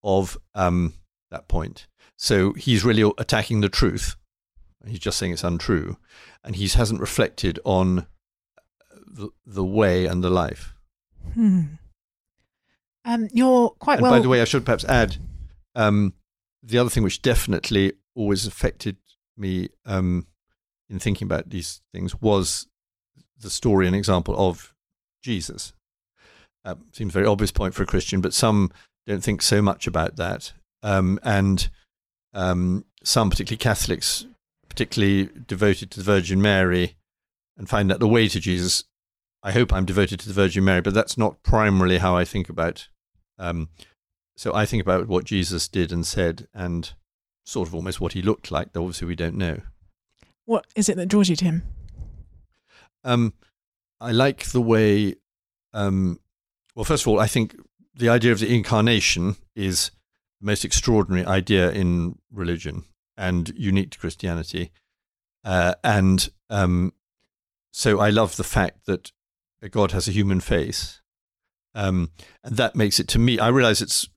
of 0.04 0.38
um, 0.54 0.94
that 1.30 1.48
point. 1.48 1.88
So 2.16 2.52
he's 2.52 2.84
really 2.84 3.10
attacking 3.18 3.60
the 3.60 3.68
truth. 3.68 4.16
He's 4.86 5.00
just 5.00 5.18
saying 5.18 5.32
it's 5.32 5.42
untrue, 5.42 5.96
and 6.44 6.54
he 6.54 6.68
hasn't 6.68 7.00
reflected 7.00 7.58
on 7.64 8.06
the, 9.06 9.30
the 9.46 9.64
way 9.64 10.04
and 10.04 10.22
the 10.22 10.30
life. 10.30 10.74
Hmm. 11.32 11.62
Um, 13.06 13.28
you're 13.32 13.70
quite 13.70 13.94
and 13.94 14.02
well. 14.02 14.12
by 14.12 14.20
the 14.20 14.28
way, 14.28 14.42
I 14.42 14.44
should 14.44 14.64
perhaps 14.64 14.84
add 14.84 15.16
um, 15.74 16.14
the 16.62 16.78
other 16.78 16.90
thing 16.90 17.02
which 17.02 17.22
definitely 17.22 17.94
always 18.14 18.46
affected 18.46 18.96
me 19.36 19.68
um, 19.86 20.26
in 20.88 20.98
thinking 20.98 21.26
about 21.26 21.50
these 21.50 21.80
things 21.92 22.20
was 22.20 22.66
the 23.38 23.50
story 23.50 23.86
and 23.86 23.96
example 23.96 24.34
of 24.36 24.74
Jesus. 25.22 25.72
Uh, 26.64 26.76
seems 26.92 27.12
a 27.12 27.18
very 27.18 27.26
obvious 27.26 27.50
point 27.50 27.74
for 27.74 27.82
a 27.82 27.86
Christian, 27.86 28.20
but 28.20 28.32
some 28.32 28.70
don't 29.06 29.22
think 29.22 29.42
so 29.42 29.60
much 29.62 29.86
about 29.86 30.16
that. 30.16 30.52
Um, 30.82 31.18
and 31.22 31.68
um, 32.32 32.84
some, 33.02 33.30
particularly 33.30 33.58
Catholics, 33.58 34.26
particularly 34.68 35.30
devoted 35.46 35.90
to 35.90 35.98
the 35.98 36.04
Virgin 36.04 36.40
Mary, 36.42 36.96
and 37.56 37.68
find 37.68 37.90
that 37.90 38.00
the 38.00 38.08
way 38.08 38.28
to 38.28 38.40
Jesus. 38.40 38.84
I 39.42 39.52
hope 39.52 39.72
I'm 39.72 39.84
devoted 39.84 40.20
to 40.20 40.28
the 40.28 40.34
Virgin 40.34 40.64
Mary, 40.64 40.80
but 40.80 40.94
that's 40.94 41.18
not 41.18 41.42
primarily 41.42 41.98
how 41.98 42.16
I 42.16 42.24
think 42.24 42.48
about. 42.48 42.88
Um, 43.38 43.68
so 44.36 44.54
I 44.54 44.64
think 44.66 44.82
about 44.82 45.06
what 45.06 45.24
Jesus 45.24 45.68
did 45.68 45.92
and 45.92 46.06
said, 46.06 46.48
and 46.54 46.92
sort 47.44 47.68
of 47.68 47.74
almost 47.74 48.00
what 48.00 48.14
he 48.14 48.22
looked 48.22 48.50
like. 48.50 48.72
Though 48.72 48.82
obviously 48.82 49.08
we 49.08 49.16
don't 49.16 49.36
know. 49.36 49.60
What 50.46 50.66
is 50.74 50.88
it 50.88 50.96
that 50.96 51.06
draws 51.06 51.28
you 51.28 51.36
to 51.36 51.44
him? 51.44 51.62
Um, 53.04 53.34
I 54.00 54.12
like 54.12 54.46
the 54.46 54.60
way. 54.60 55.16
Um, 55.72 56.20
well, 56.74 56.84
first 56.84 57.04
of 57.04 57.08
all, 57.08 57.20
I 57.20 57.26
think 57.26 57.56
the 57.94 58.08
idea 58.08 58.32
of 58.32 58.40
the 58.40 58.54
incarnation 58.54 59.36
is 59.54 59.90
the 60.40 60.46
most 60.46 60.64
extraordinary 60.64 61.24
idea 61.26 61.70
in 61.70 62.18
religion 62.32 62.84
and 63.16 63.52
unique 63.56 63.92
to 63.92 63.98
Christianity. 63.98 64.72
Uh, 65.44 65.74
and 65.84 66.30
um, 66.50 66.92
so 67.70 68.00
I 68.00 68.10
love 68.10 68.36
the 68.36 68.44
fact 68.44 68.86
that 68.86 69.12
God 69.70 69.92
has 69.92 70.08
a 70.08 70.12
human 70.12 70.40
face. 70.40 71.00
Um, 71.74 72.10
and 72.42 72.56
that 72.56 72.76
makes 72.76 73.00
it 73.00 73.08
to 73.08 73.18
me, 73.18 73.38
I 73.38 73.48
realize 73.48 73.82
it's 73.82 74.08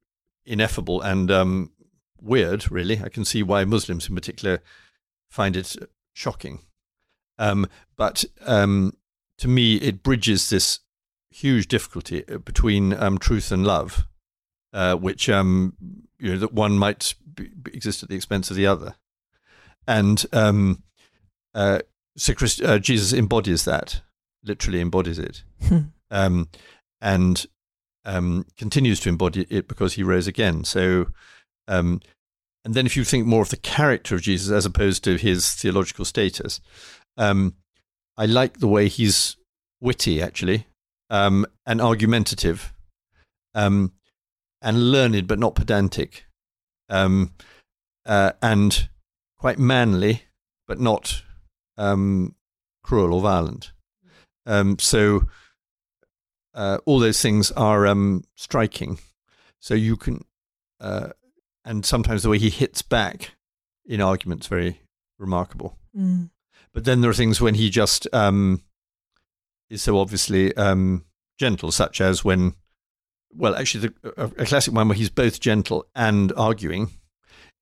ineffable 0.46 1.02
and 1.02 1.30
um, 1.32 1.72
weird, 2.22 2.72
really. 2.72 3.02
I 3.04 3.10
can 3.10 3.26
see 3.26 3.44
why 3.44 3.66
Muslims 3.66 4.10
in 4.10 4.16
particular 4.16 4.62
find 5.30 5.56
it 5.56 5.76
shocking. 6.14 6.62
Um, 7.38 7.68
but 7.96 8.26
um, 8.46 8.94
to 9.38 9.48
me, 9.48 9.76
it 9.76 10.04
bridges 10.04 10.50
this 10.50 10.80
huge 11.38 11.68
difficulty 11.68 12.28
uh, 12.28 12.40
between 12.40 12.94
um, 12.94 13.18
truth 13.18 13.52
and 13.52 13.66
love, 13.66 14.06
uh, 14.74 14.96
which 14.96 15.30
um, 15.30 15.74
you 16.20 16.32
know 16.32 16.40
that 16.40 16.54
one 16.54 16.78
might 16.78 17.14
be, 17.36 17.50
exist 17.74 18.04
at 18.04 18.10
the 18.10 18.16
expense 18.16 18.50
of 18.50 18.58
the 18.58 18.66
other, 18.68 18.96
and 19.88 20.26
um, 20.34 20.84
uh, 21.54 21.80
so 22.18 22.34
Christ, 22.34 22.62
uh, 22.62 22.80
Jesus 22.80 23.14
embodies 23.14 23.66
that, 23.66 24.02
literally 24.44 24.82
embodies 24.82 25.20
it, 25.20 25.44
Hmm. 25.68 25.78
um, 26.10 26.50
and 27.02 27.46
um, 28.06 28.46
continues 28.58 29.00
to 29.02 29.10
embody 29.10 29.46
it 29.50 29.68
because 29.68 29.94
he 29.94 30.04
rose 30.04 30.28
again. 30.28 30.64
So, 30.64 31.08
um, 31.68 32.02
and 32.66 32.74
then 32.74 32.86
if 32.86 32.98
you 32.98 33.04
think 33.04 33.28
more 33.28 33.42
of 33.42 33.50
the 33.50 33.58
character 33.58 34.16
of 34.16 34.22
Jesus 34.22 34.52
as 34.52 34.66
opposed 34.66 35.04
to 35.04 35.18
his 35.18 35.54
theological 35.54 36.06
status, 36.06 36.60
um, 37.18 37.56
I 38.18 38.26
like 38.26 38.60
the 38.60 38.68
way 38.68 38.88
he's 38.88 39.38
witty, 39.80 40.22
actually, 40.22 40.66
um, 41.10 41.46
and 41.66 41.82
argumentative, 41.82 42.74
um, 43.56 43.94
and 44.62 44.92
learned 44.92 45.28
but 45.28 45.40
not 45.40 45.56
pedantic, 45.56 46.26
um, 46.90 47.34
uh, 48.06 48.32
and 48.42 48.90
quite 49.38 49.60
manly 49.60 50.24
but 50.68 50.80
not 50.80 51.24
um, 51.78 52.36
cruel 52.84 53.14
or 53.14 53.22
violent. 53.22 53.72
Um, 54.46 54.80
so 54.80 55.24
uh, 56.54 56.80
all 56.86 57.00
those 57.00 57.22
things 57.22 57.52
are 57.52 57.88
um, 57.88 58.24
striking. 58.36 59.00
So 59.60 59.74
you 59.74 59.96
can, 59.96 60.26
uh, 60.80 61.10
and 61.66 61.86
sometimes 61.86 62.24
the 62.24 62.30
way 62.30 62.40
he 62.40 62.50
hits 62.50 62.82
back 62.82 63.32
in 63.86 64.02
arguments 64.02 64.48
very 64.48 64.82
remarkable. 65.20 65.78
Mm. 65.98 66.30
But 66.74 66.86
then 66.86 67.02
there 67.02 67.10
are 67.10 67.16
things 67.16 67.42
when 67.42 67.56
he 67.56 67.70
just 67.70 68.08
um, 68.14 68.62
is 69.70 69.82
so 69.82 69.98
obviously 69.98 70.56
um, 70.56 71.06
gentle, 71.38 71.72
such 71.72 72.02
as 72.02 72.24
when, 72.24 72.54
well, 73.32 73.56
actually, 73.56 73.90
the, 73.90 74.14
a, 74.18 74.26
a 74.42 74.46
classic 74.46 74.74
one 74.74 74.88
where 74.88 74.98
he's 74.98 75.10
both 75.10 75.40
gentle 75.40 75.86
and 75.96 76.32
arguing 76.38 76.92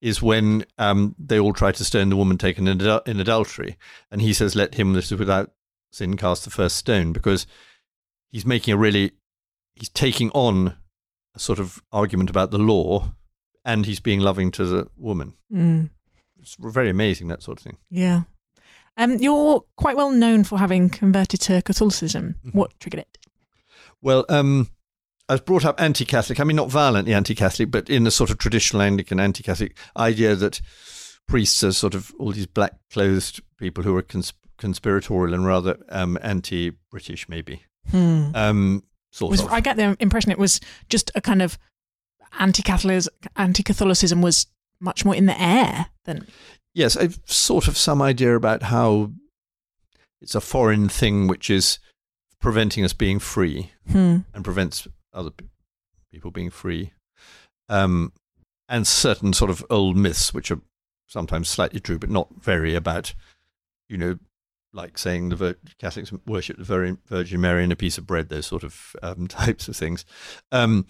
is 0.00 0.22
when 0.22 0.64
um, 0.78 1.14
they 1.18 1.38
all 1.38 1.52
try 1.52 1.72
to 1.72 1.84
stone 1.84 2.10
the 2.10 2.16
woman 2.16 2.38
taken 2.38 2.68
in, 2.68 2.78
adul- 2.78 3.06
in 3.08 3.18
adultery, 3.20 3.76
and 4.10 4.20
he 4.20 4.32
says, 4.32 4.54
"Let 4.54 4.74
him 4.74 4.92
that 4.92 5.04
is 5.04 5.18
without 5.18 5.52
sin 5.90 6.16
cast 6.16 6.44
the 6.44 6.50
first 6.50 6.76
stone," 6.76 7.12
because 7.12 7.46
he's 8.30 8.46
making 8.46 8.74
a 8.74 8.76
really, 8.76 9.12
he's 9.74 9.88
taking 9.88 10.30
on 10.30 10.76
a 11.34 11.38
sort 11.38 11.58
of 11.58 11.82
argument 11.92 12.30
about 12.30 12.50
the 12.50 12.58
law, 12.58 13.12
and 13.64 13.86
he's 13.86 14.00
being 14.00 14.20
loving 14.20 14.50
to 14.52 14.64
the 14.64 14.88
woman. 14.96 15.34
Mm. 15.52 15.90
It's 16.40 16.56
very 16.58 16.90
amazing 16.90 17.28
that 17.28 17.42
sort 17.42 17.58
of 17.58 17.64
thing. 17.64 17.78
Yeah. 17.90 18.22
Um, 18.96 19.16
you're 19.18 19.64
quite 19.76 19.96
well 19.96 20.10
known 20.10 20.44
for 20.44 20.58
having 20.58 20.88
converted 20.88 21.40
to 21.42 21.62
Catholicism. 21.62 22.36
Mhm. 22.46 22.54
What 22.54 22.78
triggered 22.80 23.00
it? 23.00 23.18
Well, 24.00 24.24
um, 24.28 24.70
I 25.28 25.34
was 25.34 25.40
brought 25.40 25.64
up 25.64 25.80
anti-Catholic. 25.80 26.38
I 26.40 26.44
mean, 26.44 26.56
not 26.56 26.70
violently 26.70 27.12
anti-Catholic, 27.12 27.70
but 27.70 27.90
in 27.90 28.04
the 28.04 28.10
sort 28.10 28.30
of 28.30 28.38
traditional 28.38 28.82
Anglican 28.82 29.18
anti-Catholic 29.20 29.76
idea 29.96 30.36
that 30.36 30.60
priests 31.26 31.62
are 31.64 31.72
sort 31.72 31.94
of 31.94 32.12
all 32.18 32.32
these 32.32 32.46
black-clothed 32.46 33.40
people 33.58 33.82
who 33.82 33.96
are 33.96 34.02
cons- 34.02 34.32
conspiratorial 34.58 35.34
and 35.34 35.44
rather 35.44 35.76
um, 35.88 36.16
anti-British, 36.22 37.28
maybe. 37.28 37.62
Hmm. 37.90 38.30
Um, 38.34 38.82
sort 39.10 39.32
Was, 39.32 39.40
of. 39.42 39.48
I 39.52 39.60
get 39.60 39.76
the 39.76 39.96
impression 40.00 40.30
it 40.30 40.38
was 40.38 40.60
just 40.88 41.10
a 41.14 41.20
kind 41.20 41.42
of 41.42 41.58
anti-Catholicism, 42.38 43.12
anti-Catholicism 43.36 44.22
was 44.22 44.46
much 44.78 45.04
more 45.04 45.14
in 45.14 45.26
the 45.26 45.40
air 45.40 45.86
than. 46.04 46.26
Yes, 46.76 46.96
I've 46.96 47.18
sort 47.24 47.66
of 47.66 47.76
some 47.76 48.02
idea 48.02 48.36
about 48.36 48.64
how 48.64 49.12
it's 50.20 50.34
a 50.34 50.40
foreign 50.40 50.88
thing 50.88 51.26
which 51.26 51.50
is 51.50 51.78
preventing 52.40 52.84
us 52.84 52.92
being 52.92 53.18
free. 53.18 53.72
Hmm. 53.90 54.18
and 54.34 54.44
prevents 54.44 54.88
other 55.12 55.30
pe- 55.30 55.46
people 56.12 56.30
being 56.30 56.50
free. 56.50 56.92
Um, 57.68 58.12
and 58.68 58.86
certain 58.86 59.32
sort 59.32 59.50
of 59.50 59.64
old 59.70 59.96
myths, 59.96 60.34
which 60.34 60.50
are 60.50 60.60
sometimes 61.06 61.48
slightly 61.48 61.80
true, 61.80 61.98
but 61.98 62.10
not 62.10 62.28
very, 62.40 62.74
about, 62.74 63.14
you 63.88 63.96
know, 63.96 64.18
like 64.72 64.98
saying 64.98 65.28
the 65.28 65.36
Vir- 65.36 65.56
Catholics 65.78 66.12
worship 66.26 66.58
the 66.58 66.98
Virgin 67.06 67.40
Mary 67.40 67.62
and 67.62 67.72
a 67.72 67.76
piece 67.76 67.96
of 67.96 68.06
bread, 68.06 68.28
those 68.28 68.46
sort 68.46 68.64
of 68.64 68.96
um, 69.02 69.26
types 69.28 69.68
of 69.68 69.76
things. 69.76 70.04
Um, 70.52 70.86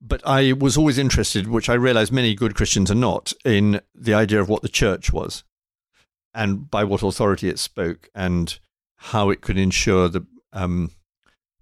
but 0.00 0.20
I 0.26 0.52
was 0.52 0.76
always 0.76 0.98
interested, 0.98 1.48
which 1.48 1.68
I 1.68 1.74
realize 1.74 2.12
many 2.12 2.34
good 2.34 2.54
Christians 2.54 2.90
are 2.90 2.96
not, 2.96 3.32
in 3.44 3.80
the 3.94 4.14
idea 4.14 4.40
of 4.40 4.48
what 4.48 4.62
the 4.62 4.68
church 4.68 5.12
was 5.12 5.44
and 6.34 6.70
by 6.70 6.84
what 6.84 7.02
authority 7.02 7.48
it 7.48 7.58
spoke 7.58 8.10
and 8.14 8.58
how 8.96 9.30
it 9.30 9.40
could 9.40 9.56
ensure 9.56 10.08
the 10.08 10.26
um, 10.52 10.90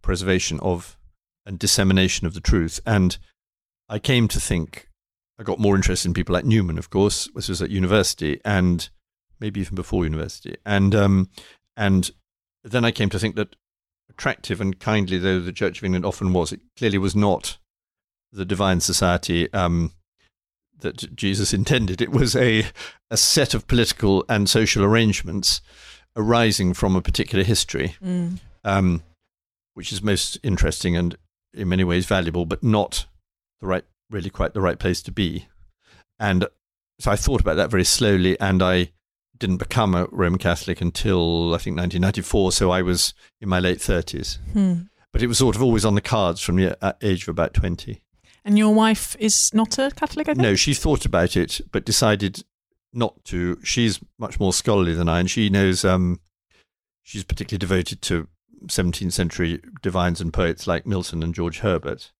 preservation 0.00 0.58
of 0.60 0.96
and 1.44 1.58
dissemination 1.58 2.26
of 2.26 2.34
the 2.34 2.40
truth. 2.40 2.80
And 2.86 3.18
I 3.88 3.98
came 3.98 4.28
to 4.28 4.40
think, 4.40 4.88
I 5.38 5.42
got 5.42 5.58
more 5.58 5.76
interested 5.76 6.08
in 6.08 6.14
people 6.14 6.32
like 6.32 6.44
Newman, 6.44 6.78
of 6.78 6.90
course, 6.90 7.28
this 7.34 7.48
was 7.48 7.62
at 7.62 7.70
university 7.70 8.40
and 8.44 8.88
maybe 9.40 9.60
even 9.60 9.74
before 9.74 10.04
university. 10.04 10.56
And, 10.64 10.94
um, 10.94 11.30
and 11.76 12.10
then 12.62 12.84
I 12.84 12.92
came 12.92 13.10
to 13.10 13.18
think 13.18 13.34
that 13.36 13.56
attractive 14.08 14.60
and 14.60 14.78
kindly 14.78 15.18
though 15.18 15.40
the 15.40 15.52
Church 15.52 15.78
of 15.78 15.84
England 15.84 16.04
often 16.04 16.32
was, 16.32 16.52
it 16.52 16.60
clearly 16.76 16.98
was 16.98 17.16
not 17.16 17.58
the 18.32 18.44
divine 18.44 18.80
society 18.80 19.52
um, 19.52 19.92
that 20.80 21.14
Jesus 21.14 21.52
intended. 21.52 22.00
It 22.00 22.10
was 22.10 22.34
a, 22.34 22.66
a 23.10 23.16
set 23.16 23.54
of 23.54 23.66
political 23.68 24.24
and 24.28 24.48
social 24.48 24.82
arrangements 24.84 25.60
arising 26.16 26.74
from 26.74 26.96
a 26.96 27.02
particular 27.02 27.44
history 27.44 27.96
Mm. 28.02 28.38
um, 28.64 29.02
which 29.74 29.92
is 29.92 30.02
most 30.02 30.38
interesting 30.42 30.96
and 30.96 31.16
in 31.54 31.68
many 31.68 31.84
ways 31.84 32.04
valuable, 32.06 32.44
but 32.46 32.62
not 32.62 33.06
the 33.60 33.66
right, 33.66 33.84
really 34.10 34.28
quite 34.30 34.52
the 34.54 34.60
right 34.60 34.78
place 34.78 35.00
to 35.02 35.10
be. 35.12 35.46
And 36.18 36.46
so 36.98 37.10
I 37.10 37.16
thought 37.16 37.40
about 37.40 37.56
that 37.56 37.70
very 37.70 37.84
slowly, 37.84 38.38
and 38.40 38.62
I 38.62 38.92
didn't 39.38 39.56
become 39.56 39.94
a 39.94 40.06
Roman 40.12 40.38
Catholic 40.38 40.80
until 40.80 41.54
I 41.54 41.58
think 41.58 41.76
1994. 41.76 42.52
So 42.52 42.70
I 42.70 42.82
was 42.82 43.14
in 43.40 43.48
my 43.48 43.58
late 43.60 43.78
30s, 43.78 44.38
Hmm. 44.52 44.74
but 45.12 45.22
it 45.22 45.26
was 45.26 45.38
sort 45.38 45.56
of 45.56 45.62
always 45.62 45.84
on 45.84 45.94
the 45.94 46.00
cards 46.00 46.40
from 46.40 46.56
the 46.56 46.76
uh, 46.84 46.92
age 47.02 47.22
of 47.22 47.28
about 47.28 47.54
20. 47.54 48.02
And 48.44 48.58
your 48.58 48.74
wife 48.74 49.16
is 49.18 49.52
not 49.54 49.78
a 49.78 49.90
Catholic, 49.94 50.28
I 50.28 50.34
think. 50.34 50.42
No, 50.42 50.54
she 50.54 50.74
thought 50.74 51.04
about 51.04 51.36
it, 51.36 51.60
but 51.70 51.84
decided 51.84 52.44
not 52.92 53.24
to. 53.26 53.58
She's 53.62 54.00
much 54.18 54.40
more 54.40 54.52
scholarly 54.52 54.94
than 54.94 55.08
I, 55.08 55.20
and 55.20 55.30
she 55.30 55.48
knows. 55.48 55.84
Um, 55.84 56.20
she's 57.02 57.24
particularly 57.24 57.58
devoted 57.58 58.02
to 58.02 58.28
17th 58.66 59.12
century 59.12 59.60
divines 59.80 60.20
and 60.20 60.32
poets 60.32 60.66
like 60.66 60.86
Milton 60.86 61.22
and 61.22 61.34
George 61.34 61.60
Herbert, 61.60 62.12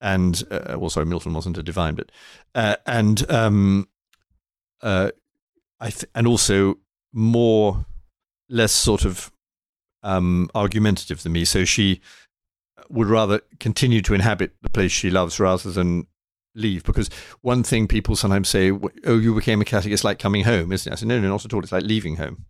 and 0.00 0.42
uh, 0.50 0.76
well, 0.78 0.90
sorry, 0.90 1.06
Milton 1.06 1.32
wasn't 1.32 1.58
a 1.58 1.62
divine, 1.62 1.94
but 1.94 2.10
uh, 2.54 2.76
and 2.86 3.30
um, 3.30 3.88
uh, 4.82 5.10
I 5.78 5.90
th- 5.90 6.10
and 6.14 6.26
also 6.26 6.78
more 7.12 7.86
less 8.48 8.72
sort 8.72 9.04
of 9.04 9.32
um, 10.02 10.50
argumentative 10.54 11.22
than 11.22 11.32
me. 11.32 11.44
So 11.44 11.64
she 11.64 12.00
would 12.90 13.08
rather 13.08 13.40
continue 13.58 14.02
to 14.02 14.14
inhabit 14.14 14.54
the 14.62 14.70
place 14.70 14.92
she 14.92 15.10
loves 15.10 15.40
rather 15.40 15.70
than 15.70 16.06
leave. 16.54 16.84
Because 16.84 17.08
one 17.40 17.62
thing 17.62 17.86
people 17.86 18.16
sometimes 18.16 18.48
say, 18.48 18.72
"Oh, 19.04 19.18
you 19.18 19.34
became 19.34 19.60
a 19.60 19.64
Catholic. 19.64 19.92
It's 19.92 20.04
like 20.04 20.18
coming 20.18 20.44
home, 20.44 20.72
isn't 20.72 20.90
it?" 20.90 20.94
I 20.94 20.96
said, 20.96 21.08
"No, 21.08 21.20
no, 21.20 21.28
not 21.28 21.44
at 21.44 21.52
all. 21.52 21.62
It's 21.62 21.72
like 21.72 21.84
leaving 21.84 22.16
home." 22.16 22.46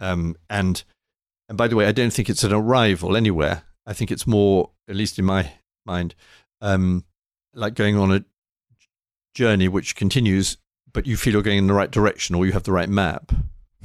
Um, 0.00 0.36
and 0.48 0.82
and 1.48 1.58
by 1.58 1.68
the 1.68 1.76
way, 1.76 1.86
I 1.86 1.92
don't 1.92 2.12
think 2.12 2.28
it's 2.28 2.44
an 2.44 2.52
arrival 2.52 3.16
anywhere. 3.16 3.64
I 3.86 3.92
think 3.92 4.10
it's 4.10 4.26
more, 4.26 4.70
at 4.88 4.94
least 4.94 5.18
in 5.18 5.24
my 5.24 5.52
mind, 5.84 6.14
um, 6.60 7.04
like 7.54 7.74
going 7.74 7.96
on 7.96 8.12
a 8.12 8.24
journey 9.34 9.68
which 9.68 9.96
continues, 9.96 10.58
but 10.92 11.06
you 11.06 11.16
feel 11.16 11.32
you're 11.32 11.42
going 11.42 11.58
in 11.58 11.66
the 11.66 11.74
right 11.74 11.90
direction 11.90 12.34
or 12.34 12.46
you 12.46 12.52
have 12.52 12.62
the 12.62 12.72
right 12.72 12.88
map. 12.88 13.32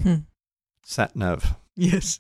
Hmm. 0.01 0.15
Sat 0.83 1.15
nav. 1.15 1.55
Yes. 1.75 2.19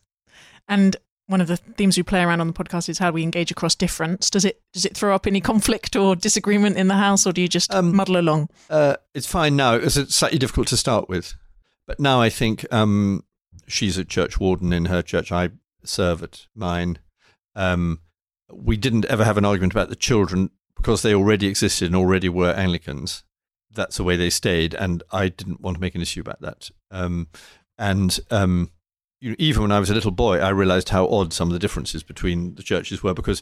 And 0.67 0.97
one 1.27 1.41
of 1.41 1.47
the 1.47 1.57
themes 1.57 1.97
we 1.97 2.03
play 2.03 2.21
around 2.21 2.41
on 2.41 2.47
the 2.47 2.53
podcast 2.53 2.87
is 2.89 2.99
how 2.99 3.11
we 3.11 3.23
engage 3.23 3.51
across 3.51 3.75
difference. 3.75 4.29
Does 4.29 4.45
it 4.45 4.61
does 4.73 4.85
it 4.85 4.95
throw 4.95 5.15
up 5.15 5.25
any 5.25 5.41
conflict 5.41 5.95
or 5.95 6.15
disagreement 6.15 6.77
in 6.77 6.87
the 6.87 6.95
house, 6.95 7.25
or 7.25 7.33
do 7.33 7.41
you 7.41 7.47
just 7.47 7.73
Um, 7.73 7.95
muddle 7.95 8.17
along? 8.17 8.49
Uh, 8.69 8.95
it's 9.13 9.27
fine 9.27 9.55
now. 9.55 9.75
It 9.75 9.83
was 9.83 9.95
slightly 10.15 10.37
difficult 10.37 10.67
to 10.67 10.77
start 10.77 11.09
with, 11.09 11.33
but 11.87 11.99
now 11.99 12.21
I 12.21 12.29
think 12.29 12.65
um, 12.71 13.23
she's 13.67 13.97
a 13.97 14.05
church 14.05 14.39
warden 14.39 14.71
in 14.73 14.85
her 14.85 15.01
church. 15.01 15.31
I 15.31 15.49
serve 15.83 16.21
at 16.23 16.47
mine. 16.53 16.99
Um, 17.55 18.01
we 18.51 18.77
didn't 18.77 19.05
ever 19.05 19.23
have 19.23 19.37
an 19.37 19.45
argument 19.45 19.73
about 19.73 19.89
the 19.89 19.95
children 19.95 20.51
because 20.75 21.01
they 21.01 21.15
already 21.15 21.47
existed 21.47 21.87
and 21.87 21.95
already 21.95 22.29
were 22.29 22.53
Anglicans. 22.53 23.23
That's 23.73 23.97
the 23.97 24.03
way 24.03 24.15
they 24.15 24.29
stayed, 24.29 24.73
and 24.75 25.01
I 25.11 25.29
didn't 25.29 25.61
want 25.61 25.75
to 25.77 25.81
make 25.81 25.95
an 25.95 26.01
issue 26.01 26.21
about 26.21 26.41
that. 26.41 26.69
Um, 26.91 27.27
and 27.77 28.19
um, 28.29 28.69
you 29.25 29.35
even 29.39 29.63
when 29.63 29.71
I 29.71 29.79
was 29.79 29.89
a 29.89 29.93
little 29.95 30.11
boy, 30.11 30.37
I 30.37 30.49
realised 30.49 30.89
how 30.89 31.07
odd 31.07 31.33
some 31.33 31.49
of 31.49 31.53
the 31.53 31.59
differences 31.59 32.03
between 32.03 32.55
the 32.55 32.63
churches 32.63 33.01
were 33.01 33.15
because 33.15 33.41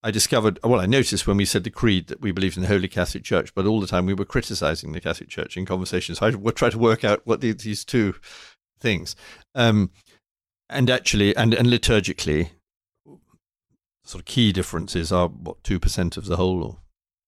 I 0.00 0.12
discovered, 0.12 0.60
well, 0.62 0.80
I 0.80 0.86
noticed 0.86 1.26
when 1.26 1.36
we 1.36 1.44
said 1.44 1.64
the 1.64 1.70
creed 1.70 2.06
that 2.06 2.20
we 2.20 2.30
believed 2.30 2.56
in 2.56 2.62
the 2.62 2.68
Holy 2.68 2.86
Catholic 2.86 3.24
Church, 3.24 3.52
but 3.52 3.66
all 3.66 3.80
the 3.80 3.88
time 3.88 4.06
we 4.06 4.14
were 4.14 4.24
criticising 4.24 4.92
the 4.92 5.00
Catholic 5.00 5.28
Church 5.28 5.56
in 5.56 5.66
conversations. 5.66 6.18
So 6.18 6.26
I 6.26 6.30
would 6.30 6.54
try 6.54 6.70
to 6.70 6.78
work 6.78 7.02
out 7.02 7.22
what 7.24 7.40
the, 7.40 7.52
these 7.52 7.84
two 7.84 8.14
things, 8.78 9.16
um, 9.56 9.90
and 10.70 10.88
actually, 10.88 11.34
and 11.34 11.52
and 11.52 11.66
liturgically, 11.66 12.50
sort 14.04 14.20
of 14.20 14.26
key 14.26 14.52
differences 14.52 15.10
are 15.10 15.28
what 15.28 15.64
two 15.64 15.80
percent 15.80 16.16
of 16.16 16.26
the 16.26 16.36
whole, 16.36 16.62
or 16.62 16.78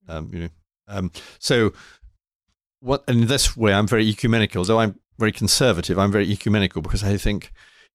um, 0.09 0.31
you 0.33 0.40
know, 0.40 0.48
um, 0.87 1.11
so 1.40 1.72
what? 2.79 3.03
In 3.09 3.26
this 3.26 3.57
way, 3.57 3.74
I'm 3.74 3.88
very 3.88 4.09
ecumenical. 4.09 4.61
Although 4.61 4.79
I'm 4.79 5.00
very 5.18 5.33
conservative, 5.33 5.98
I'm 5.98 6.12
very 6.12 6.31
ecumenical 6.31 6.83
because 6.83 7.03
I 7.03 7.16
think 7.16 7.50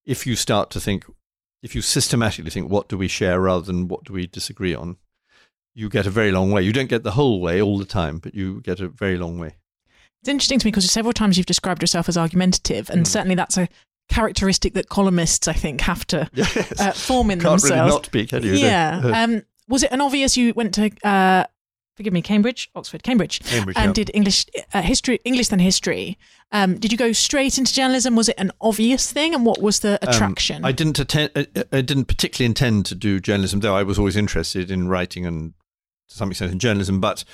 if 0.06 0.26
you 0.26 0.36
start 0.36 0.70
to 0.70 0.80
think, 0.80 1.04
if 1.62 1.74
you 1.74 1.82
systematically 1.82 2.50
think, 2.50 2.70
what 2.70 2.88
do 2.88 2.96
we 2.96 3.08
share 3.08 3.40
rather 3.40 3.64
than 3.64 3.88
what 3.88 4.04
do 4.04 4.12
we 4.12 4.26
disagree 4.26 4.74
on, 4.74 4.96
you 5.74 5.88
get 5.88 6.06
a 6.06 6.10
very 6.10 6.32
long 6.32 6.50
way. 6.52 6.62
You 6.62 6.72
don't 6.72 6.88
get 6.88 7.02
the 7.02 7.10
whole 7.12 7.40
way 7.40 7.60
all 7.60 7.76
the 7.78 7.84
time, 7.84 8.18
but 8.18 8.34
you 8.34 8.60
get 8.62 8.80
a 8.80 8.88
very 8.88 9.18
long 9.18 9.38
way. 9.38 9.56
It's 10.22 10.28
interesting 10.28 10.58
to 10.60 10.66
me 10.66 10.70
because 10.70 10.90
several 10.90 11.12
times 11.12 11.36
you've 11.36 11.46
described 11.46 11.82
yourself 11.82 12.08
as 12.08 12.16
argumentative, 12.16 12.88
and 12.88 13.02
Mm. 13.04 13.06
certainly 13.06 13.34
that's 13.34 13.58
a 13.58 13.68
characteristic 14.08 14.72
that 14.74 14.88
columnists, 14.88 15.48
I 15.48 15.52
think, 15.52 15.80
have 15.82 16.06
to 16.08 16.30
Yes. 16.34 16.80
uh, 16.80 16.92
form 16.92 17.30
in 17.30 17.40
Can't 17.40 17.62
really 17.62 17.76
themselves. 17.76 17.94
not 17.94 18.10
be, 18.12 18.26
can 18.26 18.42
you? 18.42 18.52
Yeah. 18.54 19.00
Um, 19.24 19.42
was 19.68 19.82
it 19.82 19.90
an 19.92 20.00
obvious 20.00 20.36
you 20.36 20.52
went 20.54 20.74
to, 20.74 20.90
uh, 21.04 21.44
forgive 21.96 22.12
me, 22.12 22.22
Cambridge, 22.22 22.70
Oxford, 22.74 23.02
Cambridge, 23.02 23.40
Cambridge, 23.40 23.76
and 23.76 23.88
yeah. 23.88 23.92
did 23.92 24.10
English, 24.14 24.46
uh, 24.74 24.82
history, 24.82 25.18
English 25.24 25.48
then 25.48 25.58
history? 25.58 26.18
Um, 26.52 26.78
did 26.78 26.92
you 26.92 26.98
go 26.98 27.12
straight 27.12 27.58
into 27.58 27.72
journalism? 27.72 28.14
Was 28.14 28.28
it 28.28 28.36
an 28.38 28.52
obvious 28.60 29.10
thing, 29.10 29.34
and 29.34 29.44
what 29.44 29.60
was 29.60 29.80
the 29.80 29.98
Um, 30.02 30.08
attraction? 30.08 30.64
I 30.64 30.72
didn't 30.72 30.98
attend. 30.98 31.30
I, 31.34 31.46
I 31.72 31.80
didn't 31.80 32.04
particularly 32.04 32.46
intend 32.46 32.86
to 32.86 32.94
do 32.94 33.18
journalism, 33.18 33.60
though 33.60 33.74
I 33.74 33.82
was 33.82 33.98
always 33.98 34.16
interested 34.16 34.70
in 34.70 34.88
writing 34.88 35.26
and 35.26 35.54
to 36.08 36.14
some 36.14 36.30
extent 36.30 36.52
in 36.52 36.58
journalism. 36.58 37.00
But 37.00 37.24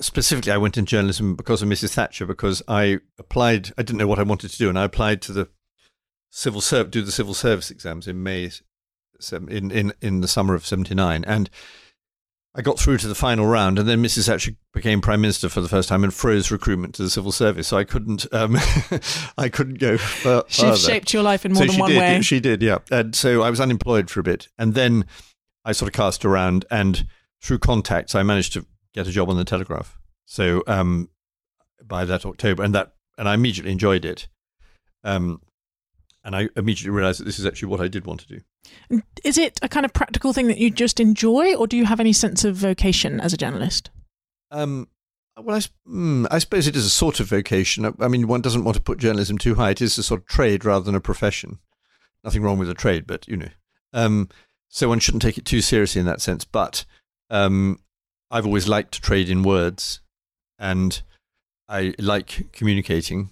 specifically, 0.00 0.52
I 0.52 0.56
went 0.58 0.78
into 0.78 0.90
journalism 0.90 1.34
because 1.34 1.60
of 1.60 1.68
Mrs. 1.68 1.92
Thatcher. 1.92 2.24
Because 2.24 2.62
I 2.68 3.00
applied. 3.18 3.72
I 3.76 3.82
didn't 3.82 3.98
know 3.98 4.06
what 4.06 4.20
I 4.20 4.22
wanted 4.22 4.50
to 4.52 4.58
do, 4.58 4.68
and 4.68 4.78
I 4.78 4.84
applied 4.84 5.20
to 5.22 5.32
the 5.32 5.48
civil 6.30 6.60
service, 6.60 6.90
do 6.90 7.02
the 7.02 7.12
civil 7.12 7.34
service 7.34 7.70
exams 7.70 8.06
in 8.06 8.22
May, 8.22 8.50
in 9.32 9.70
in 9.70 9.92
in 10.00 10.20
the 10.20 10.28
summer 10.28 10.54
of 10.54 10.64
'79, 10.64 11.24
and. 11.26 11.50
I 12.58 12.62
got 12.62 12.78
through 12.78 12.96
to 12.98 13.08
the 13.08 13.14
final 13.14 13.46
round, 13.46 13.78
and 13.78 13.86
then 13.86 14.02
Mrs. 14.02 14.26
Thatcher 14.26 14.52
became 14.72 15.02
prime 15.02 15.20
minister 15.20 15.50
for 15.50 15.60
the 15.60 15.68
first 15.68 15.90
time 15.90 16.02
and 16.02 16.12
froze 16.12 16.50
recruitment 16.50 16.94
to 16.94 17.02
the 17.02 17.10
civil 17.10 17.30
service. 17.30 17.68
So 17.68 17.76
I 17.76 17.84
couldn't, 17.84 18.26
um, 18.32 18.56
I 19.38 19.50
couldn't 19.50 19.78
go 19.78 19.98
fur- 19.98 20.42
She 20.48 20.62
further 20.62 20.76
shaped 20.78 21.12
your 21.12 21.22
life 21.22 21.44
in 21.44 21.52
more 21.52 21.66
so 21.66 21.72
than 21.72 21.80
one 21.80 21.90
did, 21.90 21.98
way. 21.98 22.20
She 22.22 22.40
did, 22.40 22.62
yeah. 22.62 22.78
And 22.90 23.14
so 23.14 23.42
I 23.42 23.50
was 23.50 23.60
unemployed 23.60 24.08
for 24.08 24.20
a 24.20 24.22
bit, 24.22 24.48
and 24.58 24.72
then 24.72 25.04
I 25.66 25.72
sort 25.72 25.90
of 25.90 25.92
cast 25.92 26.24
around, 26.24 26.64
and 26.70 27.06
through 27.42 27.58
contacts, 27.58 28.14
I 28.14 28.22
managed 28.22 28.54
to 28.54 28.64
get 28.94 29.06
a 29.06 29.10
job 29.10 29.28
on 29.28 29.36
the 29.36 29.44
Telegraph. 29.44 29.98
So 30.24 30.62
um, 30.66 31.10
by 31.84 32.06
that 32.06 32.24
October, 32.24 32.62
and 32.62 32.74
that, 32.74 32.94
and 33.18 33.28
I 33.28 33.34
immediately 33.34 33.72
enjoyed 33.72 34.06
it. 34.06 34.28
Um, 35.04 35.42
and 36.24 36.34
I 36.34 36.48
immediately 36.56 36.90
realised 36.90 37.20
that 37.20 37.24
this 37.24 37.38
is 37.38 37.44
actually 37.44 37.68
what 37.68 37.80
I 37.82 37.88
did 37.88 38.06
want 38.06 38.20
to 38.20 38.26
do. 38.26 38.40
Is 39.24 39.38
it 39.38 39.58
a 39.62 39.68
kind 39.68 39.84
of 39.84 39.92
practical 39.92 40.32
thing 40.32 40.46
that 40.48 40.58
you 40.58 40.70
just 40.70 41.00
enjoy, 41.00 41.54
or 41.54 41.66
do 41.66 41.76
you 41.76 41.84
have 41.84 42.00
any 42.00 42.12
sense 42.12 42.44
of 42.44 42.56
vocation 42.56 43.20
as 43.20 43.32
a 43.32 43.36
journalist? 43.36 43.90
Um, 44.50 44.88
well, 45.40 45.56
I, 45.56 45.88
mm, 45.88 46.26
I 46.30 46.38
suppose 46.38 46.66
it 46.66 46.76
is 46.76 46.86
a 46.86 46.90
sort 46.90 47.20
of 47.20 47.28
vocation. 47.28 47.84
I, 47.84 47.92
I 48.00 48.08
mean, 48.08 48.26
one 48.26 48.40
doesn't 48.40 48.64
want 48.64 48.76
to 48.76 48.82
put 48.82 48.98
journalism 48.98 49.38
too 49.38 49.56
high. 49.56 49.70
It 49.70 49.82
is 49.82 49.98
a 49.98 50.02
sort 50.02 50.20
of 50.20 50.26
trade 50.26 50.64
rather 50.64 50.84
than 50.84 50.94
a 50.94 51.00
profession. 51.00 51.58
Nothing 52.24 52.42
wrong 52.42 52.58
with 52.58 52.70
a 52.70 52.74
trade, 52.74 53.06
but 53.06 53.26
you 53.28 53.36
know, 53.36 53.48
um, 53.92 54.28
so 54.68 54.88
one 54.88 54.98
shouldn't 54.98 55.22
take 55.22 55.38
it 55.38 55.44
too 55.44 55.60
seriously 55.60 56.00
in 56.00 56.06
that 56.06 56.20
sense. 56.20 56.44
But 56.44 56.84
um, 57.30 57.80
I've 58.30 58.46
always 58.46 58.68
liked 58.68 58.94
to 58.94 59.00
trade 59.00 59.28
in 59.28 59.42
words, 59.42 60.00
and 60.58 61.00
I 61.68 61.94
like 61.98 62.52
communicating, 62.52 63.30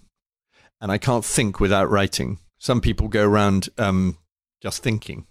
and 0.80 0.92
I 0.92 0.98
can't 0.98 1.24
think 1.24 1.60
without 1.60 1.90
writing. 1.90 2.38
Some 2.58 2.80
people 2.80 3.08
go 3.08 3.24
around 3.24 3.68
um, 3.78 4.18
just 4.64 4.82
thinking, 4.82 5.26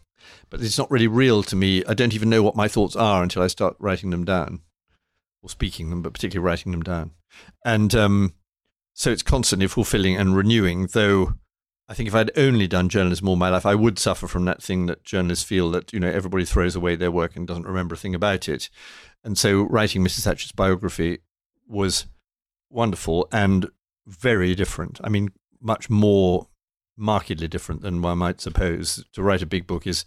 but 0.49 0.61
it's 0.61 0.77
not 0.77 0.91
really 0.91 1.07
real 1.07 1.41
to 1.43 1.55
me. 1.55 1.83
I 1.85 1.95
don't 1.95 2.13
even 2.13 2.29
know 2.29 2.43
what 2.43 2.55
my 2.55 2.67
thoughts 2.67 2.95
are 2.95 3.23
until 3.23 3.41
I 3.41 3.47
start 3.47 3.75
writing 3.79 4.11
them 4.11 4.23
down 4.23 4.61
or 5.41 5.49
speaking 5.49 5.89
them, 5.89 6.03
but 6.03 6.13
particularly 6.13 6.45
writing 6.45 6.71
them 6.71 6.83
down. 6.83 7.11
And 7.65 7.93
um, 7.95 8.35
so 8.93 9.11
it's 9.11 9.23
constantly 9.23 9.67
fulfilling 9.67 10.15
and 10.15 10.37
renewing, 10.37 10.87
though 10.93 11.33
I 11.89 11.95
think 11.95 12.07
if 12.07 12.15
I'd 12.15 12.37
only 12.37 12.67
done 12.67 12.89
journalism 12.89 13.27
all 13.27 13.35
my 13.35 13.49
life, 13.49 13.65
I 13.65 13.73
would 13.73 13.97
suffer 13.97 14.27
from 14.27 14.45
that 14.45 14.61
thing 14.61 14.85
that 14.85 15.03
journalists 15.03 15.43
feel 15.43 15.71
that, 15.71 15.91
you 15.91 15.99
know, 15.99 16.09
everybody 16.09 16.45
throws 16.45 16.75
away 16.75 16.95
their 16.95 17.11
work 17.11 17.35
and 17.35 17.47
doesn't 17.47 17.65
remember 17.65 17.95
a 17.95 17.97
thing 17.97 18.13
about 18.13 18.47
it. 18.47 18.69
And 19.23 19.35
so 19.35 19.63
writing 19.63 20.03
Mrs. 20.03 20.23
Thatcher's 20.23 20.51
biography 20.51 21.19
was 21.67 22.05
wonderful 22.69 23.27
and 23.31 23.67
very 24.05 24.53
different. 24.53 25.01
I 25.03 25.09
mean, 25.09 25.31
much 25.59 25.89
more 25.89 26.49
markedly 26.97 27.47
different 27.47 27.81
than 27.81 28.01
one 28.01 28.17
might 28.19 28.41
suppose. 28.41 29.03
To 29.13 29.23
write 29.23 29.41
a 29.41 29.45
big 29.47 29.67
book 29.67 29.87
is 29.87 30.05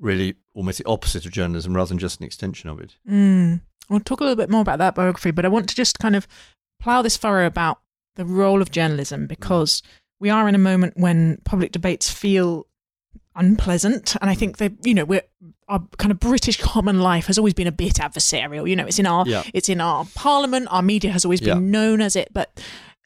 really 0.00 0.36
almost 0.54 0.78
the 0.78 0.86
opposite 0.88 1.26
of 1.26 1.32
journalism 1.32 1.74
rather 1.74 1.88
than 1.88 1.98
just 1.98 2.20
an 2.20 2.26
extension 2.26 2.70
of 2.70 2.80
it. 2.80 2.96
Mm. 3.08 3.60
We'll 3.90 4.00
talk 4.00 4.20
a 4.20 4.24
little 4.24 4.36
bit 4.36 4.50
more 4.50 4.60
about 4.60 4.78
that 4.78 4.94
biography, 4.94 5.30
but 5.30 5.44
I 5.44 5.48
want 5.48 5.68
to 5.70 5.74
just 5.74 5.98
kind 5.98 6.14
of 6.14 6.28
plough 6.80 7.02
this 7.02 7.16
furrow 7.16 7.46
about 7.46 7.80
the 8.16 8.24
role 8.24 8.60
of 8.62 8.70
journalism 8.70 9.26
because 9.26 9.82
we 10.20 10.30
are 10.30 10.48
in 10.48 10.54
a 10.54 10.58
moment 10.58 10.94
when 10.96 11.38
public 11.44 11.72
debates 11.72 12.10
feel 12.10 12.66
unpleasant, 13.36 14.16
and 14.20 14.28
I 14.28 14.34
think 14.34 14.58
that 14.58 14.72
you 14.84 14.94
know 14.94 15.04
we're 15.04 15.22
our 15.68 15.80
kind 15.98 16.10
of 16.10 16.18
British 16.18 16.58
common 16.60 17.00
life 17.00 17.26
has 17.26 17.38
always 17.38 17.54
been 17.54 17.66
a 17.66 17.72
bit 17.72 17.94
adversarial. 17.94 18.68
You 18.68 18.74
know, 18.76 18.86
it's 18.86 18.98
in 18.98 19.06
our 19.06 19.26
Yeah. 19.26 19.42
it's 19.54 19.68
in 19.68 19.80
our 19.80 20.06
parliament, 20.14 20.68
our 20.70 20.82
media 20.82 21.12
has 21.12 21.24
always 21.24 21.40
been 21.40 21.70
known 21.70 22.00
as 22.00 22.14
it, 22.16 22.28
but. 22.32 22.60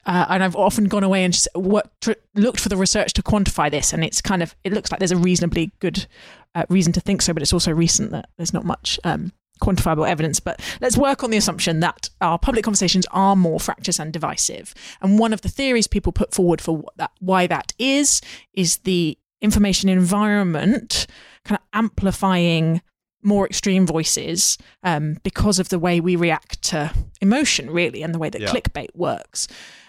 Uh, 0.05 0.27
and 0.31 0.43
I've 0.43 0.57
often 0.57 0.87
gone 0.87 1.05
away 1.05 1.23
and 1.25 1.33
just 1.33 1.49
what, 1.55 1.91
tr- 2.01 2.13
looked 2.35 2.59
for 2.61 2.69
the 2.69 2.77
research 2.77 3.13
to 3.15 3.23
quantify 3.23 3.71
this, 3.71 3.93
and 3.93 4.03
it's 4.05 4.21
kind 4.21 4.43
of 4.43 4.55
it 4.65 4.73
looks 4.73 4.91
like 4.91 4.99
there's 4.99 5.13
a 5.13 5.17
reasonably 5.17 5.73
good 5.79 6.07
uh, 6.55 6.65
reason 6.69 6.93
to 6.95 7.01
think 7.01 7.23
so, 7.23 7.33
but 7.33 7.43
it's 7.43 7.53
also 7.53 7.73
recent 7.73 8.11
that 8.11 8.29
there's 8.37 8.53
not 8.53 8.65
much 8.65 8.99
um, 9.05 9.33
quantifiable 9.61 10.09
evidence. 10.09 10.41
But 10.41 10.61
let's 10.81 10.97
work 10.99 11.23
on 11.23 11.31
the 11.31 11.37
assumption 11.37 11.81
that 11.81 12.11
our 12.21 12.39
public 12.39 12.65
conversations 12.65 13.07
are 13.13 13.37
more 13.37 13.61
fractious 13.61 14.01
and 14.01 14.13
divisive. 14.13 14.75
And 15.01 15.19
one 15.21 15.33
of 15.33 15.43
the 15.43 15.49
theories 15.49 15.87
people 15.87 16.13
put 16.13 16.35
forward 16.35 16.61
for 16.61 16.77
what 16.79 16.97
that, 16.97 17.13
why 17.21 17.47
that 17.47 17.73
is 17.79 18.21
is 18.55 18.79
the 18.79 19.17
information 19.41 19.89
environment 19.89 21.07
kind 21.45 21.59
of 21.61 21.67
amplifying 21.73 22.83
more 23.25 23.47
extreme 23.47 23.87
voices 23.87 24.59
um, 24.83 25.17
because 25.23 25.61
of 25.61 25.69
the 25.69 25.79
way 25.79 26.01
we 26.01 26.17
react 26.17 26.61
to 26.63 26.93
emotion, 27.21 27.71
really, 27.71 28.03
and 28.03 28.13
the 28.13 28.19
way 28.19 28.29
that 28.29 28.41
Yeah. 28.41 28.49
clickbait 28.49 28.95
works. 28.95 29.47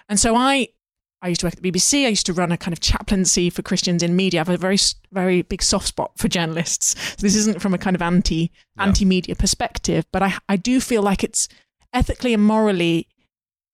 And 0.09 0.19
so 0.19 0.35
I 0.35 0.69
I 1.21 1.29
used 1.29 1.39
to 1.41 1.45
work 1.45 1.53
at 1.55 1.61
the 1.61 1.71
BBC. 1.71 2.05
I 2.05 2.09
used 2.09 2.25
to 2.25 2.33
run 2.33 2.51
a 2.51 2.57
kind 2.57 2.73
of 2.73 2.81
chaplaincy 2.81 3.49
for 3.49 3.61
Christians 3.61 4.03
in 4.03 4.13
media. 4.13 4.39
I 4.39 4.41
have 4.41 4.49
a 4.49 4.57
very, 4.57 4.77
very 5.13 5.41
big 5.41 5.63
soft 5.63 5.87
spot 5.87 6.11
for 6.17 6.27
journalists. 6.27 6.99
So 7.11 7.21
this 7.21 7.35
isn't 7.35 7.61
from 7.61 7.73
a 7.73 7.77
kind 7.77 7.95
of 7.95 8.01
anti 8.01 8.51
Yeah. 8.77 8.83
anti 8.83 9.05
media 9.05 9.35
perspective, 9.35 10.05
but 10.11 10.21
I 10.21 10.33
I 10.49 10.57
do 10.57 10.81
feel 10.81 11.01
like 11.01 11.23
it's 11.23 11.47
ethically 11.93 12.33
and 12.33 12.43
morally 12.43 13.07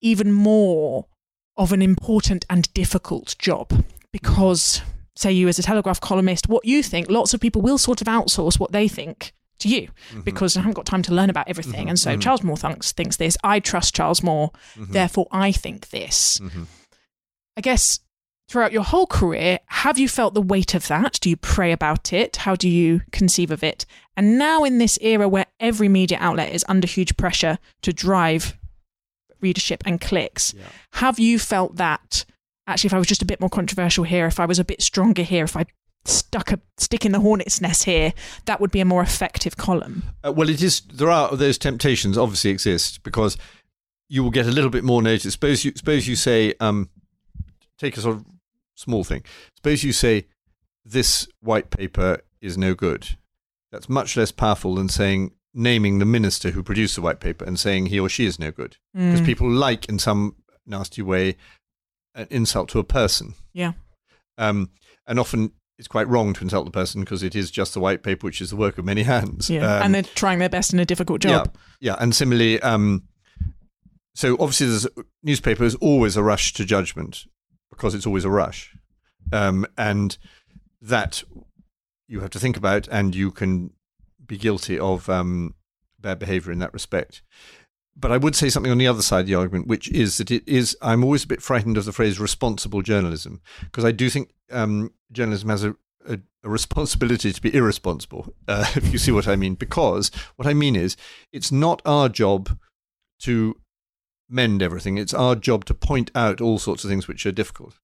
even 0.00 0.32
more 0.32 1.06
of 1.56 1.72
an 1.72 1.82
important 1.82 2.44
and 2.48 2.72
difficult 2.72 3.34
job 3.38 3.84
because 4.12 4.80
say 5.16 5.32
you 5.32 5.48
as 5.48 5.58
a 5.58 5.62
telegraph 5.62 6.00
columnist 6.00 6.48
what 6.48 6.64
you 6.64 6.82
think 6.82 7.10
lots 7.10 7.34
of 7.34 7.40
people 7.40 7.60
will 7.60 7.76
sort 7.78 8.00
of 8.00 8.06
outsource 8.06 8.58
what 8.58 8.72
they 8.72 8.88
think 8.88 9.32
to 9.60 9.68
you 9.68 9.82
Mm-hmm. 10.10 10.20
because 10.22 10.56
I 10.56 10.60
haven't 10.60 10.74
got 10.74 10.86
time 10.86 11.02
to 11.02 11.14
learn 11.14 11.30
about 11.30 11.48
everything. 11.48 11.88
And 11.88 11.98
so 11.98 12.16
Charles 12.16 12.42
Moore 12.42 12.56
thinks, 12.56 12.92
thinks 12.92 13.16
this. 13.16 13.36
I 13.44 13.60
trust 13.60 13.94
Charles 13.94 14.22
Moore, 14.22 14.50
Mm-hmm. 14.76 14.92
therefore 14.92 15.28
I 15.30 15.52
think 15.52 15.90
this. 15.90 16.40
I 17.56 17.60
guess 17.60 18.00
throughout 18.48 18.72
your 18.72 18.82
whole 18.84 19.06
career, 19.06 19.60
have 19.66 19.98
you 19.98 20.08
felt 20.08 20.34
the 20.34 20.42
weight 20.42 20.74
of 20.74 20.88
that? 20.88 21.18
Do 21.20 21.30
you 21.30 21.36
pray 21.36 21.72
about 21.72 22.12
it? 22.12 22.36
How 22.36 22.54
do 22.56 22.68
you 22.68 23.02
conceive 23.12 23.50
of 23.50 23.62
it? 23.62 23.86
And 24.16 24.38
now, 24.38 24.64
in 24.64 24.78
this 24.78 24.98
era 25.00 25.28
where 25.28 25.46
every 25.60 25.88
media 25.88 26.18
outlet 26.20 26.52
is 26.52 26.64
under 26.68 26.86
huge 26.86 27.16
pressure 27.16 27.58
to 27.82 27.92
drive 27.92 28.58
readership 29.40 29.82
and 29.86 30.00
clicks, 30.00 30.52
Yeah. 30.54 30.64
have 30.94 31.18
you 31.18 31.38
felt 31.38 31.76
that? 31.76 32.24
Actually, 32.66 32.88
if 32.88 32.94
I 32.94 32.98
was 32.98 33.06
just 33.06 33.22
a 33.22 33.26
bit 33.26 33.40
more 33.40 33.48
controversial 33.50 34.04
here, 34.04 34.26
if 34.26 34.38
I 34.38 34.46
was 34.46 34.58
a 34.58 34.64
bit 34.64 34.82
stronger 34.82 35.22
here, 35.22 35.44
if 35.44 35.56
I 35.56 35.64
stuck 36.04 36.50
a 36.52 36.60
stick 36.78 37.04
in 37.04 37.12
the 37.12 37.20
hornet's 37.20 37.60
nest 37.60 37.84
here, 37.84 38.12
that 38.46 38.60
would 38.60 38.70
be 38.70 38.80
a 38.80 38.84
more 38.84 39.02
effective 39.02 39.56
column. 39.56 40.02
Uh, 40.24 40.32
well, 40.32 40.48
it 40.48 40.62
is. 40.62 40.80
There 40.80 41.10
are 41.10 41.36
those 41.36 41.58
temptations. 41.58 42.16
Obviously, 42.16 42.50
exist 42.50 43.02
because 43.02 43.36
you 44.08 44.22
will 44.22 44.30
get 44.30 44.46
a 44.46 44.50
little 44.50 44.70
bit 44.70 44.84
more 44.84 45.02
notice. 45.02 45.32
Suppose 45.32 45.64
you 45.64 45.72
suppose 45.76 46.08
you 46.08 46.16
say, 46.16 46.54
um, 46.60 46.88
take 47.78 47.96
a 47.96 48.00
sort 48.00 48.16
of 48.16 48.24
small 48.74 49.04
thing. 49.04 49.22
Suppose 49.56 49.84
you 49.84 49.92
say, 49.92 50.26
this 50.84 51.28
white 51.40 51.70
paper 51.70 52.18
is 52.40 52.56
no 52.58 52.74
good. 52.74 53.16
That's 53.70 53.88
much 53.88 54.16
less 54.16 54.32
powerful 54.32 54.74
than 54.76 54.88
saying 54.88 55.32
naming 55.52 55.98
the 55.98 56.04
minister 56.04 56.50
who 56.50 56.62
produced 56.62 56.94
the 56.96 57.02
white 57.02 57.20
paper 57.20 57.44
and 57.44 57.58
saying 57.58 57.86
he 57.86 58.00
or 58.00 58.08
she 58.08 58.24
is 58.24 58.38
no 58.38 58.50
good. 58.50 58.76
Because 58.94 59.20
Mm. 59.20 59.26
people 59.26 59.50
like, 59.50 59.88
in 59.88 59.98
some 59.98 60.36
nasty 60.66 61.02
way, 61.02 61.36
an 62.14 62.26
insult 62.30 62.68
to 62.70 62.78
a 62.78 62.84
person. 62.84 63.34
Yeah. 63.52 63.72
Um, 64.38 64.70
and 65.06 65.18
often 65.20 65.52
it's 65.80 65.88
quite 65.88 66.06
wrong 66.08 66.34
to 66.34 66.42
insult 66.42 66.66
the 66.66 66.70
person 66.70 67.00
because 67.00 67.22
it 67.22 67.34
is 67.34 67.50
just 67.50 67.72
the 67.72 67.80
white 67.80 68.02
paper, 68.02 68.26
which 68.26 68.42
is 68.42 68.50
the 68.50 68.56
work 68.56 68.76
of 68.76 68.84
many 68.84 69.02
hands. 69.14 69.48
Yeah, 69.48 69.76
Um, 69.76 69.82
and 69.82 69.94
they're 69.94 70.02
trying 70.02 70.38
their 70.38 70.50
best 70.50 70.74
in 70.74 70.78
a 70.78 70.84
difficult 70.84 71.22
job. 71.22 71.50
yeah, 71.80 71.92
yeah. 71.92 71.96
and 71.98 72.14
similarly, 72.14 72.60
um, 72.60 73.04
so 74.14 74.34
obviously, 74.34 74.66
there's 74.66 74.86
newspaper 75.22 75.64
is 75.64 75.74
always 75.76 76.18
a 76.18 76.22
rush 76.22 76.52
to 76.52 76.66
judgment 76.66 77.24
because 77.70 77.94
it's 77.94 78.06
always 78.06 78.26
a 78.26 78.30
rush, 78.30 78.76
um, 79.32 79.64
and 79.78 80.18
that 80.82 81.24
you 82.06 82.20
have 82.20 82.30
to 82.30 82.38
think 82.38 82.58
about, 82.58 82.86
and 82.88 83.14
you 83.14 83.30
can 83.30 83.70
be 84.26 84.36
guilty 84.36 84.78
of 84.78 85.08
um, 85.08 85.54
bad 85.98 86.18
behaviour 86.18 86.52
in 86.52 86.58
that 86.58 86.74
respect. 86.74 87.22
But 87.96 88.12
I 88.12 88.16
would 88.16 88.34
say 88.34 88.48
something 88.48 88.72
on 88.72 88.78
the 88.78 88.86
other 88.86 89.02
side 89.02 89.20
of 89.20 89.26
the 89.26 89.34
argument, 89.34 89.66
which 89.66 89.90
is 89.90 90.18
that 90.18 90.30
it 90.30 90.46
is. 90.46 90.76
I'm 90.80 91.04
always 91.04 91.24
a 91.24 91.28
bit 91.28 91.42
frightened 91.42 91.76
of 91.76 91.84
the 91.84 91.92
phrase 91.92 92.20
responsible 92.20 92.82
journalism 92.82 93.40
because 93.62 93.84
I 93.84 93.92
do 93.92 94.08
think 94.08 94.30
um, 94.50 94.92
journalism 95.12 95.48
has 95.50 95.64
a, 95.64 95.76
a, 96.06 96.18
a 96.44 96.48
responsibility 96.48 97.32
to 97.32 97.42
be 97.42 97.54
irresponsible, 97.54 98.34
uh, 98.48 98.64
if 98.76 98.92
you 98.92 98.98
see 98.98 99.12
what 99.12 99.28
I 99.28 99.36
mean. 99.36 99.54
Because 99.54 100.10
what 100.36 100.48
I 100.48 100.54
mean 100.54 100.76
is, 100.76 100.96
it's 101.32 101.52
not 101.52 101.82
our 101.84 102.08
job 102.08 102.56
to 103.20 103.56
mend 104.28 104.62
everything. 104.62 104.96
It's 104.96 105.14
our 105.14 105.34
job 105.34 105.64
to 105.66 105.74
point 105.74 106.10
out 106.14 106.40
all 106.40 106.58
sorts 106.58 106.84
of 106.84 106.90
things 106.90 107.08
which 107.08 107.26
are 107.26 107.32
difficult, 107.32 107.78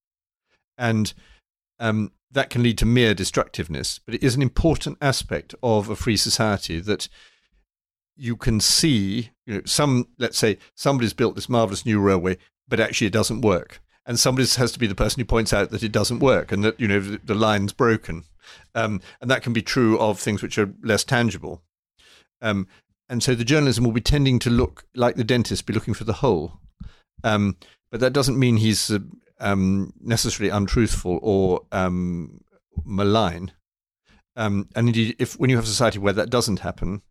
and 0.77 1.13
um, 1.79 2.11
that 2.31 2.49
can 2.49 2.63
lead 2.63 2.77
to 2.79 2.85
mere 2.85 3.13
destructiveness. 3.13 3.99
But 3.99 4.15
it 4.15 4.23
is 4.23 4.35
an 4.35 4.41
important 4.41 4.97
aspect 5.01 5.53
of 5.61 5.89
a 5.89 5.95
free 5.95 6.17
society 6.17 6.79
that 6.79 7.09
you 8.17 8.35
can 8.35 8.59
see. 8.59 9.31
You 9.45 9.55
know, 9.55 9.61
some 9.65 10.07
let's 10.17 10.37
say 10.37 10.57
somebody's 10.75 11.13
built 11.13 11.35
this 11.35 11.49
marvelous 11.49 11.85
new 11.85 11.99
railway, 11.99 12.37
but 12.67 12.79
actually 12.79 13.07
it 13.07 13.13
doesn't 13.13 13.41
work, 13.41 13.81
and 14.05 14.19
somebody 14.19 14.47
has 14.47 14.71
to 14.71 14.79
be 14.79 14.87
the 14.87 14.95
person 14.95 15.19
who 15.19 15.25
points 15.25 15.53
out 15.53 15.69
that 15.71 15.83
it 15.83 15.91
doesn't 15.91 16.19
work 16.19 16.51
and 16.51 16.63
that 16.63 16.79
you 16.79 16.87
know 16.87 16.99
the, 16.99 17.19
the 17.23 17.35
line's 17.35 17.73
broken, 17.73 18.23
um, 18.75 19.01
and 19.21 19.29
that 19.31 19.43
can 19.43 19.53
be 19.53 19.61
true 19.61 19.99
of 19.99 20.19
things 20.19 20.41
which 20.41 20.57
are 20.57 20.73
less 20.83 21.03
tangible. 21.03 21.61
Um, 22.41 22.67
and 23.09 23.23
so 23.23 23.35
the 23.35 23.45
journalism 23.45 23.85
will 23.85 23.93
be 23.93 24.01
tending 24.01 24.39
to 24.39 24.49
look 24.49 24.85
like 24.93 25.15
the 25.15 25.23
dentist, 25.23 25.65
be 25.65 25.73
looking 25.73 25.93
for 25.93 26.03
the 26.03 26.13
hole. 26.13 26.59
Um, 27.23 27.57
but 27.89 27.99
that 28.01 28.13
doesn't 28.13 28.37
mean 28.37 28.57
he's 28.57 28.91
uh, 28.91 28.99
um, 29.39 29.93
necessarily 30.01 30.49
untruthful 30.49 31.19
or 31.21 31.61
um, 31.71 32.41
malign. 32.85 33.51
Um, 34.35 34.69
and 34.75 34.87
indeed, 34.87 35.15
if 35.19 35.39
when 35.39 35.49
you 35.49 35.55
have 35.55 35.65
a 35.65 35.69
society 35.69 35.99
where 35.99 36.13
that 36.13 36.29
doesn't 36.29 36.59
happen, 36.59 37.01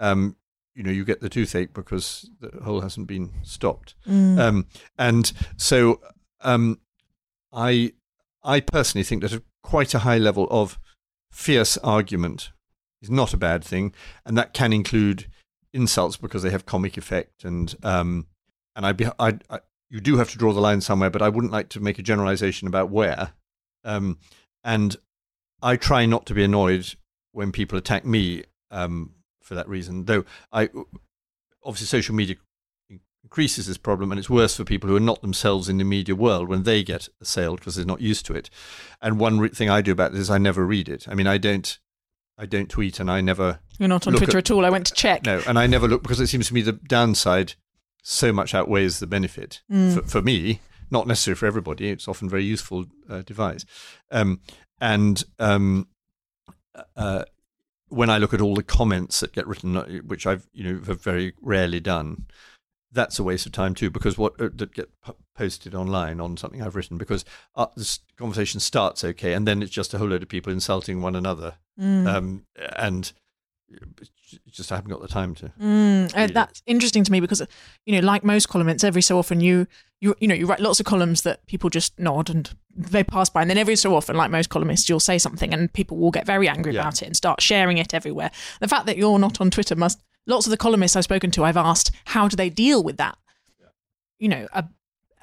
um, 0.00 0.36
you 0.74 0.82
know, 0.82 0.90
you 0.90 1.04
get 1.04 1.20
the 1.20 1.28
toothache 1.28 1.72
because 1.72 2.28
the 2.40 2.62
hole 2.62 2.82
hasn't 2.82 3.06
been 3.06 3.32
stopped. 3.42 3.94
Mm. 4.06 4.38
Um, 4.38 4.66
and 4.98 5.32
so, 5.56 6.00
um, 6.42 6.80
I, 7.52 7.92
I 8.44 8.60
personally 8.60 9.04
think 9.04 9.22
that 9.22 9.32
a, 9.32 9.42
quite 9.62 9.94
a 9.94 10.00
high 10.00 10.18
level 10.18 10.46
of 10.50 10.78
fierce 11.32 11.78
argument 11.78 12.52
is 13.00 13.10
not 13.10 13.32
a 13.32 13.38
bad 13.38 13.64
thing, 13.64 13.94
and 14.24 14.36
that 14.36 14.52
can 14.52 14.72
include 14.72 15.26
insults 15.72 16.16
because 16.16 16.42
they 16.42 16.50
have 16.50 16.66
comic 16.66 16.96
effect, 16.96 17.44
and 17.44 17.74
um, 17.82 18.26
and 18.74 18.86
I, 18.86 18.92
be, 18.92 19.06
I, 19.18 19.38
I, 19.48 19.60
you 19.88 20.00
do 20.00 20.18
have 20.18 20.30
to 20.30 20.38
draw 20.38 20.52
the 20.52 20.60
line 20.60 20.80
somewhere, 20.80 21.10
but 21.10 21.22
I 21.22 21.28
wouldn't 21.28 21.52
like 21.52 21.70
to 21.70 21.80
make 21.80 21.98
a 21.98 22.02
generalization 22.02 22.68
about 22.68 22.90
where. 22.90 23.32
Um, 23.84 24.18
and 24.62 24.96
I 25.62 25.76
try 25.76 26.06
not 26.06 26.26
to 26.26 26.34
be 26.34 26.44
annoyed 26.44 26.94
when 27.32 27.52
people 27.52 27.78
attack 27.78 28.04
me 28.04 28.44
um, 28.70 29.14
for 29.46 29.54
that 29.54 29.68
reason, 29.68 30.04
though 30.06 30.24
I 30.52 30.68
obviously 31.62 31.86
social 31.86 32.14
media 32.14 32.36
increases 33.24 33.66
this 33.66 33.78
problem 33.78 34.12
and 34.12 34.18
it's 34.20 34.30
worse 34.30 34.56
for 34.56 34.62
people 34.64 34.88
who 34.88 34.96
are 34.96 35.00
not 35.00 35.20
themselves 35.20 35.68
in 35.68 35.78
the 35.78 35.84
media 35.84 36.14
world 36.14 36.48
when 36.48 36.62
they 36.62 36.82
get 36.84 37.08
assailed 37.20 37.58
because 37.58 37.74
they're 37.74 37.84
not 37.84 38.00
used 38.00 38.24
to 38.24 38.32
it 38.34 38.48
and 39.02 39.18
one 39.18 39.40
re- 39.40 39.48
thing 39.48 39.68
i 39.68 39.80
do 39.82 39.90
about 39.90 40.12
this 40.12 40.20
is 40.20 40.30
i 40.30 40.38
never 40.38 40.64
read 40.64 40.88
it 40.88 41.08
i 41.08 41.14
mean 41.14 41.26
i 41.26 41.36
don't 41.36 41.80
i 42.38 42.46
don't 42.46 42.70
tweet 42.70 43.00
and 43.00 43.10
i 43.10 43.20
never 43.20 43.58
You're 43.80 43.88
not 43.88 44.06
on 44.06 44.12
Twitter 44.14 44.38
at- 44.38 44.48
at 44.48 44.54
all. 44.54 44.64
I 44.64 44.70
went 44.70 44.86
to 44.86 44.94
check. 44.94 45.26
no 45.26 45.42
and 45.44 45.58
i 45.58 45.66
never 45.66 45.88
look 45.88 46.02
because 46.04 46.20
it 46.20 46.28
seems 46.28 46.46
to 46.48 46.54
me 46.54 46.62
the 46.62 46.70
downside 46.72 47.54
so 48.00 48.32
much 48.32 48.54
outweighs 48.54 49.00
the 49.00 49.08
benefit 49.08 49.60
Mm. 49.68 49.94
for, 49.94 50.02
for 50.02 50.22
me 50.22 50.60
not 50.92 51.08
necessarily 51.08 51.36
for 51.36 51.46
everybody 51.46 51.88
it's 51.88 52.06
often 52.06 52.28
a 52.28 52.30
very 52.30 52.44
useful 52.44 52.86
uh, 53.10 53.22
device 53.22 53.64
um, 54.12 54.40
and 54.80 55.24
um, 55.40 55.88
uh, 56.96 57.24
when 57.88 58.10
I 58.10 58.18
look 58.18 58.34
at 58.34 58.40
all 58.40 58.54
the 58.54 58.62
comments 58.62 59.20
that 59.20 59.32
get 59.32 59.46
written, 59.46 59.76
which 60.06 60.26
I've 60.26 60.48
you 60.52 60.64
know 60.64 60.80
have 60.86 61.02
very 61.02 61.34
rarely 61.40 61.80
done, 61.80 62.26
that's 62.92 63.18
a 63.18 63.22
waste 63.24 63.46
of 63.46 63.52
time 63.52 63.74
too. 63.74 63.90
Because 63.90 64.18
what 64.18 64.40
uh, 64.40 64.48
that 64.54 64.74
get 64.74 64.90
posted 65.36 65.74
online 65.74 66.20
on 66.20 66.36
something 66.36 66.62
I've 66.62 66.76
written, 66.76 66.98
because 66.98 67.24
uh, 67.54 67.66
this 67.76 68.00
conversation 68.16 68.60
starts 68.60 69.04
okay, 69.04 69.32
and 69.32 69.46
then 69.46 69.62
it's 69.62 69.72
just 69.72 69.94
a 69.94 69.98
whole 69.98 70.08
load 70.08 70.22
of 70.22 70.28
people 70.28 70.52
insulting 70.52 71.00
one 71.00 71.16
another, 71.16 71.54
Mm. 71.78 72.06
um, 72.06 72.46
and 72.76 73.12
just 74.50 74.72
I 74.72 74.76
haven't 74.76 74.90
got 74.90 75.00
the 75.02 75.08
time 75.08 75.34
to. 75.36 75.52
Mm, 75.60 76.12
uh, 76.16 76.26
that's 76.32 76.62
interesting 76.66 77.04
to 77.04 77.12
me 77.12 77.20
because, 77.20 77.42
you 77.84 77.92
know, 78.00 78.06
like 78.06 78.24
most 78.24 78.48
columnists, 78.48 78.84
every 78.84 79.02
so 79.02 79.18
often 79.18 79.40
you, 79.40 79.66
you, 80.00 80.14
you 80.20 80.28
know, 80.28 80.34
you 80.34 80.46
write 80.46 80.60
lots 80.60 80.80
of 80.80 80.86
columns 80.86 81.22
that 81.22 81.46
people 81.46 81.70
just 81.70 81.98
nod 81.98 82.30
and 82.30 82.54
they 82.74 83.02
pass 83.04 83.28
by, 83.30 83.40
and 83.42 83.50
then 83.50 83.58
every 83.58 83.76
so 83.76 83.94
often, 83.94 84.16
like 84.16 84.30
most 84.30 84.50
columnists, 84.50 84.88
you'll 84.88 85.00
say 85.00 85.18
something 85.18 85.52
and 85.52 85.72
people 85.72 85.96
will 85.96 86.10
get 86.10 86.26
very 86.26 86.48
angry 86.48 86.74
Yeah. 86.74 86.80
about 86.82 87.02
it 87.02 87.06
and 87.06 87.16
start 87.16 87.40
sharing 87.40 87.78
it 87.78 87.94
everywhere. 87.94 88.30
The 88.60 88.68
fact 88.68 88.86
that 88.86 88.96
you're 88.96 89.18
not 89.18 89.40
on 89.40 89.50
Twitter 89.50 89.76
must. 89.76 90.00
Lots 90.28 90.44
of 90.46 90.50
the 90.50 90.56
columnists 90.56 90.96
I've 90.96 91.04
spoken 91.04 91.30
to, 91.32 91.44
I've 91.44 91.56
asked 91.56 91.92
how 92.06 92.26
do 92.26 92.34
they 92.36 92.50
deal 92.50 92.82
with 92.82 92.96
that. 92.96 93.16
You 94.18 94.28
know, 94.28 94.48
a, 94.52 94.64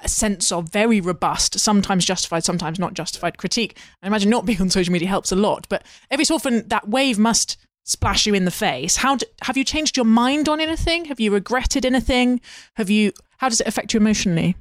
a 0.00 0.08
sense 0.08 0.50
of 0.50 0.70
very 0.70 0.98
robust, 1.00 1.60
sometimes 1.60 2.06
justified, 2.06 2.42
sometimes 2.44 2.78
not 2.78 2.94
justified 2.94 3.36
critique. 3.36 3.78
I 4.02 4.06
imagine 4.06 4.30
not 4.30 4.46
being 4.46 4.62
on 4.62 4.70
social 4.70 4.92
media 4.92 5.08
helps 5.08 5.30
a 5.30 5.36
lot, 5.36 5.66
but 5.68 5.84
every 6.10 6.24
so 6.24 6.34
often 6.36 6.66
that 6.68 6.88
wave 6.88 7.18
must 7.18 7.58
splash 7.84 8.26
you 8.26 8.34
in 8.34 8.44
the 8.44 8.50
face. 8.50 8.96
How 8.96 9.16
do, 9.16 9.26
have 9.42 9.56
you 9.56 9.64
changed 9.64 9.96
your 9.96 10.06
mind 10.06 10.48
on 10.48 10.60
anything? 10.60 11.04
Have 11.06 11.20
you 11.20 11.32
regretted 11.32 11.84
anything? 11.84 12.40
Have 12.74 12.90
you? 12.90 13.12
How 13.38 13.48
does 13.48 13.60
it 13.60 13.66
affect 13.66 13.94
you 13.94 14.00
emotionally? 14.00 14.56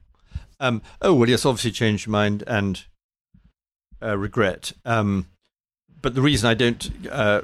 Um, 0.59 0.81
oh 1.01 1.13
well, 1.13 1.29
yes, 1.29 1.45
obviously 1.45 1.71
changed 1.71 2.07
mind 2.07 2.43
and 2.45 2.85
uh, 4.01 4.17
regret. 4.17 4.73
Um, 4.85 5.27
but 6.01 6.15
the 6.15 6.21
reason 6.21 6.49
I 6.49 6.53
don't 6.53 6.91
uh, 7.09 7.41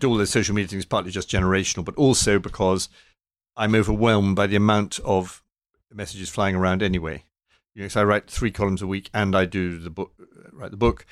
do 0.00 0.08
all 0.08 0.16
those 0.16 0.30
social 0.30 0.54
media 0.54 0.68
things 0.68 0.84
partly 0.84 1.10
just 1.10 1.30
generational, 1.30 1.84
but 1.84 1.94
also 1.96 2.38
because 2.38 2.88
I'm 3.56 3.74
overwhelmed 3.74 4.36
by 4.36 4.46
the 4.46 4.56
amount 4.56 4.98
of 5.04 5.42
messages 5.92 6.28
flying 6.28 6.56
around 6.56 6.82
anyway. 6.82 7.24
You 7.74 7.82
know, 7.82 7.88
so 7.88 8.00
I 8.00 8.04
write 8.04 8.30
three 8.30 8.50
columns 8.50 8.82
a 8.82 8.86
week, 8.86 9.10
and 9.12 9.36
I 9.36 9.44
do 9.44 9.78
the 9.78 9.90
book, 9.90 10.12
write 10.52 10.70
the 10.70 10.76
book, 10.76 11.04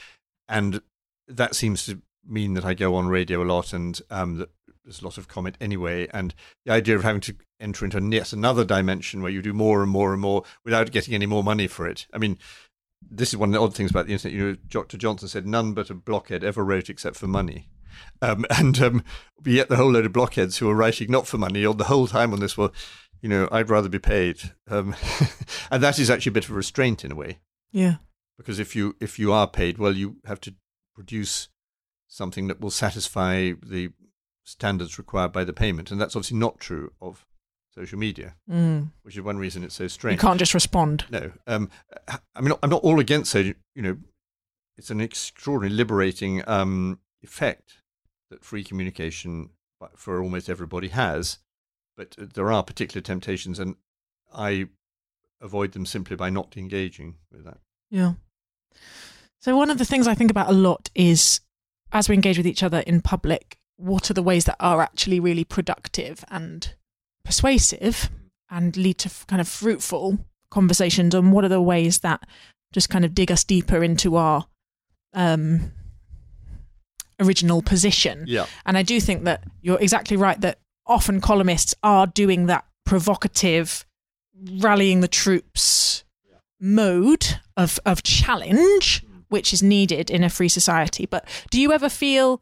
and 0.48 0.80
that 1.28 1.54
seems 1.54 1.84
to 1.86 2.00
mean 2.26 2.54
that 2.54 2.64
I 2.64 2.74
go 2.74 2.94
on 2.94 3.08
radio 3.08 3.42
a 3.42 3.44
lot, 3.44 3.72
and 3.72 4.00
um, 4.10 4.38
that 4.38 4.50
there's 4.84 5.00
a 5.00 5.04
lot 5.04 5.18
of 5.18 5.28
comment 5.28 5.56
anyway, 5.60 6.08
and 6.12 6.34
the 6.64 6.72
idea 6.72 6.96
of 6.96 7.02
having 7.02 7.20
to 7.22 7.36
enter 7.60 7.84
into 7.84 8.00
yet 8.14 8.32
another 8.32 8.64
dimension 8.64 9.22
where 9.22 9.30
you 9.30 9.42
do 9.42 9.52
more 9.52 9.82
and 9.82 9.90
more 9.90 10.12
and 10.12 10.20
more 10.20 10.42
without 10.64 10.90
getting 10.90 11.14
any 11.14 11.26
more 11.26 11.44
money 11.44 11.66
for 11.66 11.86
it. 11.86 12.06
I 12.12 12.18
mean, 12.18 12.38
this 13.10 13.28
is 13.28 13.36
one 13.36 13.50
of 13.50 13.52
the 13.52 13.60
odd 13.60 13.74
things 13.74 13.90
about 13.90 14.06
the 14.06 14.12
internet. 14.12 14.36
You 14.36 14.46
know, 14.46 14.56
Dr. 14.68 14.96
Johnson 14.96 15.28
said 15.28 15.46
none 15.46 15.72
but 15.72 15.90
a 15.90 15.94
blockhead 15.94 16.44
ever 16.44 16.64
wrote 16.64 16.90
except 16.90 17.16
for 17.16 17.26
money. 17.26 17.68
Um, 18.20 18.44
and 18.50 18.80
um, 18.80 19.04
yet 19.44 19.68
the 19.68 19.76
whole 19.76 19.92
load 19.92 20.06
of 20.06 20.12
blockheads 20.12 20.58
who 20.58 20.68
are 20.68 20.74
writing 20.74 21.10
not 21.10 21.26
for 21.26 21.38
money 21.38 21.64
all 21.64 21.74
the 21.74 21.84
whole 21.84 22.06
time 22.06 22.32
on 22.32 22.40
this, 22.40 22.56
well, 22.56 22.72
you 23.20 23.28
know, 23.28 23.48
I'd 23.52 23.70
rather 23.70 23.88
be 23.88 24.00
paid. 24.00 24.40
Um, 24.68 24.96
and 25.70 25.82
that 25.82 25.98
is 25.98 26.10
actually 26.10 26.30
a 26.30 26.34
bit 26.34 26.44
of 26.44 26.50
a 26.50 26.54
restraint 26.54 27.04
in 27.04 27.12
a 27.12 27.16
way. 27.16 27.38
Yeah. 27.70 27.96
Because 28.36 28.58
if 28.58 28.74
you 28.74 28.96
if 29.00 29.18
you 29.18 29.32
are 29.32 29.46
paid, 29.46 29.78
well, 29.78 29.96
you 29.96 30.16
have 30.24 30.40
to 30.40 30.54
produce 30.94 31.48
something 32.12 32.46
that 32.48 32.60
will 32.60 32.70
satisfy 32.70 33.52
the 33.64 33.90
standards 34.44 34.98
required 34.98 35.32
by 35.32 35.44
the 35.44 35.52
payment, 35.52 35.90
and 35.90 36.00
that's 36.00 36.14
obviously 36.14 36.36
not 36.36 36.60
true 36.60 36.92
of 37.00 37.24
social 37.74 37.98
media, 37.98 38.34
Mm. 38.50 38.90
which 39.02 39.16
is 39.16 39.22
one 39.22 39.38
reason 39.38 39.64
it's 39.64 39.74
so 39.76 39.88
strange. 39.88 40.20
You 40.20 40.28
can't 40.28 40.38
just 40.38 40.52
respond. 40.52 41.06
No, 41.10 41.32
um, 41.46 41.70
I 42.34 42.40
mean, 42.42 42.52
I'm 42.62 42.68
not 42.68 42.82
all 42.82 43.00
against 43.00 43.34
it. 43.34 43.56
You 43.74 43.82
know, 43.82 43.96
it's 44.76 44.90
an 44.90 45.00
extraordinarily 45.00 45.74
liberating 45.76 46.46
um, 46.46 46.98
effect 47.22 47.78
that 48.30 48.44
free 48.44 48.62
communication 48.62 49.50
for 49.96 50.22
almost 50.22 50.50
everybody 50.50 50.88
has, 50.88 51.38
but 51.96 52.14
there 52.18 52.52
are 52.52 52.62
particular 52.62 53.00
temptations, 53.00 53.58
and 53.58 53.76
I 54.34 54.68
avoid 55.40 55.72
them 55.72 55.86
simply 55.86 56.14
by 56.16 56.28
not 56.28 56.56
engaging 56.58 57.16
with 57.30 57.44
that. 57.44 57.58
Yeah. 57.90 58.14
So 59.40 59.56
one 59.56 59.70
of 59.70 59.78
the 59.78 59.84
things 59.86 60.06
I 60.06 60.14
think 60.14 60.30
about 60.30 60.48
a 60.50 60.52
lot 60.52 60.90
is 60.94 61.40
as 61.92 62.08
we 62.08 62.14
engage 62.14 62.36
with 62.36 62.46
each 62.46 62.62
other 62.62 62.80
in 62.80 63.00
public, 63.00 63.58
what 63.76 64.10
are 64.10 64.14
the 64.14 64.22
ways 64.22 64.44
that 64.46 64.56
are 64.60 64.80
actually 64.80 65.20
really 65.20 65.44
productive 65.44 66.24
and 66.30 66.74
persuasive 67.24 68.10
and 68.50 68.76
lead 68.76 68.98
to 68.98 69.10
kind 69.26 69.40
of 69.40 69.48
fruitful 69.48 70.18
conversations? 70.50 71.14
And 71.14 71.32
what 71.32 71.44
are 71.44 71.48
the 71.48 71.60
ways 71.60 72.00
that 72.00 72.26
just 72.72 72.88
kind 72.90 73.04
of 73.04 73.14
dig 73.14 73.30
us 73.30 73.44
deeper 73.44 73.82
into 73.84 74.16
our 74.16 74.46
um 75.14 75.72
original 77.20 77.62
position. 77.62 78.24
Yeah, 78.26 78.46
And 78.66 78.76
I 78.76 78.82
do 78.82 79.00
think 79.00 79.24
that 79.24 79.44
you're 79.60 79.80
exactly 79.80 80.16
right 80.16 80.40
that 80.40 80.58
often 80.86 81.20
columnists 81.20 81.74
are 81.82 82.06
doing 82.06 82.46
that 82.46 82.64
provocative, 82.84 83.86
rallying 84.58 85.00
the 85.00 85.08
troops 85.08 86.04
mode 86.60 87.38
of, 87.56 87.78
of 87.86 88.02
challenge, 88.02 89.04
which 89.32 89.52
is 89.52 89.62
needed 89.62 90.10
in 90.10 90.22
a 90.22 90.30
free 90.30 90.48
society. 90.48 91.06
But 91.06 91.28
do 91.50 91.60
you 91.60 91.72
ever 91.72 91.88
feel. 91.88 92.40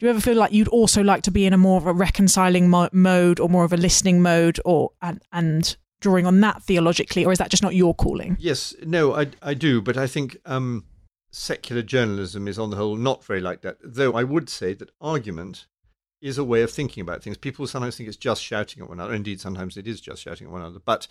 Do 0.00 0.06
you 0.06 0.10
ever 0.10 0.20
feel 0.20 0.36
like 0.36 0.52
you'd 0.52 0.68
also 0.68 1.04
like 1.04 1.22
to 1.22 1.30
be 1.30 1.46
in 1.46 1.52
a 1.52 1.56
more 1.58 1.78
of 1.78 1.86
a 1.86 1.92
reconciling 1.92 2.68
mo- 2.68 2.88
mode 2.92 3.38
or 3.38 3.48
more 3.48 3.64
of 3.64 3.72
a 3.72 3.76
listening 3.76 4.22
mode 4.22 4.58
or 4.64 4.90
and, 5.00 5.22
and 5.32 5.76
drawing 6.00 6.26
on 6.26 6.40
that 6.40 6.64
theologically 6.64 7.24
or 7.24 7.30
is 7.30 7.38
that 7.38 7.48
just 7.48 7.62
not 7.62 7.76
your 7.76 7.94
calling? 7.94 8.36
yes, 8.40 8.74
no, 8.84 9.14
I 9.14 9.28
I 9.40 9.54
do, 9.54 9.80
but 9.80 9.96
I 9.96 10.08
think 10.08 10.36
um, 10.46 10.84
secular 11.30 11.82
journalism 11.82 12.48
is 12.48 12.58
on 12.58 12.70
the 12.70 12.76
whole 12.76 12.96
not 12.96 13.24
very 13.24 13.40
like 13.40 13.62
that. 13.62 13.76
Though 13.84 14.12
I 14.12 14.24
would 14.24 14.48
say 14.50 14.74
that 14.74 14.90
argument 15.00 15.66
is 16.20 16.38
a 16.38 16.44
way 16.44 16.62
of 16.62 16.70
thinking 16.70 17.02
about 17.02 17.22
things. 17.22 17.36
People 17.36 17.66
sometimes 17.66 17.96
think 17.96 18.08
it's 18.08 18.16
just 18.16 18.42
shouting 18.42 18.82
at 18.82 18.88
one 18.88 18.98
another. 18.98 19.14
Indeed, 19.14 19.40
sometimes 19.40 19.76
it 19.76 19.86
is 19.86 20.00
just 20.00 20.22
shouting 20.22 20.46
at 20.46 20.52
one 20.52 20.62
another. 20.62 20.80
But 20.84 21.06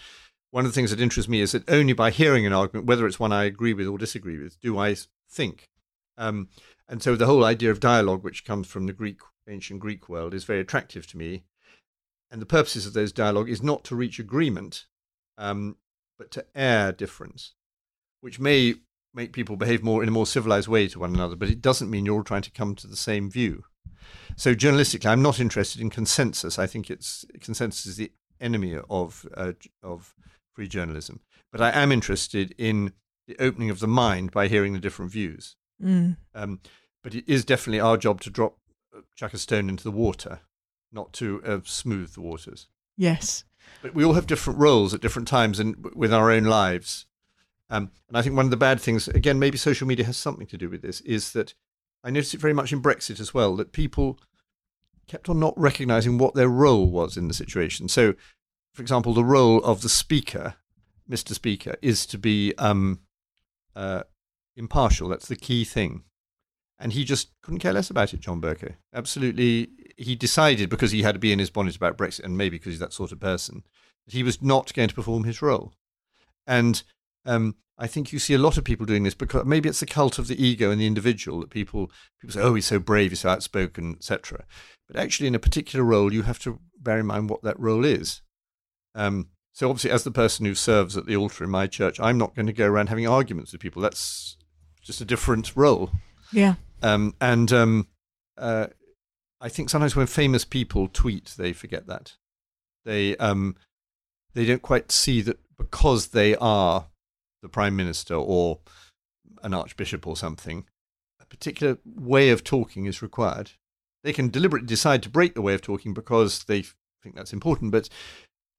one 0.54 0.66
of 0.66 0.72
the 0.72 0.76
things 0.76 0.92
that 0.92 1.02
interests 1.02 1.28
me 1.28 1.42
is 1.42 1.54
that 1.54 1.68
only 1.68 1.94
by 1.94 2.12
hearing 2.12 2.46
an 2.46 2.54
argument, 2.54 2.86
whether 2.86 3.08
it's 3.08 3.20
one 3.20 3.34
I 3.34 3.46
agree 3.46 3.74
with 3.74 3.88
or 3.88 3.98
disagree 3.98 4.38
with, 4.38 4.62
do 4.62 4.78
I 4.78 4.96
think. 5.28 5.68
Um, 6.16 6.50
and 6.88 7.02
so 7.02 7.16
the 7.16 7.26
whole 7.26 7.44
idea 7.44 7.72
of 7.72 7.80
dialogue, 7.80 8.24
which 8.24 8.46
comes 8.46 8.68
from 8.68 8.86
the 8.86 8.94
Greek, 8.94 9.20
ancient 9.50 9.80
Greek 9.80 10.08
world, 10.08 10.32
is 10.32 10.44
very 10.44 10.60
attractive 10.60 11.08
to 11.08 11.18
me. 11.18 11.42
And 12.30 12.40
the 12.40 12.46
purposes 12.46 12.86
of 12.86 12.94
those 12.94 13.12
dialogue 13.12 13.50
is 13.50 13.64
not 13.64 13.84
to 13.86 13.96
reach 13.96 14.20
agreement, 14.20 14.86
um, 15.40 15.78
but 16.20 16.30
to 16.30 16.46
air 16.54 16.92
difference, 16.92 17.56
which 18.22 18.40
may 18.40 18.76
make 19.12 19.34
people 19.34 19.56
behave 19.56 19.82
more 19.82 20.04
in 20.04 20.10
a 20.10 20.12
more 20.12 20.28
civilized 20.28 20.68
way 20.68 20.88
to 20.88 21.00
one 21.00 21.16
another, 21.16 21.36
but 21.36 21.50
it 21.50 21.64
doesn't 21.64 21.90
mean 21.90 22.06
you're 22.06 22.18
all 22.18 22.24
trying 22.24 22.44
to 22.44 22.52
come 22.52 22.76
to 22.76 22.86
the 22.86 22.96
same 22.96 23.28
view. 23.28 23.64
So 24.36 24.54
journalistically, 24.54 25.08
I'm 25.08 25.24
not 25.24 25.40
interested 25.40 25.82
in 25.82 25.90
consensus. 25.90 26.60
I 26.60 26.68
think 26.68 26.92
it's 26.92 27.26
consensus 27.42 27.88
is 27.88 27.98
the 27.98 28.12
enemy 28.40 28.78
of 28.88 29.26
uh, 29.36 29.54
of 29.82 30.14
free 30.54 30.68
journalism. 30.68 31.20
But 31.52 31.62
I 31.62 31.72
am 31.72 31.92
interested 31.92 32.54
in 32.58 32.94
the 33.28 33.36
opening 33.40 33.70
of 33.70 33.80
the 33.80 33.88
mind 33.88 34.32
by 34.32 34.48
hearing 34.48 34.74
the 34.74 34.80
different 34.80 35.12
views. 35.12 35.56
Mm. 35.82 36.18
Um, 36.34 36.60
but 37.04 37.16
it 37.16 37.24
is 37.28 37.46
definitely 37.46 37.80
our 37.80 37.98
job 37.98 38.22
to 38.22 38.30
drop 38.30 38.58
uh, 38.96 39.02
chuck 39.16 39.34
a 39.34 39.38
stone 39.38 39.70
into 39.70 39.84
the 39.84 39.92
water, 39.92 40.40
not 40.92 41.14
to 41.14 41.42
uh, 41.44 41.60
smooth 41.64 42.14
the 42.14 42.22
waters. 42.22 42.68
Yes. 42.98 43.44
But 43.82 43.94
we 43.94 44.04
all 44.04 44.14
have 44.14 44.28
different 44.28 44.60
roles 44.60 44.94
at 44.94 45.02
different 45.02 45.28
times 45.28 45.60
and 45.60 45.76
with 45.96 46.14
our 46.14 46.32
own 46.32 46.46
lives. 46.46 47.06
Um, 47.70 47.92
and 48.08 48.18
I 48.18 48.22
think 48.22 48.36
one 48.36 48.46
of 48.46 48.52
the 48.52 48.58
bad 48.58 48.80
things, 48.80 49.08
again, 49.08 49.40
maybe 49.40 49.58
social 49.58 49.88
media 49.88 50.06
has 50.06 50.18
something 50.18 50.48
to 50.48 50.58
do 50.58 50.70
with 50.70 50.82
this, 50.82 51.02
is 51.02 51.34
that 51.34 51.54
I 52.04 52.12
noticed 52.12 52.34
it 52.34 52.42
very 52.42 52.54
much 52.54 52.74
in 52.74 52.82
Brexit 52.82 53.20
as 53.20 53.34
well, 53.34 53.56
that 53.56 53.72
people 53.72 54.20
kept 55.08 55.30
on 55.30 55.40
not 55.40 55.58
recognizing 55.58 56.18
what 56.18 56.36
their 56.36 56.50
role 56.50 56.90
was 56.90 57.18
in 57.18 57.28
the 57.28 57.34
situation. 57.34 57.88
So, 57.88 58.16
for 58.74 58.82
example, 58.82 59.14
the 59.14 59.24
role 59.24 59.64
of 59.64 59.82
the 59.82 59.90
speaker, 59.90 60.56
Mr. 61.10 61.34
Speaker, 61.34 61.76
is 61.82 62.06
to 62.08 62.18
bee 62.18 62.54
um, 62.58 63.00
uh, 63.76 64.04
impartial. 64.56 65.10
That's 65.10 65.28
the 65.28 65.36
key 65.36 65.64
thing. 65.64 66.04
And 66.80 66.94
he 66.94 67.04
just 67.04 67.30
couldn't 67.42 67.60
care 67.60 67.74
less 67.74 67.90
about 67.90 68.14
it, 68.14 68.20
John 68.20 68.42
Bercow. 68.42 68.76
Absolutely. 68.94 69.70
He 69.98 70.16
decided, 70.16 70.70
because 70.70 70.92
he 70.92 71.04
had 71.04 71.16
to 71.16 71.20
be 71.20 71.32
in 71.32 71.40
his 71.40 71.52
bonnet 71.52 71.76
about 71.76 71.98
Brexit, 71.98 72.24
and 72.26 72.38
maybe 72.38 72.58
because 72.58 72.74
he's 72.74 72.80
that 72.80 72.94
sort 72.94 73.12
of 73.12 73.20
person, 73.20 73.64
that 74.06 74.14
he 74.14 74.24
was 74.24 74.42
not 74.42 74.74
going 74.74 74.90
to 74.90 74.96
perform 74.96 75.24
his 75.24 75.42
role. 75.42 75.74
And 76.48 76.84
um, 77.26 77.56
I 77.78 77.88
think 77.88 78.12
you 78.12 78.20
see 78.20 78.34
a 78.34 78.40
lot 78.40 78.58
of 78.58 78.64
people 78.64 78.86
doing 78.86 79.04
this 79.04 79.14
because 79.14 79.46
maybe 79.46 79.70
it's 79.70 79.80
the 79.80 79.86
cult 79.86 80.20
of 80.20 80.28
the 80.28 80.44
ego 80.44 80.72
and 80.72 80.82
the 80.82 80.88
individual 80.88 81.40
that 81.40 81.52
people 81.52 81.92
people 82.20 82.34
say, 82.34 82.42
"Oh, 82.42 82.56
he's 82.56 82.66
so 82.66 82.80
brave, 82.80 83.12
he's 83.12 83.22
so 83.22 83.30
outspoken, 83.30 83.94
etc." 83.96 84.46
But 84.88 84.98
actually, 84.98 85.28
in 85.28 85.36
a 85.36 85.40
particular 85.40 85.86
role, 85.86 86.12
you 86.12 86.24
have 86.24 86.40
to 86.40 86.60
bear 86.78 87.00
in 87.00 87.06
mind 87.06 87.30
what 87.30 87.44
that 87.44 87.60
role 87.60 87.86
is. 87.86 88.22
Um, 88.96 89.30
so, 89.52 89.70
obviously, 89.70 89.92
as 89.92 90.04
the 90.04 90.12
person 90.12 90.46
who 90.46 90.56
serves 90.56 90.98
at 90.98 91.06
the 91.06 91.16
altar 91.16 91.44
in 91.44 91.50
my 91.50 91.68
church, 91.68 92.00
I'm 92.00 92.18
not 92.18 92.36
going 92.36 92.48
to 92.48 92.54
go 92.54 92.68
around 92.68 92.90
having 92.90 93.08
arguments 93.08 93.52
with 93.52 93.62
people. 93.62 93.82
That's 93.82 94.38
just 94.82 95.02
a 95.02 95.06
different 95.06 95.56
role. 95.56 95.92
Yeah. 96.32 96.56
Um, 96.82 97.16
and 97.22 97.52
um, 97.54 97.88
uh, 98.38 98.68
I 99.40 99.50
think 99.50 99.70
sometimes 99.70 99.96
when 99.96 100.08
famous 100.08 100.44
people 100.44 100.88
tweet, 100.88 101.36
they 101.38 101.54
forget 101.54 101.88
that 101.88 102.14
they 102.86 103.16
um, 103.18 103.56
they 104.34 104.46
don't 104.46 104.62
quite 104.62 104.92
see 104.92 105.22
that 105.22 105.40
because 105.58 106.08
they 106.08 106.36
are 106.36 106.88
the 107.42 107.50
prime 107.50 107.76
minister 107.76 108.16
or 108.16 108.60
an 109.44 109.54
archbishop 109.54 110.08
or 110.08 110.16
something, 110.16 110.66
a 111.22 111.26
particular 111.26 111.78
way 111.86 112.30
of 112.30 112.44
talking 112.44 112.86
is 112.86 113.02
required. 113.02 113.52
They 114.04 114.14
can 114.14 114.30
deliberately 114.30 114.68
decide 114.68 115.04
to 115.04 115.10
break 115.10 115.36
the 115.36 115.42
way 115.42 115.54
of 115.54 115.62
talking 115.62 115.94
because 115.94 116.46
they 116.46 116.64
think 117.02 117.16
that's 117.16 117.34
important, 117.34 117.72
but 117.72 117.90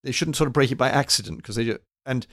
they 0.05 0.13
shouldn't 0.13 0.37
sort 0.37 0.47
of 0.47 0.53
break 0.53 0.71
it 0.71 0.77
by 0.77 0.91
accident 0.91 1.39
because 1.39 1.57
they 1.57 1.65
do. 1.65 1.79
And 2.07 2.27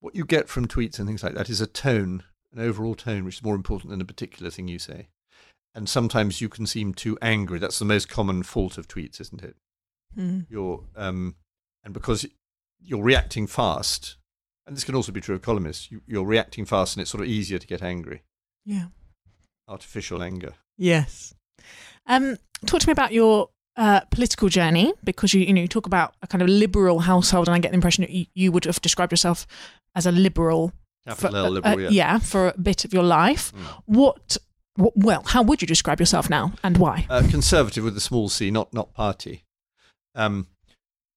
what 0.00 0.14
you 0.14 0.24
get 0.24 0.48
from 0.48 0.66
tweets 0.66 0.98
and 0.98 1.06
things 1.06 1.22
like 1.22 1.34
that 1.34 1.50
is 1.50 1.60
a 1.60 1.66
tone, 1.66 2.22
an 2.52 2.60
overall 2.60 2.94
tone, 2.94 3.24
which 3.24 3.36
is 3.36 3.42
more 3.42 3.56
important 3.56 3.90
than 3.90 4.00
a 4.00 4.06
particular 4.06 4.50
thing 4.50 4.68
you 4.68 4.78
say. 4.78 5.08
And 5.74 5.88
sometimes 5.88 6.40
you 6.40 6.48
can 6.48 6.66
seem 6.66 6.94
too 6.94 7.18
angry. 7.20 7.58
That's 7.58 7.78
the 7.78 7.84
most 7.84 8.08
common 8.08 8.44
fault 8.44 8.78
of 8.78 8.88
tweets, 8.88 9.20
isn't 9.20 9.42
it? 9.42 9.56
Mm. 10.16 10.46
You're 10.48 10.84
um, 10.96 11.34
and 11.84 11.92
because 11.92 12.24
you're 12.80 13.02
reacting 13.02 13.46
fast, 13.46 14.16
and 14.66 14.74
this 14.74 14.84
can 14.84 14.94
also 14.94 15.12
be 15.12 15.20
true 15.20 15.34
of 15.34 15.42
columnists. 15.42 15.90
You, 15.90 16.00
you're 16.06 16.24
reacting 16.24 16.64
fast, 16.64 16.96
and 16.96 17.02
it's 17.02 17.10
sort 17.10 17.22
of 17.22 17.28
easier 17.28 17.58
to 17.58 17.66
get 17.66 17.82
angry. 17.82 18.22
Yeah. 18.64 18.86
Artificial 19.68 20.22
anger. 20.22 20.54
Yes. 20.78 21.34
Um, 22.06 22.36
talk 22.64 22.80
to 22.80 22.88
me 22.88 22.92
about 22.92 23.12
your 23.12 23.50
uh, 23.76 24.00
political 24.10 24.48
journey 24.48 24.92
because 25.04 25.34
you 25.34 25.40
you 25.40 25.52
know 25.52 25.60
you 25.60 25.68
talk 25.68 25.86
about 25.86 26.14
a 26.22 26.26
kind 26.26 26.42
of 26.42 26.48
liberal 26.48 27.00
household, 27.00 27.48
and 27.48 27.54
I 27.54 27.58
get 27.58 27.70
the 27.70 27.76
impression 27.76 28.02
that 28.02 28.10
you, 28.10 28.26
you 28.34 28.52
would 28.52 28.64
have 28.64 28.80
described 28.80 29.12
yourself 29.12 29.46
as 29.94 30.06
a 30.06 30.12
liberal. 30.12 30.72
For, 31.14 31.28
L, 31.28 31.36
uh, 31.36 31.48
liberal. 31.50 31.86
uh, 31.86 31.90
yeah. 31.90 32.18
for 32.18 32.48
a 32.48 32.58
bit 32.58 32.84
of 32.84 32.92
your 32.92 33.04
life. 33.04 33.52
Mm. 33.52 33.82
What, 33.86 34.36
what? 34.74 34.92
Well, 34.96 35.22
how 35.24 35.42
would 35.42 35.62
you 35.62 35.68
describe 35.68 36.00
yourself 36.00 36.28
now, 36.28 36.54
and 36.64 36.78
why? 36.78 37.06
Uh, 37.08 37.22
conservative 37.30 37.84
with 37.84 37.96
a 37.96 38.00
small 38.00 38.28
c, 38.28 38.50
not 38.50 38.74
not 38.74 38.92
party. 38.92 39.44
Um, 40.14 40.48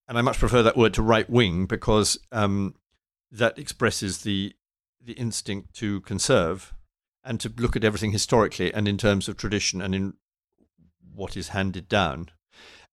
and 0.07 0.17
I 0.17 0.21
much 0.21 0.39
prefer 0.39 0.61
that 0.63 0.77
word 0.77 0.93
to 0.95 1.01
right 1.01 1.29
wing 1.29 1.65
because 1.65 2.19
um, 2.31 2.75
that 3.31 3.57
expresses 3.57 4.19
the 4.19 4.53
the 5.01 5.13
instinct 5.13 5.73
to 5.75 6.01
conserve 6.01 6.73
and 7.23 7.39
to 7.39 7.51
look 7.57 7.75
at 7.75 7.83
everything 7.83 8.11
historically 8.11 8.73
and 8.73 8.87
in 8.87 8.97
terms 8.97 9.29
of 9.29 9.37
tradition 9.37 9.81
and 9.81 9.95
in 9.95 10.13
what 11.13 11.37
is 11.37 11.49
handed 11.49 11.87
down, 11.87 12.29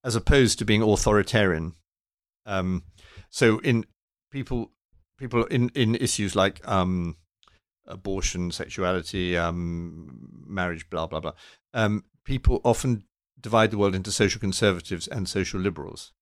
as 0.07 0.15
opposed 0.15 0.59
to 0.59 0.65
being 0.65 0.83
authoritarian. 0.83 1.75
Um, 2.47 2.85
so 3.29 3.59
in 3.59 3.85
people 4.31 4.71
people 5.19 5.45
in 5.47 5.71
in 5.71 5.97
issues 5.97 6.37
like 6.37 6.67
um, 6.67 7.17
abortion, 7.87 8.53
sexuality, 8.53 9.37
um, 9.37 10.45
marriage, 10.47 10.89
blah 10.89 11.09
blah 11.09 11.21
blah, 11.21 11.33
um, 11.75 12.05
people 12.25 12.61
often 12.63 13.03
divide 13.39 13.71
the 13.73 13.79
world 13.79 13.97
into 13.97 14.13
social 14.13 14.41
conservatives 14.41 15.09
and 15.09 15.29
social 15.29 15.61
liberals. 15.61 16.13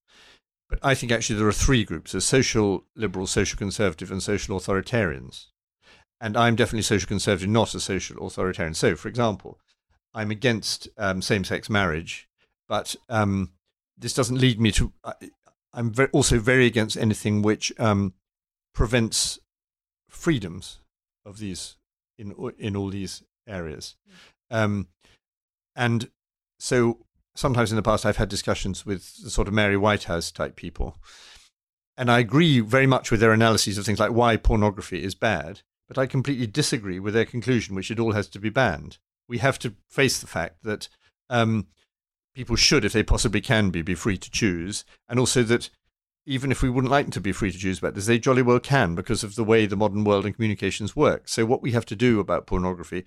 But 0.71 0.79
I 0.83 0.95
think 0.95 1.13
actually 1.13 1.39
there 1.39 1.47
are 1.47 1.53
three 1.53 1.85
groups: 1.85 2.13
there's 2.13 2.25
social 2.25 2.87
liberal, 2.97 3.27
social 3.27 3.59
conservative, 3.59 4.11
and 4.11 4.23
social 4.23 4.59
authoritarians. 4.59 5.47
And 6.21 6.39
I'm 6.39 6.57
definitely 6.57 6.83
social 6.83 7.09
conservative, 7.09 7.51
not 7.51 7.75
a 7.75 7.81
social 7.81 8.27
authoritarian. 8.27 8.73
So, 8.73 8.97
for 8.97 9.09
example, 9.09 9.59
I'm 10.15 10.31
against 10.31 10.89
um, 10.97 11.21
same-sex 11.21 11.69
marriage, 11.69 12.29
but 12.67 12.97
um, 13.11 13.51
this 13.97 14.15
doesn't 14.15 14.39
lead 14.39 14.61
me 14.61 14.73
to. 14.73 14.93
I, 15.03 15.15
I'm 15.73 15.91
very, 15.93 16.09
also 16.13 16.39
very 16.39 16.67
against 16.67 16.97
anything 16.97 17.43
which 17.43 17.73
um, 17.79 18.15
prevents 18.75 19.39
freedoms 20.09 20.81
of 21.25 21.39
these 21.39 21.77
in 22.19 22.35
in 22.59 22.77
all 22.77 22.89
these 22.89 23.23
areas. 23.47 23.97
Um, 24.51 24.89
and 25.75 26.11
so 26.59 26.99
sometimes 27.35 27.73
in 27.73 27.77
the 27.77 27.83
past, 27.83 28.07
I've 28.07 28.17
had 28.17 28.29
discussions 28.29 28.87
with 28.87 29.17
the 29.23 29.31
sort 29.31 29.49
of 29.49 29.55
Mary 29.55 29.77
Whitehouse 29.77 30.31
type 30.31 30.57
people. 30.57 30.97
And 31.97 32.11
I 32.11 32.19
agree 32.19 32.61
very 32.61 32.87
much 32.87 33.11
with 33.11 33.21
their 33.21 33.33
analyses 33.33 33.79
of 33.79 33.87
things 33.87 34.01
like 34.01 34.13
why 34.13 34.37
pornography 34.37 35.03
is 35.03 35.15
bad, 35.15 35.63
but 35.87 35.99
I 35.99 36.07
completely 36.07 36.47
disagree 36.47 36.99
with 36.99 37.15
their 37.15 37.25
conclusion, 37.25 37.75
which 37.75 37.91
it 37.91 38.01
all 38.01 38.13
has 38.13 38.29
to 38.29 38.41
be 38.41 38.51
banned. 38.51 38.99
We 39.29 39.39
have 39.39 39.59
to 39.61 39.75
face 39.89 40.19
the 40.19 40.27
fact 40.27 40.65
that 40.65 40.89
um, 41.31 41.69
people 42.35 42.57
should, 42.57 42.85
if 42.85 42.93
they 42.93 43.03
possibly 43.03 43.41
can 43.41 43.71
be, 43.71 43.83
be 43.83 43.95
free 43.95 44.19
to 44.19 44.31
choose, 44.31 44.85
and 45.09 45.19
also 45.19 45.43
that 45.45 45.71
even 46.27 46.51
if 46.51 46.63
we 46.63 46.71
wouldn't 46.71 46.91
like 46.91 47.07
them 47.07 47.13
to 47.13 47.21
be 47.21 47.33
free 47.33 47.53
to 47.53 47.59
choose 47.59 47.79
about 47.79 47.95
this, 47.95 48.07
they 48.07 48.19
jolly 48.19 48.43
well 48.43 48.61
can 48.61 48.95
because 48.95 49.23
of 49.23 49.35
the 49.35 49.45
way 49.45 49.67
the 49.67 49.77
modern 49.77 50.05
world 50.05 50.25
and 50.25 50.35
communications 50.35 50.97
work. 50.97 51.29
So, 51.29 51.45
what 51.45 51.63
we 51.63 51.73
have 51.73 51.87
to 51.87 51.97
do 51.97 52.19
about 52.19 52.47
pornography, 52.47 53.05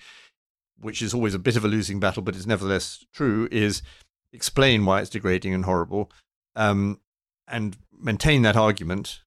which 0.80 1.01
is 1.01 1.13
always 1.13 1.34
a 1.34 1.39
bit 1.39 1.55
of 1.55 1.65
a 1.65 1.69
losing 1.69 1.99
battle, 1.99 2.21
but 2.21 2.36
is 2.36 2.47
nevertheless 2.47 3.05
true, 3.13 3.47
is 3.51 3.82
explain 4.32 4.86
why 4.86 5.01
it's 5.01 5.09
degrading 5.09 5.53
and 5.53 5.65
horrible, 5.65 6.11
um, 6.55 6.99
and 7.47 7.78
maintain 7.99 8.43
that 8.43 8.55
argument, 8.55 9.21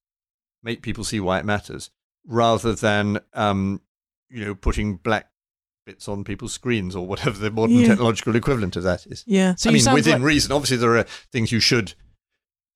make 0.63 0.83
people 0.83 1.05
see 1.05 1.21
why 1.21 1.39
it 1.39 1.45
matters, 1.45 1.91
rather 2.27 2.75
than 2.75 3.19
um, 3.35 3.81
you 4.29 4.45
know 4.45 4.55
putting 4.55 4.97
black 4.97 5.31
bits 5.91 6.09
on 6.09 6.23
people's 6.25 6.53
screens 6.53 6.95
or 6.95 7.07
whatever 7.07 7.39
the 7.39 7.51
modern 7.51 7.77
Yeah. 7.77 7.89
technological 7.89 8.37
equivalent 8.37 8.77
of 8.77 8.85
that 8.85 9.07
is. 9.07 9.25
Yeah. 9.27 9.55
So 9.57 9.71
I 9.71 9.73
mean, 9.73 9.93
within 9.93 10.21
like, 10.21 10.23
reason. 10.23 10.53
Obviously, 10.53 10.77
there 10.77 10.97
are 10.97 11.03
things 11.33 11.51
you 11.51 11.61
should 11.61 11.95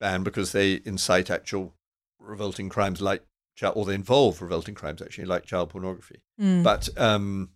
ban 0.00 0.22
because 0.24 0.52
they 0.52 0.80
incite 0.84 1.30
actual 1.30 1.74
revolting 2.18 2.68
crimes, 2.68 3.00
like 3.00 3.22
child, 3.54 3.74
or 3.76 3.84
they 3.84 3.94
involve 3.94 4.42
revolting 4.42 4.74
crimes 4.74 5.00
actually, 5.00 5.26
like 5.26 5.44
child 5.44 5.70
pornography. 5.70 6.22
Mm. 6.40 6.62
But 6.64 6.88
um, 6.98 7.50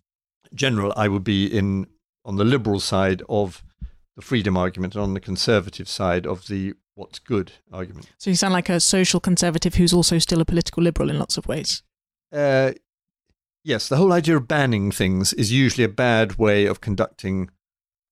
general, 0.53 0.93
I 0.95 1.07
would 1.09 1.23
be 1.23 1.45
in 1.45 1.87
on 2.23 2.37
the 2.37 2.45
liberal 2.45 2.79
side 2.79 3.21
of 3.27 3.63
the 4.15 4.21
freedom 4.21 4.55
argument 4.55 4.95
and 4.95 5.03
on 5.03 5.13
the 5.13 5.19
conservative 5.19 5.89
side 5.89 6.25
of 6.25 6.47
the 6.47 6.73
what's 6.95 7.19
good 7.19 7.53
argument. 7.71 8.09
so 8.17 8.29
you 8.29 8.35
sound 8.35 8.53
like 8.53 8.67
a 8.67 8.79
social 8.79 9.21
conservative 9.21 9.75
who's 9.75 9.93
also 9.93 10.19
still 10.19 10.41
a 10.41 10.45
political 10.45 10.83
liberal 10.83 11.09
in 11.09 11.17
lots 11.17 11.37
of 11.37 11.47
ways. 11.47 11.81
Uh, 12.31 12.73
yes, 13.63 13.87
the 13.89 13.97
whole 13.97 14.11
idea 14.13 14.35
of 14.37 14.47
banning 14.47 14.91
things 14.91 15.33
is 15.33 15.51
usually 15.51 15.83
a 15.83 15.89
bad 15.89 16.37
way 16.37 16.65
of 16.65 16.81
conducting 16.81 17.49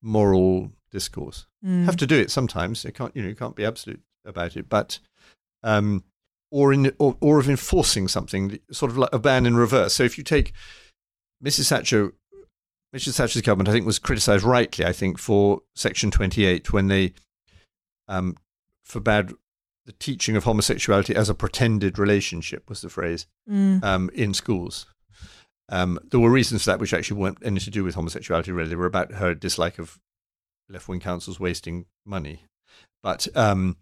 moral 0.02 0.72
discourse. 0.92 1.46
Mm. 1.66 1.86
have 1.86 1.98
to 1.98 2.08
do 2.08 2.20
it 2.20 2.32
sometimes. 2.32 2.84
You 2.84 2.92
can't, 2.92 3.16
you 3.16 3.22
know, 3.24 3.30
you 3.30 3.36
can't 3.36 3.56
be 3.56 3.66
absolute 3.66 4.02
about 4.26 4.56
it, 4.56 4.70
but 4.70 5.00
um, 5.64 6.04
or 6.52 6.72
in 6.72 6.92
or, 7.00 7.18
or 7.20 7.40
of 7.40 7.50
enforcing 7.50 8.08
something, 8.08 8.60
sort 8.72 8.92
of 8.92 8.98
like 8.98 9.10
a 9.12 9.20
ban 9.20 9.46
in 9.46 9.58
reverse. 9.58 9.94
So 9.96 10.04
if 10.04 10.18
you 10.18 10.24
take 10.24 10.54
Mrs. 11.44 11.70
Thatcher, 11.70 12.14
Mrs. 12.96 13.18
Thatcher's 13.18 13.42
government, 13.42 13.70
I 13.70 13.72
think 13.74 13.86
was 13.86 14.00
criticised 14.00 14.44
rightly, 14.44 14.86
I 14.86 14.94
think, 14.94 15.18
for 15.18 15.62
Section 15.76 16.12
Twenty 16.12 16.46
Eight 16.46 16.72
when 16.72 16.88
they 16.88 17.14
um, 18.08 18.38
forbade 18.86 19.32
the 19.86 19.92
teaching 19.94 20.36
of 20.36 20.44
homosexuality 20.44 21.16
as 21.16 21.30
a 21.30 21.34
pretended 21.36 21.98
relationship 21.98 22.70
was 22.70 22.82
the 22.82 22.90
phrase 22.90 23.26
Mm. 23.50 23.84
um, 23.84 24.10
in 24.14 24.34
schools. 24.34 24.86
Um, 25.70 26.00
there 26.10 26.20
were 26.20 26.32
reasons 26.32 26.64
for 26.64 26.72
that 26.72 26.80
which 26.80 26.94
actually 26.94 27.20
weren't 27.20 27.40
anything 27.42 27.66
to 27.66 27.72
do 27.72 27.84
with 27.84 27.96
homosexuality, 27.96 28.52
really. 28.52 28.70
They 28.70 28.76
were 28.76 28.86
about 28.86 29.14
her 29.14 29.34
dislike 29.34 29.80
of 29.80 30.00
left 30.70 30.88
wing 30.88 31.00
councils 31.00 31.40
wasting 31.40 31.86
money. 32.06 32.44
But 33.04 33.28
um, 33.36 33.78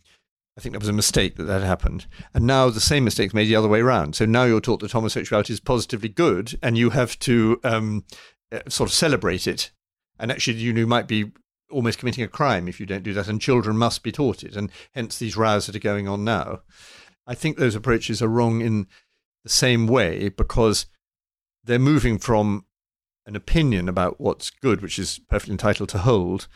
I 0.57 0.61
think 0.61 0.73
that 0.73 0.79
was 0.79 0.89
a 0.89 0.93
mistake 0.93 1.36
that 1.36 1.43
that 1.43 1.61
happened. 1.61 2.07
And 2.33 2.45
now 2.45 2.69
the 2.69 2.79
same 2.79 3.03
mistake's 3.03 3.33
made 3.33 3.45
the 3.45 3.55
other 3.55 3.67
way 3.67 3.81
around. 3.81 4.15
So 4.15 4.25
now 4.25 4.45
you're 4.45 4.61
taught 4.61 4.79
that 4.81 4.91
homosexuality 4.91 5.53
is 5.53 5.59
positively 5.59 6.09
good 6.09 6.57
and 6.61 6.77
you 6.77 6.91
have 6.91 7.17
to 7.19 7.59
um, 7.63 8.05
uh, 8.51 8.59
sort 8.69 8.89
of 8.89 8.93
celebrate 8.93 9.47
it. 9.47 9.71
And 10.17 10.31
actually, 10.31 10.57
you 10.57 10.88
might 10.88 11.07
be 11.07 11.31
almost 11.69 11.99
committing 11.99 12.23
a 12.23 12.29
crime 12.29 12.67
if 12.67 12.79
you 12.79 12.86
don't 12.86 13.03
do 13.03 13.13
that. 13.13 13.27
And 13.27 13.41
children 13.41 13.77
must 13.77 14.01
be 14.01 14.11
taught 14.11 14.43
it. 14.43 14.55
And 14.55 14.71
hence 14.93 15.19
these 15.19 15.36
rows 15.36 15.65
that 15.65 15.75
are 15.75 15.79
going 15.79 16.07
on 16.07 16.23
now. 16.23 16.61
I 17.27 17.36
think 17.36 17.57
those 17.57 17.75
approaches 17.75 18.21
are 18.21 18.27
wrong 18.27 18.61
in 18.61 18.88
the 19.43 19.49
same 19.49 19.88
way 19.88 20.29
because 20.29 20.86
they're 21.66 21.80
moving 21.80 22.18
from 22.18 22.66
an 23.26 23.36
opinion 23.36 23.89
about 23.89 24.20
what's 24.20 24.49
good, 24.49 24.82
which 24.82 24.99
is 24.99 25.20
perfectly 25.30 25.53
entitled 25.53 25.89
to 25.89 25.97
hold, 25.99 26.47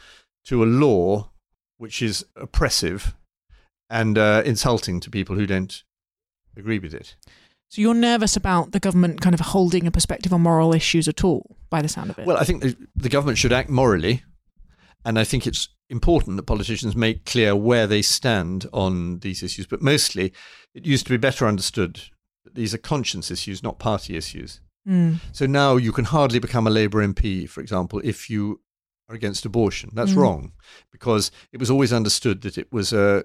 to 0.46 0.64
a 0.64 0.66
law 0.66 1.32
which 1.78 2.02
is 2.02 2.26
oppressive 2.36 3.16
and 3.90 4.18
uh, 4.18 4.44
insulting 4.46 5.00
to 5.00 5.10
people 5.10 5.36
who 5.36 5.48
don't 5.48 5.84
agree 6.56 6.80
with 6.80 6.94
it. 6.94 7.16
So 7.70 7.82
you're 7.82 7.94
nervous 7.94 8.36
about 8.36 8.72
the 8.72 8.80
government 8.80 9.22
kind 9.22 9.34
of 9.34 9.40
holding 9.40 9.86
a 9.88 9.92
perspective 9.92 10.34
on 10.34 10.42
moral 10.42 10.74
issues 10.74 11.08
at 11.08 11.24
all, 11.24 11.58
by 11.70 11.82
the 11.82 11.88
sound 11.88 12.10
of 12.10 12.20
it. 12.20 12.26
Well, 12.26 12.38
I 12.38 12.44
think 12.44 12.62
the, 12.62 12.76
the 12.96 13.10
government 13.10 13.38
should 13.38 13.54
act 13.54 13.70
morally, 13.70 14.24
and 15.06 15.20
I 15.20 15.24
think 15.24 15.46
it's 15.46 15.70
important 15.90 16.38
that 16.38 16.44
politicians 16.44 16.96
make 16.96 17.26
clear 17.26 17.56
where 17.56 17.88
they 17.88 18.02
stand 18.02 18.68
on 18.74 19.20
these 19.20 19.44
issues. 19.44 19.68
But 19.68 19.82
mostly, 19.82 20.34
it 20.74 20.86
used 20.86 21.06
to 21.08 21.12
be 21.12 21.18
better 21.18 21.48
understood 21.48 22.02
that 22.44 22.56
these 22.56 22.74
are 22.74 22.80
conscience 22.80 23.32
issues, 23.32 23.64
not 23.64 23.80
party 23.80 24.18
issues. 24.18 24.62
Mm. 24.90 25.20
So 25.32 25.46
now 25.46 25.76
you 25.78 25.92
can 25.92 26.06
hardly 26.06 26.40
become 26.40 26.66
a 26.68 26.70
Labour 26.72 27.06
MP, 27.08 27.48
for 27.48 27.62
example, 27.62 28.02
if 28.04 28.30
you 28.30 28.60
are 29.08 29.16
against 29.16 29.46
abortion. 29.46 29.92
That's 29.94 30.12
Mm. 30.14 30.18
wrong 30.18 30.52
because 30.92 31.32
it 31.52 31.60
was 31.60 31.70
always 31.70 31.94
understood 31.94 32.42
that 32.42 32.58
it 32.58 32.72
was 32.72 32.92
uh, 32.94 33.24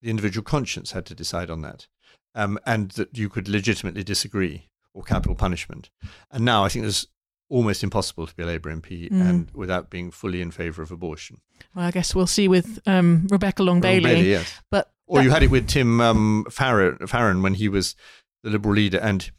the 0.00 0.10
individual 0.10 0.44
conscience 0.44 0.92
had 0.92 1.04
to 1.06 1.14
decide 1.14 1.50
on 1.50 1.62
that, 1.62 1.86
um, 2.34 2.58
and 2.66 2.90
that 2.92 3.16
you 3.16 3.28
could 3.28 3.48
legitimately 3.48 4.02
disagree 4.04 4.68
or 4.94 5.02
capital 5.02 5.34
punishment. 5.34 5.90
And 6.30 6.44
now 6.44 6.64
I 6.64 6.68
think 6.68 6.84
it's 6.86 7.06
almost 7.48 7.82
impossible 7.84 8.26
to 8.26 8.34
be 8.34 8.42
a 8.42 8.46
Labour 8.46 8.70
MP 8.70 9.08
Mm. 9.10 9.20
and 9.28 9.50
without 9.52 9.90
being 9.90 10.10
fully 10.10 10.40
in 10.40 10.50
favour 10.50 10.82
of 10.82 10.90
abortion. 10.90 11.40
Well, 11.74 11.84
I 11.86 11.90
guess 11.90 12.14
we'll 12.14 12.26
see 12.26 12.48
with 12.48 12.78
um, 12.86 13.26
Rebecca 13.30 13.62
Long. 13.62 13.80
Bailey, 13.80 14.30
yes. 14.30 14.60
But 14.70 14.90
Or 15.06 15.18
that- 15.18 15.24
you 15.24 15.30
had 15.30 15.42
it 15.42 15.50
with 15.50 15.66
Tim 15.68 16.00
um, 16.00 16.46
Farron, 16.50 17.06
Farron 17.06 17.42
when 17.42 17.54
he 17.54 17.68
was 17.68 17.94
the 18.42 18.50
Liberal 18.50 18.74
leader, 18.74 18.98
and 18.98 19.30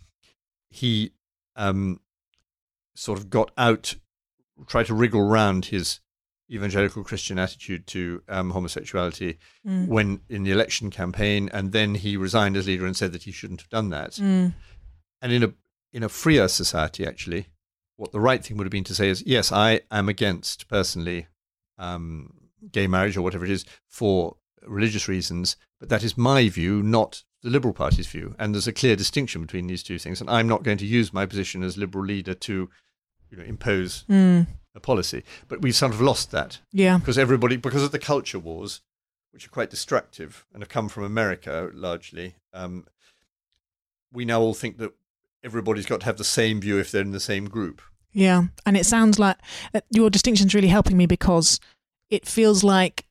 he 0.70 1.12
um, 1.56 2.00
sort 2.96 3.20
of 3.20 3.30
got 3.30 3.52
out, 3.58 3.96
tried 4.68 4.86
to 4.88 4.94
wriggle 4.94 5.22
round 5.28 5.66
his 5.66 6.00
evangelical 6.52 7.04
Christian 7.04 7.40
attitude 7.40 7.88
to 7.88 8.22
um, 8.28 8.52
homosexuality 8.52 9.38
Mm. 9.66 9.88
when 9.88 10.20
in 10.30 10.44
the 10.44 10.52
election 10.52 10.90
campaign, 10.92 11.50
and 11.54 11.72
then 11.72 11.96
he 11.96 12.18
resigned 12.18 12.58
as 12.58 12.68
leader 12.68 12.86
and 12.86 12.96
said 12.98 13.14
that 13.14 13.24
he 13.24 13.32
shouldn't 13.32 13.62
have 13.62 13.70
done 13.70 13.90
that. 13.90 14.12
Mm. 14.14 14.54
And 15.22 15.32
in 15.32 15.44
a 15.44 15.54
in 15.94 16.04
a 16.04 16.10
freer 16.10 16.48
society, 16.48 17.06
actually, 17.06 17.48
what 17.96 18.12
the 18.12 18.20
right 18.20 18.44
thing 18.44 18.58
would 18.58 18.66
have 18.66 18.72
been 18.72 18.84
to 18.84 18.96
say 18.96 19.10
is, 19.10 19.24
yes, 19.26 19.52
I 19.52 19.82
am 19.90 20.10
against 20.10 20.68
personally 20.68 21.28
um, 21.78 22.50
gay 22.72 22.88
marriage 22.88 23.16
or 23.16 23.22
whatever 23.22 23.46
it 23.46 23.52
is 23.52 23.64
for 23.88 24.36
religious 24.66 25.08
reasons, 25.08 25.56
but 25.80 25.90
that 25.90 26.04
is 26.04 26.18
my 26.18 26.50
view, 26.50 26.82
not 26.84 27.24
the 27.44 27.50
Liberal 27.50 27.74
Party's 27.74 28.08
view. 28.08 28.36
And 28.40 28.54
there's 28.56 28.68
a 28.68 28.74
clear 28.74 28.96
distinction 28.96 29.42
between 29.42 29.68
these 29.68 29.84
two 29.84 30.00
things. 30.00 30.22
And 30.22 30.30
I'm 30.30 30.48
not 30.48 30.64
going 30.64 30.78
to 30.80 30.86
use 30.86 31.12
my 31.14 31.26
position 31.26 31.62
as 31.62 31.78
Liberal 31.78 32.06
leader 32.06 32.34
to, 32.34 32.70
you 33.30 33.38
know, 33.38 33.44
impose 33.44 34.06
Mm. 34.10 34.48
a 34.74 34.80
policy. 34.80 35.24
But 35.48 35.62
we've 35.62 35.76
sort 35.76 35.94
of 35.94 36.02
lost 36.02 36.32
that 36.32 36.60
Yeah. 36.72 36.98
because 36.98 37.18
everybody, 37.18 37.58
because 37.58 37.84
of 37.84 37.92
the 37.92 38.00
culture 38.00 38.40
wars, 38.40 38.82
which 39.32 39.46
are 39.46 39.50
quite 39.50 39.70
destructive 39.70 40.46
and 40.54 40.62
have 40.64 40.70
come 40.70 40.88
from 40.90 41.04
America 41.04 41.70
largely, 41.74 42.36
um, 42.54 42.86
we 44.12 44.26
now 44.26 44.40
all 44.40 44.54
think 44.54 44.78
that 44.78 44.94
everybody's 45.44 45.86
got 45.86 46.00
to 46.02 46.06
have 46.06 46.18
the 46.18 46.24
same 46.24 46.62
view 46.62 46.78
if 46.80 46.92
they're 46.92 47.02
in 47.02 47.12
the 47.12 47.20
same 47.20 47.50
group. 47.50 47.82
Yeah, 48.14 48.44
and 48.66 48.78
it 48.78 48.86
sounds 48.86 49.18
like 49.20 49.38
uh, 49.74 49.82
your 49.90 50.10
distinction's 50.10 50.54
really 50.54 50.68
helping 50.68 50.96
me 50.98 51.08
because 51.08 51.60
it 52.10 52.28
feels 52.28 52.64
like 52.64 53.06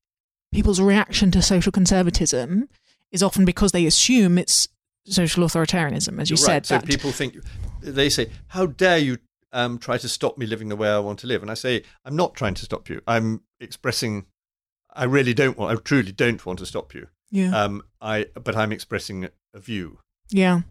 people's 0.53 0.81
reaction 0.81 1.31
to 1.33 1.43
social 1.43 1.73
conservatism 1.73 2.69
is 3.13 3.23
often 3.23 3.45
because 3.45 3.71
they 3.73 3.87
assume 3.87 4.39
it's 4.39 4.67
social 5.07 5.45
authoritarianism, 5.45 6.21
as 6.21 6.31
you 6.31 6.35
You're 6.35 6.45
said. 6.47 6.53
right. 6.53 6.67
So 6.67 6.79
that- 6.79 6.87
people 6.87 7.13
think 7.13 7.37
they 7.81 8.09
say, 8.09 8.31
"How 8.49 8.67
dare 8.67 8.99
you 8.99 9.19
um, 9.53 9.79
try 9.79 9.99
to 9.99 10.09
stop 10.09 10.39
me 10.39 10.47
living 10.47 10.69
the 10.69 10.77
way 10.77 10.89
I 10.89 10.99
want 10.99 11.19
to 11.21 11.27
live?" 11.27 11.43
And 11.43 11.51
I 11.51 11.55
say, 11.55 11.83
"I'm 12.05 12.17
not 12.17 12.35
trying 12.35 12.55
to 12.55 12.65
stop 12.65 12.89
you. 12.89 13.01
I'm 13.07 13.43
expressing. 13.61 14.27
I 14.95 15.05
really 15.05 15.35
don't 15.35 15.57
want. 15.59 15.77
I 15.79 15.81
truly 15.83 16.13
don't 16.13 16.45
want 16.45 16.59
to 16.61 16.67
stop 16.67 16.95
you. 16.95 17.09
yeah, 17.31 17.51
Um, 17.65 17.83
I 18.01 18.27
but 18.35 18.57
I'm 18.57 18.73
expressing 18.73 19.29
a 19.55 19.59
view. 19.61 19.99
yeah. 20.31 20.63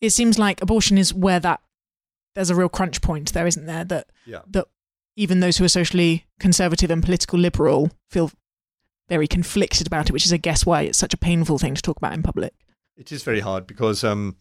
It 0.00 0.10
seems 0.10 0.38
like 0.38 0.60
abortion 0.60 0.98
is 0.98 1.14
where 1.14 1.40
that 1.40 1.60
there's 2.34 2.50
a 2.50 2.54
real 2.54 2.68
crunch 2.68 3.00
point 3.00 3.32
there, 3.32 3.46
isn't 3.46 3.64
there? 3.66 3.84
That 3.84 4.10
Yeah. 4.26 4.40
that 4.48 4.66
even 5.16 5.40
those 5.40 5.56
who 5.58 5.64
are 5.64 5.68
socially 5.68 6.26
conservative 6.38 6.90
and 6.90 7.02
political 7.02 7.38
liberal 7.38 7.90
feel 8.10 8.30
very 9.08 9.26
conflicted 9.26 9.86
about 9.86 10.08
it, 10.08 10.12
which 10.12 10.24
is, 10.24 10.32
I 10.32 10.38
guess, 10.38 10.64
why 10.64 10.82
it's 10.82 10.98
such 10.98 11.14
a 11.14 11.18
painful 11.18 11.58
thing 11.58 11.74
to 11.74 11.82
talk 11.82 11.96
about 11.96 12.14
in 12.14 12.22
public. 12.22 12.54
It 12.96 13.12
is 13.12 13.22
very 13.22 13.40
hard 13.40 13.66
because, 13.66 14.04
um, 14.04 14.36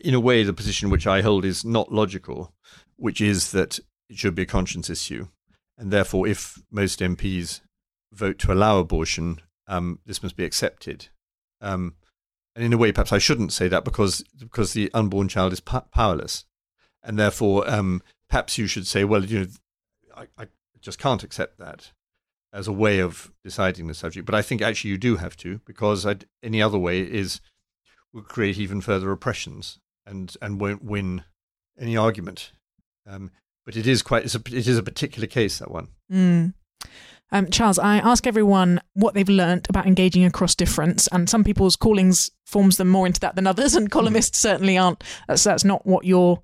in 0.00 0.14
a 0.14 0.20
way, 0.20 0.42
the 0.42 0.52
position 0.52 0.90
which 0.90 1.06
I 1.06 1.22
hold 1.22 1.44
is 1.44 1.64
not 1.64 1.92
logical, 1.92 2.52
which 2.96 3.20
is 3.20 3.50
that 3.52 3.78
it 4.08 4.18
should 4.18 4.34
be 4.34 4.42
a 4.42 4.46
conscience 4.46 4.88
issue. 4.88 5.28
And 5.76 5.92
therefore, 5.92 6.26
if 6.26 6.62
most 6.70 7.00
MPs 7.00 7.60
vote 8.12 8.38
to 8.40 8.52
allow 8.52 8.78
abortion, 8.78 9.40
um, 9.66 10.00
this 10.06 10.22
must 10.22 10.36
be 10.36 10.44
accepted. 10.44 11.08
Um, 11.60 11.94
and 12.56 12.64
in 12.64 12.72
a 12.72 12.78
way, 12.78 12.90
perhaps 12.90 13.12
I 13.12 13.18
shouldn't 13.18 13.52
say 13.52 13.68
that 13.68 13.84
because 13.84 14.24
because 14.38 14.72
the 14.72 14.90
unborn 14.92 15.28
child 15.28 15.52
is 15.52 15.60
powerless, 15.60 16.44
and 17.02 17.18
therefore, 17.18 17.68
um, 17.70 18.02
perhaps 18.28 18.58
you 18.58 18.66
should 18.66 18.86
say, 18.86 19.04
well, 19.04 19.24
you 19.24 19.40
know, 19.40 19.46
I, 20.16 20.26
I 20.42 20.46
just 20.80 20.98
can't 20.98 21.22
accept 21.22 21.58
that 21.58 21.92
as 22.52 22.66
a 22.66 22.72
way 22.72 23.00
of 23.00 23.32
deciding 23.44 23.86
the 23.86 23.94
subject. 23.94 24.26
But 24.26 24.34
I 24.34 24.42
think 24.42 24.62
actually 24.62 24.90
you 24.90 24.98
do 24.98 25.16
have 25.16 25.36
to, 25.38 25.60
because 25.66 26.06
I'd, 26.06 26.26
any 26.42 26.62
other 26.62 26.78
way 26.78 27.00
is 27.00 27.40
will 28.12 28.22
create 28.22 28.58
even 28.58 28.80
further 28.80 29.12
oppressions 29.12 29.78
and 30.06 30.34
and 30.40 30.60
won't 30.60 30.84
win 30.84 31.24
any 31.78 31.96
argument. 31.96 32.52
Um, 33.06 33.30
but 33.64 33.76
it 33.76 33.86
is 33.86 34.02
quite 34.02 34.24
it's 34.24 34.34
a, 34.34 34.42
it 34.46 34.66
is 34.66 34.78
a 34.78 34.82
particular 34.82 35.26
case 35.26 35.58
that 35.58 35.70
one. 35.70 35.88
Mm. 36.10 36.54
Um, 37.30 37.50
Charles, 37.50 37.78
I 37.78 37.98
ask 37.98 38.26
everyone 38.26 38.80
what 38.94 39.12
they've 39.12 39.28
learnt 39.28 39.68
about 39.68 39.86
engaging 39.86 40.24
across 40.24 40.54
difference, 40.54 41.06
and 41.08 41.28
some 41.28 41.44
people's 41.44 41.76
callings 41.76 42.30
forms 42.46 42.78
them 42.78 42.88
more 42.88 43.06
into 43.06 43.20
that 43.20 43.34
than 43.36 43.46
others, 43.46 43.74
and 43.74 43.90
columnists 43.90 44.38
certainly 44.38 44.78
aren't. 44.78 45.04
That's 45.26 45.44
that's 45.44 45.64
not 45.64 45.86
what 45.86 46.06
you're 46.06 46.42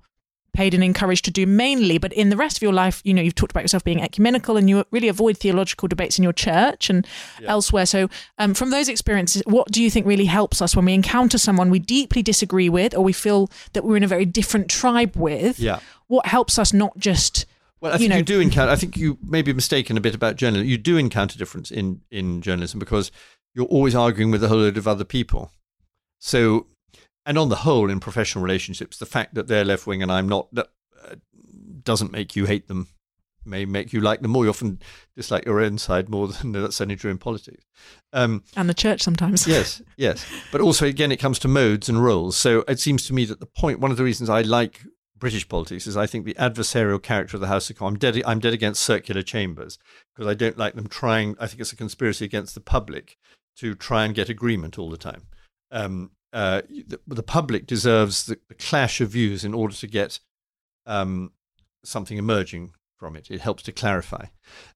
paid 0.55 0.73
and 0.73 0.83
encouraged 0.83 1.25
to 1.25 1.31
do 1.31 1.45
mainly, 1.45 1.97
but 1.97 2.11
in 2.13 2.29
the 2.29 2.37
rest 2.37 2.57
of 2.57 2.61
your 2.61 2.73
life, 2.73 3.01
you 3.03 3.13
know, 3.13 3.21
you've 3.21 3.35
talked 3.35 3.51
about 3.51 3.63
yourself 3.63 3.83
being 3.83 4.01
ecumenical 4.01 4.57
and 4.57 4.69
you 4.69 4.83
really 4.91 5.07
avoid 5.07 5.37
theological 5.37 5.87
debates 5.87 6.17
in 6.17 6.23
your 6.23 6.33
church 6.33 6.89
and 6.89 7.05
yeah. 7.39 7.49
elsewhere. 7.49 7.85
So, 7.85 8.09
um, 8.37 8.53
from 8.53 8.71
those 8.71 8.89
experiences, 8.89 9.43
what 9.45 9.71
do 9.71 9.83
you 9.83 9.91
think 9.91 10.05
really 10.05 10.25
helps 10.25 10.61
us 10.61 10.75
when 10.75 10.85
we 10.85 10.93
encounter 10.93 11.37
someone 11.37 11.69
we 11.69 11.79
deeply 11.79 12.23
disagree 12.23 12.69
with 12.69 12.95
or 12.95 13.03
we 13.03 13.13
feel 13.13 13.49
that 13.73 13.83
we're 13.83 13.97
in 13.97 14.03
a 14.03 14.07
very 14.07 14.25
different 14.25 14.69
tribe 14.69 15.15
with? 15.15 15.59
Yeah. 15.59 15.79
What 16.07 16.25
helps 16.25 16.57
us 16.57 16.73
not 16.73 16.97
just. 16.97 17.45
Well, 17.81 17.93
I 17.93 17.97
think 17.97 18.03
you, 18.03 18.09
know, 18.09 18.17
you 18.17 18.23
do 18.23 18.39
encounter. 18.39 18.71
I 18.71 18.75
think 18.75 18.97
you 18.97 19.17
may 19.21 19.41
be 19.41 19.53
mistaken 19.53 19.97
a 19.97 20.01
bit 20.01 20.15
about 20.15 20.37
journalism. 20.37 20.67
You 20.67 20.77
do 20.77 20.97
encounter 20.97 21.37
difference 21.37 21.71
in 21.71 22.01
in 22.09 22.41
journalism 22.41 22.79
because 22.79 23.11
you're 23.53 23.65
always 23.65 23.95
arguing 23.95 24.31
with 24.31 24.43
a 24.43 24.47
whole 24.47 24.57
load 24.57 24.77
of 24.77 24.87
other 24.87 25.03
people. 25.03 25.51
So 26.19 26.67
and 27.25 27.37
on 27.37 27.49
the 27.49 27.57
whole, 27.57 27.89
in 27.89 27.99
professional 27.99 28.43
relationships, 28.43 28.97
the 28.97 29.05
fact 29.05 29.33
that 29.35 29.47
they're 29.47 29.65
left 29.65 29.87
wing 29.87 30.03
and 30.03 30.11
I'm 30.11 30.29
not 30.29 30.53
that 30.53 30.67
uh, 31.03 31.15
doesn't 31.83 32.11
make 32.11 32.35
you 32.35 32.45
hate 32.45 32.67
them. 32.67 32.89
May 33.47 33.65
make 33.65 33.93
you 33.93 34.01
like 34.01 34.21
them 34.21 34.31
more. 34.31 34.43
You 34.43 34.49
often 34.49 34.79
dislike 35.15 35.45
your 35.45 35.61
own 35.61 35.77
side 35.77 36.09
more 36.09 36.27
than 36.29 36.51
that's 36.51 36.81
only 36.81 36.95
true 36.95 37.11
in 37.11 37.19
politics. 37.19 37.63
Um, 38.11 38.43
and 38.55 38.67
the 38.67 38.73
church 38.73 39.01
sometimes. 39.01 39.47
yes, 39.47 39.81
yes. 39.97 40.25
But 40.51 40.61
also, 40.61 40.85
again, 40.87 41.11
it 41.11 41.19
comes 41.19 41.37
to 41.39 41.47
modes 41.47 41.87
and 41.87 42.03
roles. 42.03 42.37
So 42.37 42.63
it 42.67 42.79
seems 42.79 43.05
to 43.07 43.13
me 43.13 43.25
that 43.25 43.39
the 43.39 43.45
point, 43.45 43.79
one 43.79 43.91
of 43.91 43.97
the 43.97 44.03
reasons 44.03 44.29
I 44.29 44.41
like 44.41 44.81
British 45.17 45.47
politics 45.47 45.87
is 45.87 45.95
I 45.95 46.07
think 46.07 46.25
the 46.25 46.33
adversarial 46.35 47.01
character 47.01 47.37
of 47.37 47.41
the 47.41 47.47
House 47.47 47.69
of 47.69 47.77
Commons. 47.77 47.95
I'm 47.95 47.99
dead, 47.99 48.23
I'm 48.25 48.39
dead 48.39 48.53
against 48.53 48.83
circular 48.83 49.21
chambers 49.21 49.77
because 50.13 50.29
I 50.29 50.33
don't 50.33 50.57
like 50.57 50.73
them 50.73 50.87
trying. 50.87 51.35
I 51.39 51.47
think 51.47 51.61
it's 51.61 51.71
a 51.71 51.77
conspiracy 51.77 52.25
against 52.25 52.55
the 52.55 52.61
public 52.61 53.17
to 53.57 53.75
try 53.75 54.05
and 54.05 54.15
get 54.15 54.29
agreement 54.29 54.77
all 54.77 54.89
the 54.89 54.97
time. 54.97 55.23
Um, 55.71 56.11
uh, 56.35 56.61
the, 56.67 56.99
the, 57.07 57.23
public 57.23 57.65
deserves 57.65 58.25
the, 58.25 58.37
the, 58.49 58.55
clash 58.55 58.99
of 58.99 59.07
views 59.09 59.45
in 59.45 59.53
order 59.53 59.73
to 59.73 59.87
get 59.87 60.19
um, 60.85 61.31
something 61.85 62.17
emerging 62.17 62.73
from 62.99 63.15
it. 63.15 63.31
It 63.31 63.39
helps 63.39 63.63
to 63.63 63.71
clarify. 63.71 64.25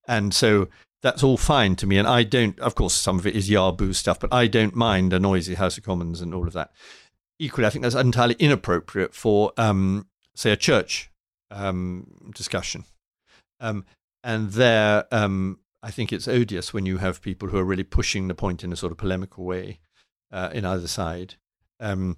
And 0.07 0.33
so 0.33 0.69
that's 1.03 1.21
all 1.21 1.35
fine 1.35 1.75
to 1.75 1.85
me. 1.85 1.97
And 1.97 2.07
I 2.07 2.23
don't, 2.23 2.57
of 2.61 2.75
course, 2.75 2.93
some 2.93 3.19
of 3.19 3.27
it 3.27 3.35
is 3.35 3.49
Yahoo 3.49 3.91
stuff, 3.91 4.21
but 4.21 4.33
I 4.33 4.47
don't 4.47 4.73
mind 4.73 5.11
a 5.11 5.19
noisy 5.19 5.55
House 5.55 5.77
of 5.77 5.83
Commons 5.83 6.21
and 6.21 6.33
all 6.33 6.47
of 6.47 6.53
that. 6.53 6.71
Equally, 7.39 7.67
I 7.67 7.71
think 7.71 7.83
that's 7.83 7.93
entirely 7.93 8.37
inappropriate 8.39 9.13
for, 9.13 9.51
um, 9.57 10.07
say, 10.35 10.51
a 10.51 10.57
church 10.57 11.11
um, 11.51 12.31
discussion. 12.33 12.85
Um, 13.59 13.85
and 14.23 14.51
there, 14.51 15.07
um, 15.11 15.59
I 15.83 15.91
think 15.91 16.13
it's 16.13 16.29
odious 16.29 16.73
when 16.73 16.85
you 16.85 16.99
have 16.99 17.21
people 17.21 17.49
who 17.49 17.57
are 17.57 17.65
really 17.65 17.83
pushing 17.83 18.29
the 18.29 18.33
point 18.33 18.63
in 18.63 18.71
a 18.71 18.77
sort 18.77 18.93
of 18.93 18.97
polemical 18.97 19.43
way 19.43 19.79
uh, 20.31 20.51
in 20.53 20.63
either 20.63 20.87
side 20.87 21.35
um, 21.79 22.17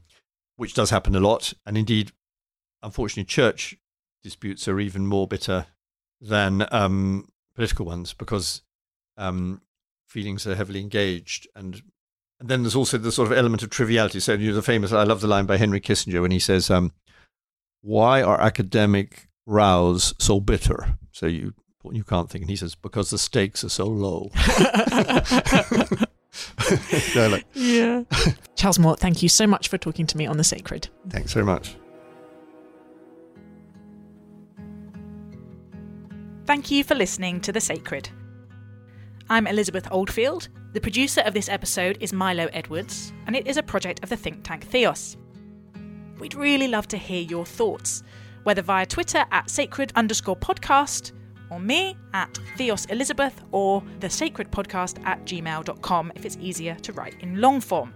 which 0.55 0.73
does 0.73 0.89
happen 0.89 1.15
a 1.15 1.19
lot. 1.19 1.53
And 1.65 1.77
indeed, 1.77 2.11
unfortunately, 2.83 3.25
church 3.25 3.77
disputes 4.23 4.67
are 4.67 4.79
even 4.79 5.07
more 5.07 5.27
bitter 5.27 5.67
than 6.19 6.67
um, 6.71 7.29
political 7.55 7.85
ones 7.85 8.13
because 8.13 8.61
um, 9.17 9.61
feelings 10.07 10.45
are 10.45 10.55
heavily 10.55 10.81
engaged. 10.81 11.47
And, 11.55 11.81
and 12.39 12.49
then 12.49 12.63
there's 12.63 12.75
also 12.75 12.97
the 12.97 13.11
sort 13.11 13.31
of 13.31 13.37
element 13.37 13.63
of 13.63 13.69
triviality. 13.69 14.19
So, 14.19 14.33
you 14.33 14.49
know, 14.49 14.55
the 14.55 14.61
famous, 14.61 14.91
I 14.91 15.03
love 15.03 15.21
the 15.21 15.27
line 15.27 15.45
by 15.45 15.57
Henry 15.57 15.81
Kissinger 15.81 16.21
when 16.21 16.31
he 16.31 16.39
says, 16.39 16.69
um, 16.69 16.93
Why 17.81 18.21
are 18.21 18.39
academic 18.39 19.29
rows 19.45 20.13
so 20.19 20.39
bitter? 20.39 20.97
So 21.11 21.25
you 21.25 21.53
you 21.91 22.03
can't 22.03 22.29
think. 22.29 22.43
And 22.43 22.49
he 22.49 22.55
says, 22.55 22.75
because 22.75 23.09
the 23.09 23.17
stakes 23.17 23.63
are 23.63 23.69
so 23.69 23.85
low. 23.85 24.29
no, 27.15 27.29
like, 27.29 27.45
yeah. 27.53 28.03
Charles 28.55 28.79
Moore, 28.79 28.95
thank 28.95 29.23
you 29.23 29.29
so 29.29 29.47
much 29.47 29.67
for 29.67 29.77
talking 29.77 30.05
to 30.07 30.17
me 30.17 30.25
on 30.27 30.37
The 30.37 30.43
Sacred. 30.43 30.89
Thanks 31.09 31.33
very 31.33 31.45
much. 31.45 31.75
Thank 36.45 36.71
you 36.71 36.83
for 36.83 36.95
listening 36.95 37.39
to 37.41 37.51
The 37.51 37.61
Sacred. 37.61 38.09
I'm 39.29 39.47
Elizabeth 39.47 39.87
Oldfield. 39.91 40.49
The 40.73 40.81
producer 40.81 41.21
of 41.21 41.33
this 41.33 41.47
episode 41.47 41.97
is 42.01 42.11
Milo 42.11 42.49
Edwards, 42.51 43.13
and 43.27 43.35
it 43.35 43.47
is 43.47 43.57
a 43.57 43.63
project 43.63 44.03
of 44.03 44.09
the 44.09 44.17
think 44.17 44.43
tank 44.43 44.65
Theos. 44.65 45.17
We'd 46.19 46.35
really 46.35 46.67
love 46.67 46.87
to 46.89 46.97
hear 46.97 47.21
your 47.21 47.45
thoughts, 47.45 48.03
whether 48.43 48.61
via 48.61 48.85
Twitter 48.85 49.25
at 49.31 49.49
sacred 49.49 49.91
underscore 49.95 50.35
podcast 50.35 51.13
or 51.51 51.59
me 51.59 51.95
at 52.13 52.39
Theos 52.57 52.85
Elizabeth 52.85 53.43
or 53.51 53.83
the 53.99 54.09
Sacred 54.09 54.51
Podcast 54.51 55.05
at 55.05 55.23
gmail.com 55.25 56.11
if 56.15 56.25
it's 56.25 56.37
easier 56.41 56.75
to 56.75 56.93
write 56.93 57.15
in 57.19 57.39
long 57.39 57.61
form. 57.61 57.93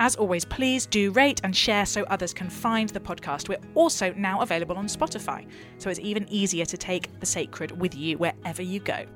As 0.00 0.14
always, 0.14 0.44
please 0.44 0.86
do 0.86 1.10
rate 1.10 1.40
and 1.42 1.56
share 1.56 1.84
so 1.84 2.04
others 2.04 2.32
can 2.32 2.48
find 2.48 2.88
the 2.90 3.00
podcast. 3.00 3.48
We're 3.48 3.58
also 3.74 4.12
now 4.12 4.42
available 4.42 4.76
on 4.76 4.86
Spotify, 4.86 5.46
so 5.78 5.90
it's 5.90 5.98
even 5.98 6.26
easier 6.28 6.64
to 6.66 6.76
take 6.76 7.18
the 7.18 7.26
sacred 7.26 7.80
with 7.80 7.96
you 7.96 8.16
wherever 8.18 8.62
you 8.62 8.78
go. 8.78 9.06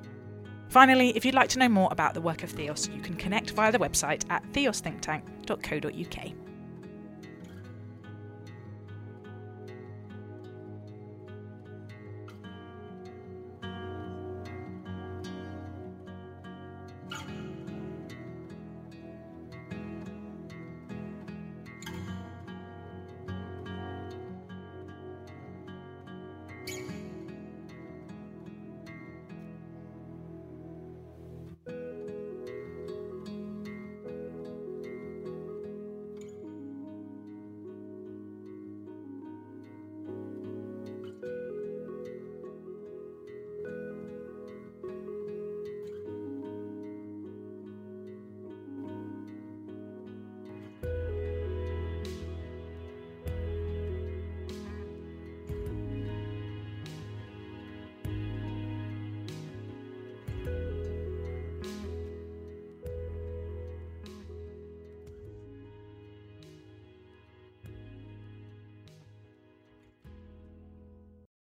Finally, 0.68 1.16
if 1.16 1.24
you'd 1.24 1.34
like 1.34 1.50
to 1.50 1.58
know 1.58 1.68
more 1.68 1.88
about 1.92 2.14
the 2.14 2.20
work 2.20 2.42
of 2.42 2.50
Theos, 2.50 2.88
you 2.88 3.00
can 3.00 3.14
connect 3.14 3.50
via 3.50 3.70
the 3.70 3.78
website 3.78 4.24
at 4.30 4.42
theosthinktank.co.uk. 4.52 6.51